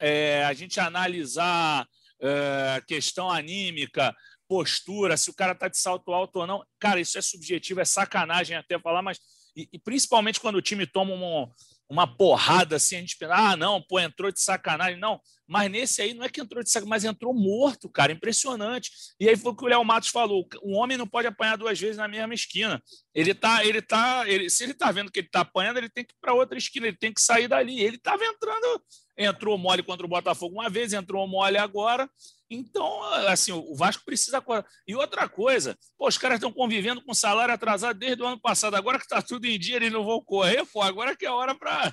é, 0.00 0.44
a 0.44 0.52
gente 0.52 0.78
analisar 0.78 1.86
é, 2.20 2.82
questão 2.86 3.30
anímica, 3.30 4.14
postura, 4.48 5.16
se 5.16 5.30
o 5.30 5.34
cara 5.34 5.52
está 5.52 5.68
de 5.68 5.78
salto 5.78 6.12
alto 6.12 6.40
ou 6.40 6.46
não. 6.46 6.64
Cara, 6.80 7.00
isso 7.00 7.18
é 7.18 7.22
subjetivo, 7.22 7.80
é 7.80 7.84
sacanagem 7.84 8.56
até 8.56 8.78
falar, 8.78 9.02
mas. 9.02 9.18
E, 9.54 9.68
e 9.72 9.78
principalmente 9.78 10.40
quando 10.40 10.56
o 10.56 10.62
time 10.62 10.86
toma 10.86 11.12
um, 11.12 11.50
uma 11.90 12.06
porrada 12.06 12.76
assim, 12.76 12.96
a 12.96 13.00
gente 13.00 13.16
pensa, 13.16 13.34
ah, 13.34 13.56
não, 13.56 13.82
pô, 13.82 13.98
entrou 13.98 14.30
de 14.30 14.40
sacanagem. 14.40 15.00
Não, 15.00 15.20
mas 15.46 15.70
nesse 15.70 16.02
aí 16.02 16.14
não 16.14 16.24
é 16.24 16.28
que 16.28 16.40
entrou 16.40 16.62
de 16.62 16.70
sacanagem, 16.70 16.90
mas 16.90 17.04
entrou 17.04 17.32
morto, 17.32 17.88
cara, 17.88 18.12
impressionante. 18.12 18.90
E 19.18 19.28
aí 19.28 19.36
foi 19.36 19.52
o 19.52 19.56
que 19.56 19.64
o 19.64 19.68
Léo 19.68 19.84
Matos 19.84 20.10
falou: 20.10 20.46
o 20.62 20.72
homem 20.72 20.96
não 20.96 21.06
pode 21.06 21.26
apanhar 21.26 21.56
duas 21.56 21.78
vezes 21.78 21.96
na 21.96 22.06
mesma 22.06 22.34
esquina. 22.34 22.82
Ele 23.14 23.34
tá, 23.34 23.64
ele 23.64 23.82
tá, 23.82 24.28
ele, 24.28 24.50
se 24.50 24.64
ele 24.64 24.74
tá 24.74 24.92
vendo 24.92 25.10
que 25.10 25.20
ele 25.20 25.28
tá 25.28 25.40
apanhando, 25.40 25.78
ele 25.78 25.88
tem 25.88 26.04
que 26.04 26.12
ir 26.12 26.18
para 26.20 26.34
outra 26.34 26.58
esquina, 26.58 26.86
ele 26.86 26.96
tem 26.96 27.12
que 27.12 27.20
sair 27.20 27.48
dali. 27.48 27.80
Ele 27.80 27.98
tava 27.98 28.24
entrando, 28.24 28.82
entrou 29.18 29.58
mole 29.58 29.82
contra 29.82 30.06
o 30.06 30.08
Botafogo 30.08 30.54
uma 30.54 30.70
vez, 30.70 30.92
entrou 30.92 31.26
mole 31.26 31.58
agora. 31.58 32.08
Então, 32.48 33.02
assim, 33.26 33.52
o 33.52 33.74
Vasco 33.74 34.04
precisa. 34.04 34.42
E 34.86 34.94
outra 34.94 35.28
coisa, 35.28 35.76
pô, 35.98 36.08
os 36.08 36.16
caras 36.16 36.36
estão 36.36 36.52
convivendo 36.52 37.02
com 37.02 37.12
salário 37.12 37.52
atrasado 37.52 37.98
desde 37.98 38.22
o 38.22 38.26
ano 38.26 38.40
passado. 38.40 38.74
Agora 38.74 38.98
que 38.98 39.04
está 39.04 39.20
tudo 39.20 39.44
em 39.46 39.58
dia, 39.58 39.76
eles 39.76 39.92
não 39.92 40.04
vão 40.04 40.22
correr, 40.22 40.64
pô. 40.72 40.80
Agora 40.80 41.14
que 41.14 41.26
é 41.26 41.30
hora 41.30 41.54
para 41.54 41.92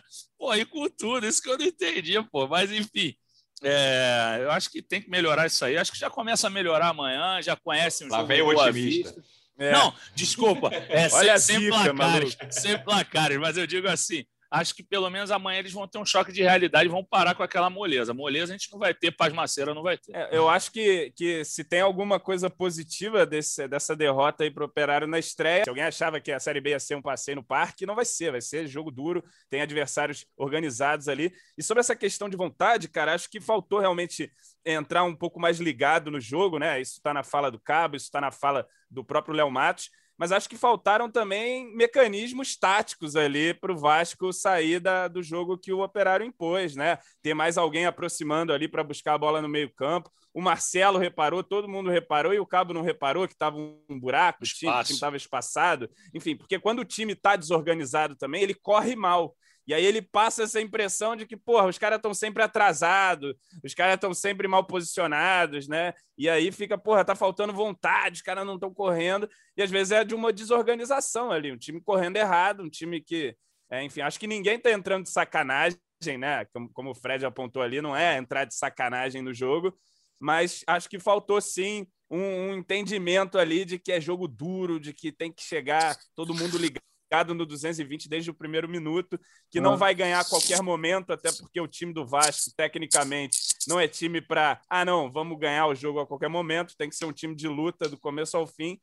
ir 0.58 0.66
com 0.68 0.88
tudo. 0.88 1.28
Isso 1.28 1.42
que 1.42 1.50
eu 1.50 1.58
não 1.58 1.66
entendi, 1.66 2.22
pô. 2.32 2.48
Mas, 2.48 2.72
enfim, 2.72 3.14
é, 3.62 4.40
eu 4.42 4.52
acho 4.52 4.70
que 4.70 4.82
tem 4.82 5.02
que 5.02 5.10
melhorar 5.10 5.48
isso 5.48 5.66
aí. 5.66 5.78
Acho 5.78 5.92
que 5.92 6.00
já 6.00 6.10
começa 6.10 6.48
a 6.48 6.52
melhorar 6.52 6.90
amanhã, 6.90 7.42
já 7.42 7.56
conhecem 7.56 8.08
o 8.08 8.12
Lá 8.12 8.20
jogo. 8.20 8.28
Vem 8.28 8.42
o 8.42 8.48
otimista. 8.48 9.24
É. 9.58 9.72
Não, 9.72 9.94
desculpa. 10.14 10.70
É, 10.74 11.10
sem, 11.10 11.40
sem 11.40 11.60
dica, 11.60 11.94
placares, 11.94 12.38
sem 12.52 12.84
placares, 12.84 13.38
mas 13.38 13.58
eu 13.58 13.66
digo 13.66 13.88
assim: 13.88 14.26
acho 14.56 14.74
que 14.74 14.84
pelo 14.84 15.10
menos 15.10 15.32
amanhã 15.32 15.60
eles 15.60 15.74
vão 15.74 15.88
ter 15.88 15.98
um 15.98 16.06
choque 16.06 16.32
de 16.32 16.42
realidade 16.42 16.86
e 16.86 16.92
vão 16.92 17.04
parar 17.04 17.36
com 17.36 17.44
aquela 17.44 17.70
moleza. 17.70 18.14
Moleza 18.14 18.54
a 18.54 18.58
gente 18.58 18.72
não 18.72 18.80
vai 18.80 18.94
ter, 18.94 19.12
pasmaceira 19.12 19.74
não 19.74 19.84
vai 19.84 19.98
ter. 19.98 20.16
É, 20.16 20.30
eu 20.32 20.50
acho 20.50 20.72
que, 20.72 21.12
que 21.16 21.44
se 21.44 21.64
tem 21.64 21.82
alguma 21.82 22.20
coisa 22.20 22.50
positiva 22.50 23.26
desse, 23.26 23.68
dessa 23.68 23.96
derrota 23.96 24.44
aí 24.44 24.52
para 24.52 24.64
o 24.64 24.68
Operário 24.68 25.08
na 25.08 25.20
estreia, 25.20 25.64
se 25.64 25.70
alguém 25.70 25.84
achava 25.84 26.20
que 26.20 26.32
a 26.32 26.40
Série 26.40 26.62
B 26.62 26.70
ia 26.70 26.80
ser 26.80 26.96
um 26.96 27.02
passeio 27.02 27.36
no 27.36 27.44
parque, 27.44 27.86
não 27.86 27.96
vai 27.96 28.06
ser, 28.06 28.32
vai 28.32 28.42
ser 28.42 28.68
jogo 28.68 28.92
duro, 28.92 29.24
tem 29.50 29.62
adversários 29.62 30.26
organizados 30.38 31.08
ali. 31.08 31.34
E 31.58 31.64
sobre 31.64 31.82
essa 31.82 31.96
questão 31.96 32.30
de 32.30 32.38
vontade, 32.38 32.88
cara, 32.88 33.14
acho 33.14 33.30
que 33.30 33.42
faltou 33.42 33.80
realmente 33.80 34.32
entrar 34.66 35.04
um 35.04 35.16
pouco 35.16 35.40
mais 35.40 35.60
ligado 35.60 36.10
no 36.10 36.20
jogo, 36.20 36.58
né? 36.58 36.80
Isso 36.80 36.94
está 36.94 37.14
na 37.14 37.24
fala 37.24 37.52
do 37.52 37.60
Cabo, 37.60 37.96
isso 37.96 38.06
está 38.06 38.22
na 38.22 38.32
fala 38.32 38.68
do 38.90 39.04
próprio 39.04 39.36
Léo 39.36 39.52
Matos 39.52 39.90
mas 40.18 40.32
acho 40.32 40.50
que 40.50 40.58
faltaram 40.58 41.10
também 41.10 41.74
mecanismos 41.76 42.56
táticos 42.56 43.16
ali 43.16 43.54
para 43.54 43.72
o 43.72 43.78
Vasco 43.78 44.32
sair 44.32 44.80
da, 44.80 45.08
do 45.08 45.22
jogo 45.22 45.58
que 45.58 45.74
o 45.74 45.84
Operário 45.84 46.26
impôs, 46.26 46.76
né? 46.76 46.98
Ter 47.22 47.34
mais 47.34 47.58
alguém 47.58 47.86
aproximando 47.86 48.54
ali 48.54 48.68
para 48.68 48.84
buscar 48.84 49.14
a 49.14 49.18
bola 49.18 49.42
no 49.42 49.50
meio-campo. 49.50 50.10
O 50.34 50.42
Marcelo 50.42 50.98
reparou, 50.98 51.44
todo 51.44 51.68
mundo 51.68 51.90
reparou 51.90 52.34
e 52.34 52.40
o 52.40 52.46
Cabo 52.46 52.74
não 52.74 52.82
reparou 52.82 53.28
que 53.28 53.34
estava 53.34 53.58
um 53.58 54.00
buraco, 54.00 54.44
o 54.44 54.48
time 54.48 54.72
estava 54.82 55.16
espaçado. 55.16 55.90
Enfim, 56.14 56.36
porque 56.36 56.60
quando 56.60 56.80
o 56.80 56.86
time 56.86 57.14
está 57.14 57.36
desorganizado 57.36 58.16
também, 58.16 58.44
ele 58.44 58.54
corre 58.54 58.96
mal. 58.96 59.36
E 59.68 59.74
aí 59.74 59.84
ele 59.84 60.02
passa 60.02 60.44
essa 60.44 60.62
impressão 60.62 61.16
de 61.16 61.26
que, 61.26 61.36
porra, 61.36 61.68
os 61.68 61.78
caras 61.78 61.98
estão 61.98 62.14
sempre 62.14 62.44
atrasados, 62.44 63.34
os 63.64 63.74
caras 63.74 63.96
estão 63.96 64.14
sempre 64.14 64.48
mal 64.48 64.64
posicionados, 64.64 65.68
né? 65.68 65.94
E 66.18 66.30
aí 66.30 66.52
fica, 66.52 66.78
porra, 66.78 67.04
tá 67.04 67.16
faltando 67.16 67.52
vontade, 67.52 68.18
os 68.18 68.22
caras 68.22 68.46
não 68.46 68.56
estão 68.56 68.74
correndo. 68.74 69.28
E 69.58 69.64
às 69.64 69.72
vezes 69.72 69.92
é 69.92 70.04
de 70.04 70.14
uma 70.14 70.32
desorganização 70.32 71.32
ali, 71.32 71.52
um 71.52 71.58
time 71.58 71.82
correndo 71.82 72.18
errado, 72.18 72.62
um 72.62 72.70
time 72.70 73.02
que, 73.02 73.36
é, 73.70 73.84
enfim, 73.84 74.02
acho 74.02 74.20
que 74.20 74.28
ninguém 74.28 74.60
tá 74.60 74.72
entrando 74.72 75.04
de 75.04 75.10
sacanagem, 75.10 75.80
né? 76.20 76.46
Como, 76.54 76.70
como 76.72 76.92
o 76.92 76.96
Fred 76.96 77.26
apontou 77.26 77.64
ali, 77.64 77.82
não 77.82 77.96
é 77.96 78.18
entrar 78.18 78.46
de 78.46 78.54
sacanagem 78.54 79.24
no 79.24 79.34
jogo, 79.34 79.76
mas 80.20 80.64
acho 80.68 80.88
que 80.88 81.00
faltou 81.00 81.42
sim 81.42 81.88
um, 82.10 82.20
um 82.20 82.54
entendimento 82.54 83.40
ali 83.40 83.66
de 83.66 83.80
que 83.80 83.92
é 83.92 84.00
jogo 84.00 84.28
duro, 84.28 84.80
de 84.80 84.94
que 84.94 85.12
tem 85.12 85.32
que 85.32 85.42
chegar 85.42 85.98
todo 86.16 86.36
mundo 86.36 86.56
ligado 86.56 86.86
no 87.34 87.46
220 87.46 88.10
desde 88.10 88.30
o 88.30 88.34
primeiro 88.34 88.68
minuto, 88.68 89.20
que 89.50 89.62
não 89.62 89.74
ah. 89.74 89.78
vai 89.78 89.96
ganhar 89.96 90.20
a 90.20 90.26
qualquer 90.26 90.62
momento, 90.62 91.14
até 91.14 91.32
porque 91.32 91.62
o 91.62 91.68
time 91.68 91.94
do 91.94 92.06
Vasco, 92.06 92.52
tecnicamente, 92.58 93.38
não 93.68 93.80
é 93.80 93.88
time 93.88 94.22
para, 94.22 94.62
ah, 94.70 94.84
não, 94.84 95.12
vamos 95.12 95.40
ganhar 95.40 95.68
o 95.68 95.76
jogo 95.76 96.00
a 96.00 96.08
qualquer 96.08 96.30
momento, 96.30 96.76
tem 96.78 96.90
que 96.90 96.96
ser 96.96 97.06
um 97.06 97.14
time 97.14 97.36
de 97.36 97.48
luta 97.48 97.88
do 97.88 97.98
começo 97.98 98.36
ao 98.36 98.46
fim 98.46 98.80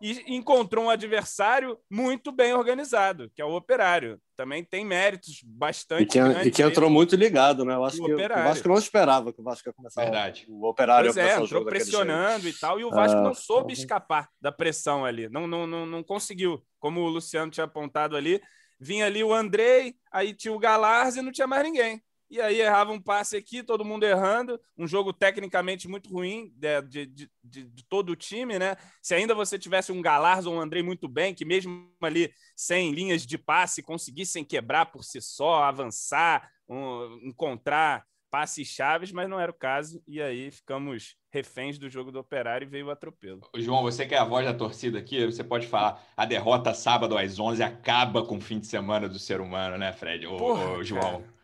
e 0.00 0.34
encontrou 0.34 0.84
um 0.84 0.90
adversário 0.90 1.78
muito 1.90 2.30
bem 2.30 2.52
organizado, 2.52 3.30
que 3.34 3.40
é 3.40 3.44
o 3.44 3.54
Operário. 3.54 4.20
Também 4.36 4.62
tem 4.62 4.84
méritos 4.84 5.40
bastante. 5.44 6.02
E 6.02 6.06
que, 6.06 6.18
e 6.18 6.50
que 6.50 6.62
entrou 6.62 6.90
muito 6.90 7.16
ligado, 7.16 7.64
né? 7.64 7.74
Eu 7.74 7.84
acho 7.84 7.96
que 7.96 8.12
operário. 8.12 8.44
o 8.44 8.48
Vasco 8.48 8.68
não 8.68 8.76
esperava 8.76 9.32
que 9.32 9.40
o 9.40 9.44
Vasco 9.44 9.68
ia 9.68 9.72
começar 9.72 10.02
Verdade. 10.02 10.46
o, 10.48 10.68
Operário. 10.68 11.12
Pois 11.12 11.16
é, 11.16 11.36
entrou 11.38 11.64
pressionando 11.64 12.48
e 12.48 12.52
tal, 12.52 12.78
e 12.78 12.84
o 12.84 12.90
Vasco 12.90 13.20
não 13.20 13.34
soube 13.34 13.72
uhum. 13.72 13.80
escapar 13.80 14.28
da 14.40 14.52
pressão 14.52 15.04
ali, 15.04 15.28
não, 15.28 15.46
não, 15.46 15.66
não, 15.66 15.86
não 15.86 16.02
conseguiu. 16.02 16.62
Como 16.78 17.00
o 17.00 17.08
Luciano 17.08 17.50
tinha 17.50 17.64
apontado 17.64 18.16
ali, 18.16 18.40
vinha 18.78 19.06
ali 19.06 19.24
o 19.24 19.32
Andrei, 19.32 19.94
aí 20.12 20.34
tinha 20.34 20.52
o 20.52 20.58
Galarza 20.58 21.20
e 21.20 21.22
não 21.22 21.32
tinha 21.32 21.46
mais 21.46 21.62
ninguém 21.62 22.02
e 22.28 22.40
aí 22.40 22.60
errava 22.60 22.92
um 22.92 23.00
passe 23.00 23.36
aqui, 23.36 23.62
todo 23.62 23.84
mundo 23.84 24.04
errando, 24.04 24.60
um 24.76 24.86
jogo 24.86 25.12
tecnicamente 25.12 25.88
muito 25.88 26.10
ruim 26.10 26.52
de, 26.56 26.82
de, 26.82 27.06
de, 27.06 27.30
de, 27.64 27.84
todo 27.84 28.10
o 28.10 28.16
time, 28.16 28.58
né? 28.58 28.76
Se 29.00 29.14
ainda 29.14 29.34
você 29.34 29.58
tivesse 29.58 29.92
um 29.92 30.02
Galarzo 30.02 30.50
ou 30.50 30.56
um 30.56 30.60
Andrei 30.60 30.82
muito 30.82 31.08
bem, 31.08 31.34
que 31.34 31.44
mesmo 31.44 31.90
ali 32.00 32.32
sem 32.54 32.92
linhas 32.92 33.24
de 33.24 33.38
passe 33.38 33.82
conseguissem 33.82 34.44
quebrar 34.44 34.86
por 34.86 35.04
si 35.04 35.20
só, 35.20 35.62
avançar, 35.62 36.50
um, 36.68 37.20
encontrar 37.22 38.04
passes 38.30 38.66
chaves, 38.66 39.12
mas 39.12 39.28
não 39.28 39.40
era 39.40 39.50
o 39.50 39.54
caso, 39.54 40.02
e 40.06 40.20
aí 40.20 40.50
ficamos 40.50 41.16
reféns 41.30 41.78
do 41.78 41.88
jogo 41.88 42.10
do 42.10 42.18
Operário 42.18 42.66
e 42.66 42.68
veio 42.68 42.86
o 42.86 42.90
atropelo. 42.90 43.40
João, 43.56 43.82
você 43.82 44.04
que 44.04 44.14
é 44.14 44.18
a 44.18 44.24
voz 44.24 44.44
da 44.44 44.52
torcida 44.52 44.98
aqui, 44.98 45.24
você 45.24 45.44
pode 45.44 45.66
falar, 45.66 46.04
a 46.16 46.26
derrota 46.26 46.74
sábado 46.74 47.16
às 47.16 47.38
11 47.38 47.62
acaba 47.62 48.24
com 48.24 48.36
o 48.36 48.40
fim 48.40 48.58
de 48.58 48.66
semana 48.66 49.08
do 49.08 49.18
ser 49.18 49.40
humano, 49.40 49.78
né, 49.78 49.92
Fred? 49.92 50.26
Ô, 50.26 50.36
Porra, 50.36 50.70
ô 50.72 50.84
João. 50.84 51.22
Cara. 51.22 51.35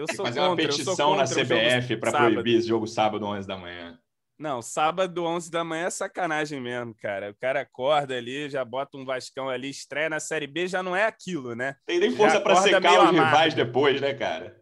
Eu 0.00 0.06
sou 0.14 0.24
fazer 0.24 0.40
contra, 0.40 0.48
uma 0.48 0.56
petição 0.56 1.14
na 1.14 1.24
CBF 1.24 1.94
para 1.98 2.10
proibir 2.10 2.56
esse 2.56 2.66
jogo 2.66 2.86
sábado 2.86 3.26
11 3.26 3.46
da 3.46 3.58
manhã. 3.58 3.98
Não, 4.38 4.62
sábado 4.62 5.26
11 5.26 5.50
da 5.50 5.62
manhã 5.62 5.88
é 5.88 5.90
sacanagem 5.90 6.58
mesmo, 6.58 6.94
cara. 6.94 7.30
O 7.30 7.34
cara 7.34 7.60
acorda 7.60 8.16
ali, 8.16 8.48
já 8.48 8.64
bota 8.64 8.96
um 8.96 9.04
Vascão 9.04 9.50
ali, 9.50 9.68
estreia 9.68 10.08
na 10.08 10.18
Série 10.18 10.46
B, 10.46 10.66
já 10.66 10.82
não 10.82 10.96
é 10.96 11.04
aquilo, 11.04 11.54
né? 11.54 11.76
Tem 11.84 12.00
nem 12.00 12.16
força 12.16 12.40
para 12.40 12.56
secar 12.56 13.04
os 13.04 13.10
rivais 13.10 13.52
depois, 13.52 14.00
né, 14.00 14.14
cara? 14.14 14.56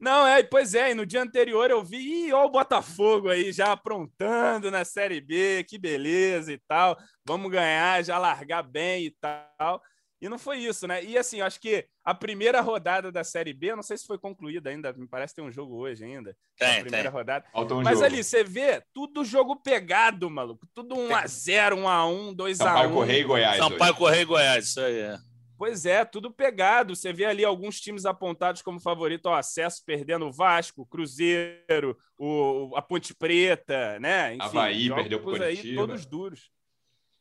Não, 0.00 0.26
é, 0.26 0.42
pois 0.42 0.74
é, 0.74 0.92
e 0.92 0.94
no 0.94 1.04
dia 1.04 1.20
anterior 1.20 1.70
eu 1.70 1.84
vi, 1.84 2.28
ih, 2.28 2.32
ó 2.32 2.46
o 2.46 2.50
Botafogo 2.50 3.28
aí 3.28 3.52
já 3.52 3.72
aprontando 3.72 4.70
na 4.70 4.82
Série 4.82 5.20
B, 5.20 5.62
que 5.68 5.76
beleza 5.76 6.50
e 6.50 6.56
tal, 6.56 6.96
vamos 7.22 7.52
ganhar, 7.52 8.02
já 8.02 8.16
largar 8.16 8.62
bem 8.62 9.04
e 9.04 9.10
tal. 9.10 9.82
E 10.20 10.28
não 10.28 10.38
foi 10.38 10.58
isso, 10.58 10.86
né? 10.86 11.02
E 11.02 11.16
assim, 11.16 11.40
acho 11.40 11.58
que 11.58 11.86
a 12.04 12.14
primeira 12.14 12.60
rodada 12.60 13.10
da 13.10 13.24
Série 13.24 13.54
B, 13.54 13.70
eu 13.70 13.76
não 13.76 13.82
sei 13.82 13.96
se 13.96 14.06
foi 14.06 14.18
concluída 14.18 14.68
ainda, 14.68 14.92
me 14.92 15.08
parece 15.08 15.34
que 15.34 15.40
tem 15.40 15.48
um 15.48 15.52
jogo 15.52 15.76
hoje 15.76 16.04
ainda. 16.04 16.36
Tem, 16.58 16.78
a 16.78 16.80
primeira 16.82 17.10
tem. 17.10 17.18
rodada. 17.18 17.46
Um 17.54 17.82
Mas 17.82 17.94
jogo. 17.94 18.04
ali, 18.04 18.22
você 18.22 18.44
vê 18.44 18.82
tudo 18.92 19.24
jogo 19.24 19.56
pegado, 19.56 20.28
maluco. 20.28 20.66
Tudo 20.74 20.94
1x0, 20.94 21.76
1x1, 21.76 22.36
2x1. 22.36 22.54
Sampaio 22.56 22.92
Correia 22.92 23.20
e 23.20 23.24
Goiás. 23.24 23.56
Sampaio 23.56 23.94
Correia 23.94 24.22
e 24.22 24.24
Goiás, 24.26 24.64
isso 24.66 24.80
aí 24.80 24.98
é. 24.98 25.18
Pois 25.60 25.84
é, 25.84 26.06
tudo 26.06 26.30
pegado. 26.30 26.96
Você 26.96 27.12
vê 27.12 27.26
ali 27.26 27.44
alguns 27.44 27.80
times 27.80 28.06
apontados 28.06 28.62
como 28.62 28.80
favorito 28.80 29.26
ao 29.26 29.34
acesso, 29.34 29.82
perdendo 29.84 30.26
o 30.26 30.32
Vasco, 30.32 30.82
o 30.82 30.86
Cruzeiro, 30.86 31.96
o, 32.18 32.72
a 32.74 32.80
Ponte 32.80 33.14
Preta, 33.14 33.98
né? 34.00 34.34
Enfim, 34.34 34.42
Havaí 34.42 34.88
perdeu 34.88 35.20
por 35.20 35.42
aí, 35.42 35.74
todos 35.74 36.06
duros. 36.06 36.50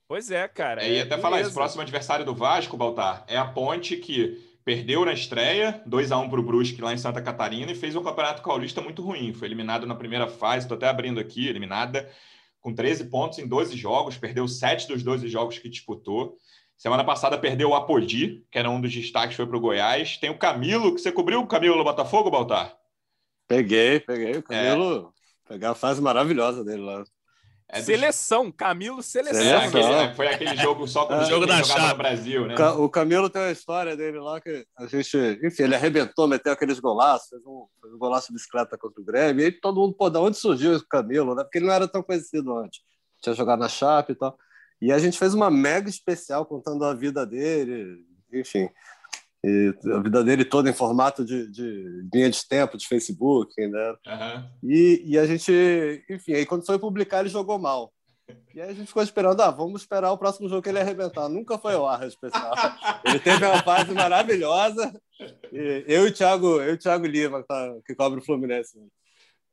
Pois 0.10 0.32
é, 0.32 0.48
cara. 0.48 0.84
É, 0.84 0.92
e 0.92 1.02
até 1.02 1.20
falar 1.20 1.40
isso, 1.40 1.52
o 1.52 1.54
próximo 1.54 1.84
adversário 1.84 2.26
do 2.26 2.34
Vasco, 2.34 2.76
Baltar, 2.76 3.24
é 3.28 3.38
a 3.38 3.46
Ponte 3.46 3.96
que 3.96 4.44
perdeu 4.66 5.06
na 5.06 5.14
estreia, 5.14 5.84
2 5.86 6.12
a 6.12 6.18
1 6.18 6.30
para 6.32 6.40
o 6.40 6.44
Brusque 6.44 6.82
lá 6.82 6.92
em 6.92 6.98
Santa 6.98 7.22
Catarina 7.22 7.72
e 7.72 7.76
fez 7.76 7.96
um 7.96 8.02
campeonato 8.02 8.42
paulista 8.42 8.82
muito 8.82 9.04
ruim. 9.04 9.36
Foi 9.36 9.48
eliminado 9.48 9.86
na 9.86 9.94
primeira 9.94 10.28
fase, 10.28 10.66
estou 10.66 10.76
até 10.76 10.88
abrindo 10.88 11.20
aqui, 11.20 11.48
eliminada 11.48 12.10
com 12.60 12.74
13 12.74 13.06
pontos 13.06 13.38
em 13.38 13.48
12 13.48 13.78
jogos, 13.78 14.18
perdeu 14.18 14.48
7 14.48 14.88
dos 14.88 15.04
12 15.04 15.28
jogos 15.28 15.60
que 15.60 15.70
disputou. 15.70 16.38
Semana 16.76 17.04
passada 17.04 17.38
perdeu 17.38 17.70
o 17.70 17.76
Apodi, 17.76 18.44
que 18.50 18.58
era 18.58 18.70
um 18.70 18.82
dos 18.82 18.92
destaques, 18.92 19.36
foi 19.36 19.46
para 19.46 19.58
o 19.58 19.62
Goiás. 19.62 20.18
Tem 20.18 20.32
o 20.32 20.40
Camilo, 20.40 20.96
que 20.96 21.02
você 21.02 21.12
cobriu 21.12 21.40
o 21.40 21.48
Camilo 21.48 21.78
no 21.78 21.84
Botafogo, 21.84 22.32
Baltar? 22.32 22.76
Peguei, 23.48 24.00
peguei. 24.00 24.38
O 24.38 24.44
Camilo, 24.44 25.14
é. 25.46 25.54
pegar 25.54 25.70
a 25.70 25.76
fase 25.76 26.02
maravilhosa 26.02 26.64
dele 26.64 26.82
lá. 26.82 27.04
É 27.72 27.84
seleção, 27.84 28.52
Camilo 28.52 29.04
Seleção. 29.04 29.44
É, 29.44 29.66
aquele, 29.68 30.16
foi 30.16 30.28
aquele 30.28 30.56
jogo 30.58 30.88
só 30.88 31.06
com 31.06 31.14
o 31.22 31.26
jogo 31.26 31.46
da 31.46 31.64
chave 31.64 31.90
no 31.90 31.98
Brasil, 31.98 32.48
né? 32.48 32.56
O 32.72 32.90
Camilo 32.90 33.30
tem 33.30 33.44
uma 33.44 33.52
história 33.52 33.96
dele 33.96 34.20
lá 34.20 34.42
que 34.42 34.66
a 34.76 34.88
gente, 34.88 35.40
enfim, 35.44 35.64
ele 35.64 35.76
arrebentou, 35.76 36.28
meteu 36.28 36.52
aqueles 36.52 36.80
golaços, 36.80 37.30
fez 37.30 37.46
um, 37.46 37.68
fez 37.80 37.94
um 37.94 38.00
golaço 38.00 38.28
de 38.28 38.34
bicicleta 38.34 38.76
contra 38.76 39.00
o 39.00 39.06
Grêmio, 39.06 39.44
e 39.44 39.46
aí 39.46 39.52
todo 39.52 39.80
mundo, 39.80 39.94
pô, 39.94 40.10
da 40.10 40.20
onde 40.20 40.38
surgiu 40.38 40.76
o 40.76 40.88
Camilo, 40.88 41.36
né? 41.36 41.44
Porque 41.44 41.60
ele 41.60 41.68
não 41.68 41.74
era 41.74 41.88
tão 41.88 42.02
conhecido 42.02 42.58
antes. 42.58 42.82
Tinha 43.22 43.36
jogado 43.36 43.60
na 43.60 43.70
Chape 43.70 44.14
e 44.14 44.16
tal. 44.16 44.36
E 44.82 44.92
a 44.92 44.98
gente 44.98 45.20
fez 45.20 45.36
uma 45.36 45.52
mega 45.52 45.90
especial 45.90 46.48
contando 46.48 46.84
a 46.86 46.96
vida 46.96 47.24
dele, 47.24 48.04
enfim. 48.34 48.68
E 49.46 49.74
a 49.94 50.00
vida 50.00 50.24
dele 50.24 50.44
toda 50.44 50.70
em 50.70 50.74
formato 50.74 51.24
de, 51.24 51.50
de 51.50 52.04
linha 52.14 52.30
de 52.30 52.46
tempo 52.48 52.78
de 52.78 52.88
Facebook, 52.88 53.56
né? 53.56 53.96
Uhum. 54.06 54.50
E, 54.64 55.04
e, 55.06 55.18
a 55.18 55.26
gente, 55.26 56.04
enfim, 56.10 56.34
aí 56.34 56.46
quando 56.46 56.66
foi 56.66 56.78
publicar 56.78 57.22
ele 57.22 57.30
jogou 57.30 57.58
mal. 57.58 57.94
E 58.54 58.62
aí 58.62 58.70
a 58.70 58.74
gente 58.74 58.88
ficou 58.88 59.02
esperando, 59.02 59.42
ah, 59.42 59.50
vamos 59.50 59.82
esperar 59.82 60.12
o 60.12 60.18
próximo 60.18 60.50
jogo 60.50 60.62
que 60.62 60.70
ele 60.70 60.80
arrebentar. 60.80 61.30
Nunca 61.30 61.58
foi 61.58 61.76
o 61.76 61.88
ar 61.88 62.06
especial. 62.06 62.54
Ele 63.06 63.20
teve 63.20 63.46
uma 63.46 63.64
fase 63.64 63.92
maravilhosa. 63.92 64.94
E 65.52 65.86
eu 65.88 66.06
e 66.06 66.10
o 66.10 66.14
Thiago, 66.14 66.62
eu 66.62 66.72
e 66.72 66.74
o 66.74 66.78
Thiago 66.78 67.06
Lima, 67.06 67.42
que, 67.42 67.48
tá, 67.48 67.74
que 67.86 67.96
cobre 67.96 68.20
o 68.20 68.24
Fluminense. 68.24 68.78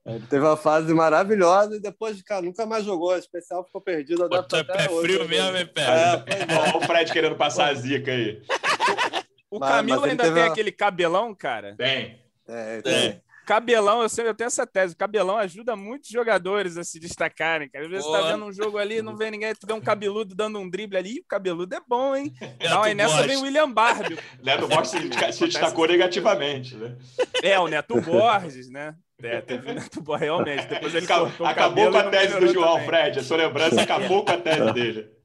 Ele 0.05 0.27
teve 0.29 0.45
uma 0.45 0.57
fase 0.57 0.93
maravilhosa 0.95 1.77
e 1.77 1.81
depois, 1.81 2.21
cara, 2.23 2.43
nunca 2.43 2.65
mais 2.67 2.85
jogou. 2.85 3.13
A 3.13 3.19
especial 3.19 3.65
ficou 3.65 3.81
perdido. 3.81 4.29
Pô, 4.29 4.43
tu 4.43 4.57
é 4.57 4.65
pé 4.65 4.91
hoje, 4.91 5.15
frio 5.15 5.25
né? 5.25 5.29
mesmo, 5.29 5.57
hein, 5.57 5.67
pé? 5.67 5.83
É, 5.83 6.25
Olha 6.61 6.77
o 6.77 6.81
Fred 6.83 7.13
querendo 7.13 7.37
passar 7.37 7.71
a 7.71 7.75
zica 7.75 8.11
aí. 8.11 8.43
O 9.51 9.59
mas, 9.59 9.71
Camilo 9.71 10.01
mas 10.01 10.11
ainda 10.11 10.25
tem 10.25 10.33
uma... 10.33 10.47
aquele 10.47 10.73
cabelão, 10.73 11.35
cara? 11.35 11.75
Tem. 11.77 12.21
É, 12.49 12.83
tem 12.83 13.23
cabelão, 13.47 14.03
eu, 14.03 14.09
sempre, 14.09 14.31
eu 14.31 14.35
tenho 14.35 14.49
essa 14.49 14.67
tese, 14.67 14.95
o 14.95 14.97
cabelão 14.97 15.39
ajuda 15.39 15.77
muitos 15.77 16.11
jogadores 16.11 16.77
a 16.77 16.83
se 16.83 16.99
destacarem, 16.99 17.69
cara. 17.69 17.85
Às 17.85 17.91
vezes 17.91 18.05
Boa. 18.05 18.19
você 18.19 18.25
tá 18.25 18.33
vendo 18.33 18.45
um 18.45 18.53
jogo 18.53 18.77
ali, 18.77 19.01
não 19.01 19.17
vê 19.17 19.31
ninguém, 19.31 19.55
tu 19.55 19.67
vê 19.67 19.73
um 19.73 19.81
cabeludo 19.81 20.35
dando 20.35 20.59
um 20.59 20.69
drible 20.69 20.99
ali, 20.99 21.21
o 21.21 21.25
cabeludo 21.25 21.73
é 21.75 21.81
bom, 21.87 22.17
hein? 22.17 22.35
Não, 22.69 22.83
aí 22.83 22.95
nessa 22.95 23.15
Borges. 23.15 23.27
vem 23.29 23.37
o 23.37 23.43
William 23.43 23.71
Barbie. 23.71 24.19
Neto 24.43 24.67
Borges 24.67 24.91
se, 24.91 25.33
se 25.33 25.47
destacou 25.47 25.87
negativamente, 25.87 26.75
né? 26.75 26.97
É, 27.41 27.59
o 27.59 27.69
Neto 27.69 28.01
Borges, 28.01 28.69
né? 28.69 28.97
É, 29.23 29.41
teve 29.43 29.71
o 29.71 29.75
Neto 29.75 30.01
Borges, 30.01 30.25
realmente. 30.25 30.67
Depois 30.67 30.95
ele 30.95 31.05
acabou, 31.05 31.47
acabou 31.47 31.91
com 31.93 31.99
a 31.99 32.11
tese 32.11 32.41
do 32.41 32.49
João, 32.49 32.73
também. 32.73 32.87
Fred. 32.87 33.19
A 33.21 33.23
sua 33.23 33.37
lembrança 33.37 33.81
acabou 33.81 34.25
com 34.25 34.33
a 34.33 34.39
tese 34.39 34.73
dele. 34.75 35.16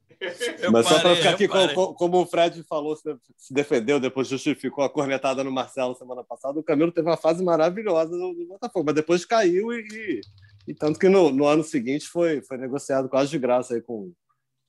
Eu 0.61 0.71
Mas 0.71 0.85
parei, 0.85 0.99
só 0.99 1.01
para 1.01 1.15
ficar 1.15 1.29
aqui, 1.31 1.47
como, 1.47 1.93
como, 1.95 2.21
o 2.21 2.25
Fred 2.27 2.63
falou, 2.63 2.95
se 2.95 3.51
defendeu, 3.51 3.99
depois 3.99 4.27
justificou 4.27 4.83
a 4.83 4.89
cornetada 4.89 5.43
no 5.43 5.51
Marcelo 5.51 5.95
semana 5.95 6.23
passada, 6.23 6.59
o 6.59 6.63
Camilo 6.63 6.91
teve 6.91 7.09
uma 7.09 7.17
fase 7.17 7.43
maravilhosa 7.43 8.15
no, 8.15 8.35
Botafogo, 8.47 8.85
mas 8.85 8.95
depois 8.95 9.25
caiu 9.25 9.73
e, 9.73 9.79
e, 9.79 10.21
e 10.67 10.75
tanto 10.75 10.99
que 10.99 11.09
no, 11.09 11.31
no, 11.31 11.47
ano 11.47 11.63
seguinte 11.63 12.07
foi, 12.07 12.41
foi 12.43 12.57
negociado 12.57 13.09
quase 13.09 13.31
de 13.31 13.39
graça 13.39 13.73
aí 13.73 13.81
com, 13.81 14.11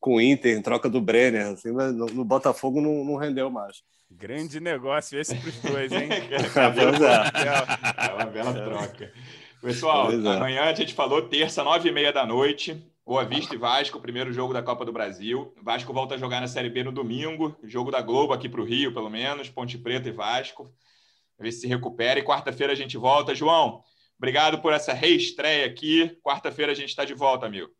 com 0.00 0.14
o 0.14 0.20
Inter, 0.22 0.56
em 0.56 0.62
troca 0.62 0.88
do 0.88 1.02
Brenner, 1.02 1.48
assim, 1.48 1.70
mas 1.70 1.92
no, 1.94 2.06
no 2.06 2.24
Botafogo 2.24 2.80
não, 2.80 3.04
não, 3.04 3.16
rendeu 3.16 3.50
mais. 3.50 3.82
Grande 4.10 4.58
negócio 4.58 5.18
esse 5.20 5.34
para 5.34 5.48
os 5.48 5.56
dois, 5.60 5.92
hein? 5.92 6.08
é, 6.32 6.36
é 8.06 8.14
uma 8.14 8.24
bela 8.26 8.54
troca. 8.54 9.12
Pessoal, 9.62 10.10
é. 10.10 10.16
amanhã 10.16 10.64
a 10.64 10.74
gente 10.74 10.92
falou, 10.92 11.28
terça, 11.28 11.62
nove 11.62 11.88
e 11.88 11.92
meia 11.92 12.12
da 12.12 12.26
noite, 12.26 12.84
Boa 13.06 13.24
Vista 13.24 13.54
e 13.54 13.56
Vasco, 13.56 14.00
primeiro 14.00 14.32
jogo 14.32 14.52
da 14.52 14.60
Copa 14.60 14.84
do 14.84 14.92
Brasil. 14.92 15.54
Vasco 15.62 15.92
volta 15.92 16.16
a 16.16 16.18
jogar 16.18 16.40
na 16.40 16.48
Série 16.48 16.68
B 16.68 16.82
no 16.82 16.90
domingo, 16.90 17.56
jogo 17.62 17.88
da 17.88 18.02
Globo 18.02 18.32
aqui 18.32 18.48
para 18.48 18.60
o 18.60 18.64
Rio, 18.64 18.92
pelo 18.92 19.08
menos, 19.08 19.48
Ponte 19.48 19.78
Preta 19.78 20.08
e 20.08 20.12
Vasco. 20.12 20.74
Ver 21.38 21.52
se 21.52 21.60
se 21.60 21.68
recupera. 21.68 22.18
E 22.18 22.24
quarta-feira 22.24 22.72
a 22.72 22.76
gente 22.76 22.96
volta. 22.96 23.36
João, 23.36 23.84
obrigado 24.18 24.60
por 24.60 24.72
essa 24.72 24.92
reestreia 24.92 25.64
aqui. 25.64 26.08
Quarta-feira 26.24 26.72
a 26.72 26.74
gente 26.74 26.88
está 26.88 27.04
de 27.04 27.14
volta, 27.14 27.46
amigo. 27.46 27.70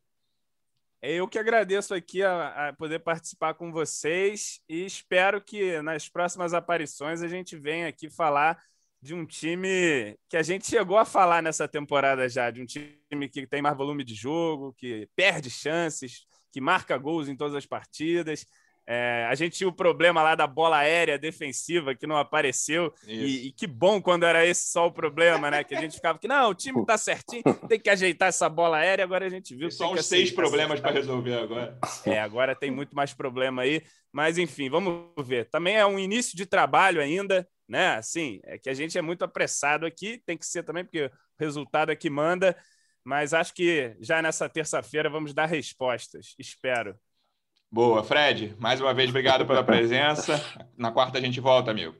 É 1.01 1.14
eu 1.14 1.26
que 1.26 1.37
agradeço 1.37 1.93
aqui 1.95 2.22
a, 2.22 2.68
a, 2.68 2.72
poder 2.72 3.01
participar 3.01 3.55
com 3.55 3.72
vocês 3.72 4.61
e 4.68 4.87
espero 4.87 5.43
que 5.43 5.83
nas 5.83 6.09
próximas 6.09 6.55
aparições 6.55 7.22
a 7.22 7.28
gente 7.28 7.57
venha 7.57 7.89
aqui 7.89 8.09
falar 8.09 8.62
de 9.03 9.15
um 9.15 9.27
time 9.27 10.17
que 10.29 10.37
a 10.37 10.43
gente 10.43 10.67
chegou 10.67 10.97
a 10.97 11.05
falar 11.05 11.43
nessa 11.43 11.67
temporada 11.67 12.29
já, 12.29 12.51
de 12.51 12.63
um 12.63 12.67
time 12.67 13.29
que 13.29 13.47
tem 13.49 13.61
mais 13.61 13.77
volume 13.77 14.05
de 14.05 14.15
jogo, 14.15 14.73
que 14.79 15.09
perde 15.17 15.51
chances, 15.51 16.25
que 16.53 16.61
marca 16.61 16.97
gols 16.97 17.29
em 17.29 17.35
todas 17.35 17.57
as 17.57 17.67
partidas. 17.67 18.47
É, 18.87 19.27
a 19.29 19.35
gente 19.35 19.57
tinha 19.57 19.69
o 19.69 19.73
problema 19.73 20.23
lá 20.23 20.35
da 20.35 20.47
bola 20.47 20.79
aérea 20.79 21.19
defensiva 21.19 21.95
que 21.95 22.07
não 22.07 22.17
apareceu. 22.17 22.93
E, 23.07 23.49
e, 23.49 23.53
que 23.53 23.67
bom 23.67 24.01
quando 24.01 24.25
era 24.25 24.45
esse 24.45 24.71
só 24.71 24.87
o 24.87 24.93
problema, 24.93 25.51
né? 25.51 25.65
Que 25.65 25.75
a 25.75 25.81
gente 25.81 25.95
ficava 25.95 26.19
que 26.19 26.27
não, 26.27 26.51
o 26.51 26.55
time 26.55 26.85
tá 26.85 26.99
certinho, 26.99 27.43
tem 27.69 27.79
que 27.79 27.91
ajeitar 27.91 28.29
essa 28.29 28.49
bola 28.49 28.79
aérea. 28.79 29.05
Agora 29.05 29.27
a 29.27 29.29
gente 29.29 29.55
viu. 29.55 29.71
São 29.71 29.93
uns 29.93 30.07
seis 30.07 30.31
problemas 30.33 30.81
para 30.81 30.91
resolver 30.91 31.35
agora. 31.35 31.79
É, 32.05 32.21
agora 32.21 32.57
tem 32.57 32.71
muito 32.71 32.95
mais 32.95 33.15
problema 33.15 33.63
aí. 33.63 33.83
Mas 34.13 34.37
enfim, 34.37 34.69
vamos 34.69 35.07
ver. 35.27 35.49
Também 35.49 35.77
é 35.77 35.87
um 35.87 35.99
início 35.99 36.37
de 36.37 36.45
trabalho 36.45 37.01
ainda 37.01 37.49
né? 37.73 37.95
Assim, 37.95 38.39
é 38.45 38.59
que 38.59 38.68
a 38.68 38.75
gente 38.75 38.99
é 38.99 39.03
muito 39.03 39.25
apressado 39.25 39.87
aqui, 39.87 40.23
tem 40.27 40.37
que 40.37 40.45
ser 40.45 40.62
também, 40.62 40.85
porque 40.85 41.07
o 41.07 41.11
resultado 41.39 41.91
é 41.91 41.97
que 41.97 42.11
manda, 42.11 42.55
mas 43.03 43.33
acho 43.33 43.55
que 43.55 43.97
já 43.99 44.20
nessa 44.20 44.47
terça-feira 44.47 45.09
vamos 45.09 45.33
dar 45.33 45.47
respostas, 45.47 46.35
espero. 46.39 46.95
Boa, 47.70 48.05
Fred, 48.05 48.55
mais 48.59 48.79
uma 48.79 48.93
vez 48.93 49.09
obrigado 49.09 49.47
pela 49.47 49.64
presença. 49.64 50.39
Na 50.77 50.93
quarta 50.93 51.16
a 51.16 51.20
gente 51.23 51.41
volta, 51.41 51.70
amigo. 51.70 51.97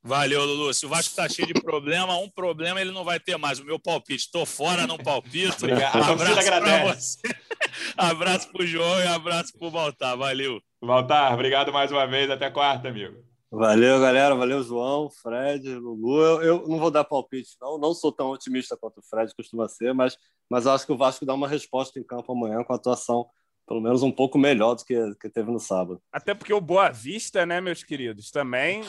Valeu, 0.00 0.44
Lulu. 0.44 0.72
Se 0.72 0.86
o 0.86 0.88
Vasco 0.88 1.10
está 1.10 1.28
cheio 1.28 1.48
de 1.48 1.54
problema, 1.54 2.16
um 2.16 2.30
problema 2.30 2.80
ele 2.80 2.92
não 2.92 3.02
vai 3.02 3.18
ter 3.18 3.36
mais. 3.36 3.58
O 3.58 3.64
meu 3.64 3.80
palpite. 3.80 4.26
Estou 4.26 4.46
fora, 4.46 4.86
não 4.86 4.98
palpito. 4.98 5.64
Obrigado. 5.64 5.96
Um 5.96 6.12
abraço 6.12 6.46
para 6.46 6.94
você. 6.94 7.18
abraço 7.96 8.52
para 8.52 8.62
o 8.62 8.66
João 8.66 9.00
e 9.00 9.06
abraço 9.08 9.58
para 9.58 9.66
o 9.66 9.70
Baltar. 9.70 10.16
Valeu. 10.16 10.60
Baltar, 10.80 11.32
obrigado 11.32 11.72
mais 11.72 11.90
uma 11.90 12.06
vez. 12.06 12.30
Até 12.30 12.50
quarta, 12.50 12.88
amigo. 12.88 13.33
Valeu, 13.56 14.00
galera. 14.00 14.34
Valeu, 14.34 14.62
João, 14.62 15.08
Fred, 15.08 15.76
Lulu. 15.76 16.20
Eu, 16.20 16.42
eu, 16.42 16.68
não 16.68 16.78
vou 16.78 16.90
dar 16.90 17.04
palpite, 17.04 17.56
não. 17.60 17.78
Não 17.78 17.94
sou 17.94 18.10
tão 18.10 18.30
otimista 18.30 18.76
quanto 18.76 18.98
o 18.98 19.02
Fred 19.02 19.32
costuma 19.36 19.68
ser, 19.68 19.94
mas, 19.94 20.18
mas 20.50 20.66
acho 20.66 20.84
que 20.84 20.92
o 20.92 20.96
Vasco 20.96 21.24
dá 21.24 21.34
uma 21.34 21.46
resposta 21.46 22.00
em 22.00 22.02
campo 22.02 22.32
amanhã 22.32 22.64
com 22.64 22.72
a 22.72 22.76
atuação 22.76 23.26
pelo 23.66 23.80
menos 23.80 24.02
um 24.02 24.10
pouco 24.10 24.38
melhor 24.38 24.74
do 24.74 24.84
que, 24.84 24.94
que 25.20 25.28
teve 25.28 25.50
no 25.50 25.58
sábado. 25.58 26.00
Até 26.12 26.34
porque 26.34 26.52
o 26.52 26.60
Boa 26.60 26.90
Vista, 26.90 27.46
né, 27.46 27.60
meus 27.60 27.82
queridos, 27.82 28.30
também. 28.30 28.82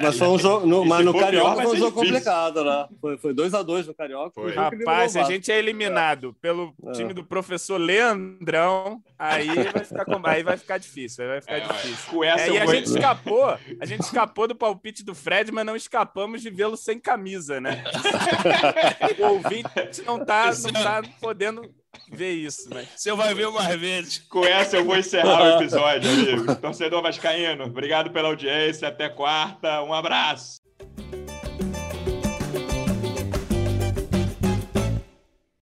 mas 0.00 0.18
foi 0.18 0.28
um 0.28 0.38
jogo, 0.38 0.66
no, 0.66 0.84
mas 0.84 1.04
no 1.04 1.18
Carioca 1.18 1.62
foi 1.62 1.72
um 1.72 1.76
jogo 1.76 1.92
complicado, 1.92 2.64
né? 2.64 2.88
Foi 3.18 3.34
2x2 3.34 3.86
no 3.86 3.94
Carioca. 3.94 4.32
Foi. 4.34 4.52
Rapaz, 4.52 5.12
se 5.12 5.18
a 5.18 5.24
gente 5.24 5.50
é 5.50 5.58
eliminado 5.58 6.34
pelo 6.40 6.74
é. 6.86 6.92
time 6.92 7.14
do 7.14 7.24
professor 7.24 7.78
Leandrão, 7.78 9.02
aí 9.18 9.46
vai 9.46 9.84
ficar, 9.84 10.06
aí 10.24 10.42
vai 10.42 10.56
ficar 10.56 10.78
difícil. 10.78 11.26
Vai 11.26 11.40
ficar 11.40 11.56
é, 11.56 11.60
difícil. 11.60 12.24
É, 12.24 12.50
e 12.50 12.58
a 12.58 12.66
gente 12.66 12.86
escapou, 12.86 13.44
a 13.80 13.86
gente 13.86 14.00
escapou 14.00 14.46
do 14.46 14.54
palpite 14.54 15.04
do 15.04 15.14
Fred, 15.14 15.50
mas 15.50 15.64
não 15.64 15.76
escapamos 15.76 16.42
de 16.42 16.50
vê-lo 16.50 16.76
sem 16.76 16.98
camisa, 16.98 17.60
né? 17.60 17.82
o 19.18 19.24
ouvinte 19.24 20.02
não 20.04 20.24
tá, 20.24 20.50
não 20.50 20.72
tá 20.72 21.02
podendo 21.20 21.62
ver 22.10 22.32
isso, 22.32 22.72
né? 22.72 22.86
Você 22.94 23.12
vai 23.12 23.34
ver 23.34 23.50
mais 23.50 23.80
vezes. 23.80 24.18
Com 24.18 24.44
essa 24.44 24.76
eu 24.76 24.84
vou 24.84 24.96
encerrar 24.96 25.42
o 25.42 25.60
episódio, 25.60 26.10
amigo. 26.10 26.54
Torcedor 26.56 27.02
Vascaíno, 27.02 27.64
obrigado 27.64 28.10
pela 28.10 28.28
audiência. 28.28 28.88
Até 28.88 29.08
quarta. 29.08 29.82
Um 29.82 29.92
abraço. 29.92 30.60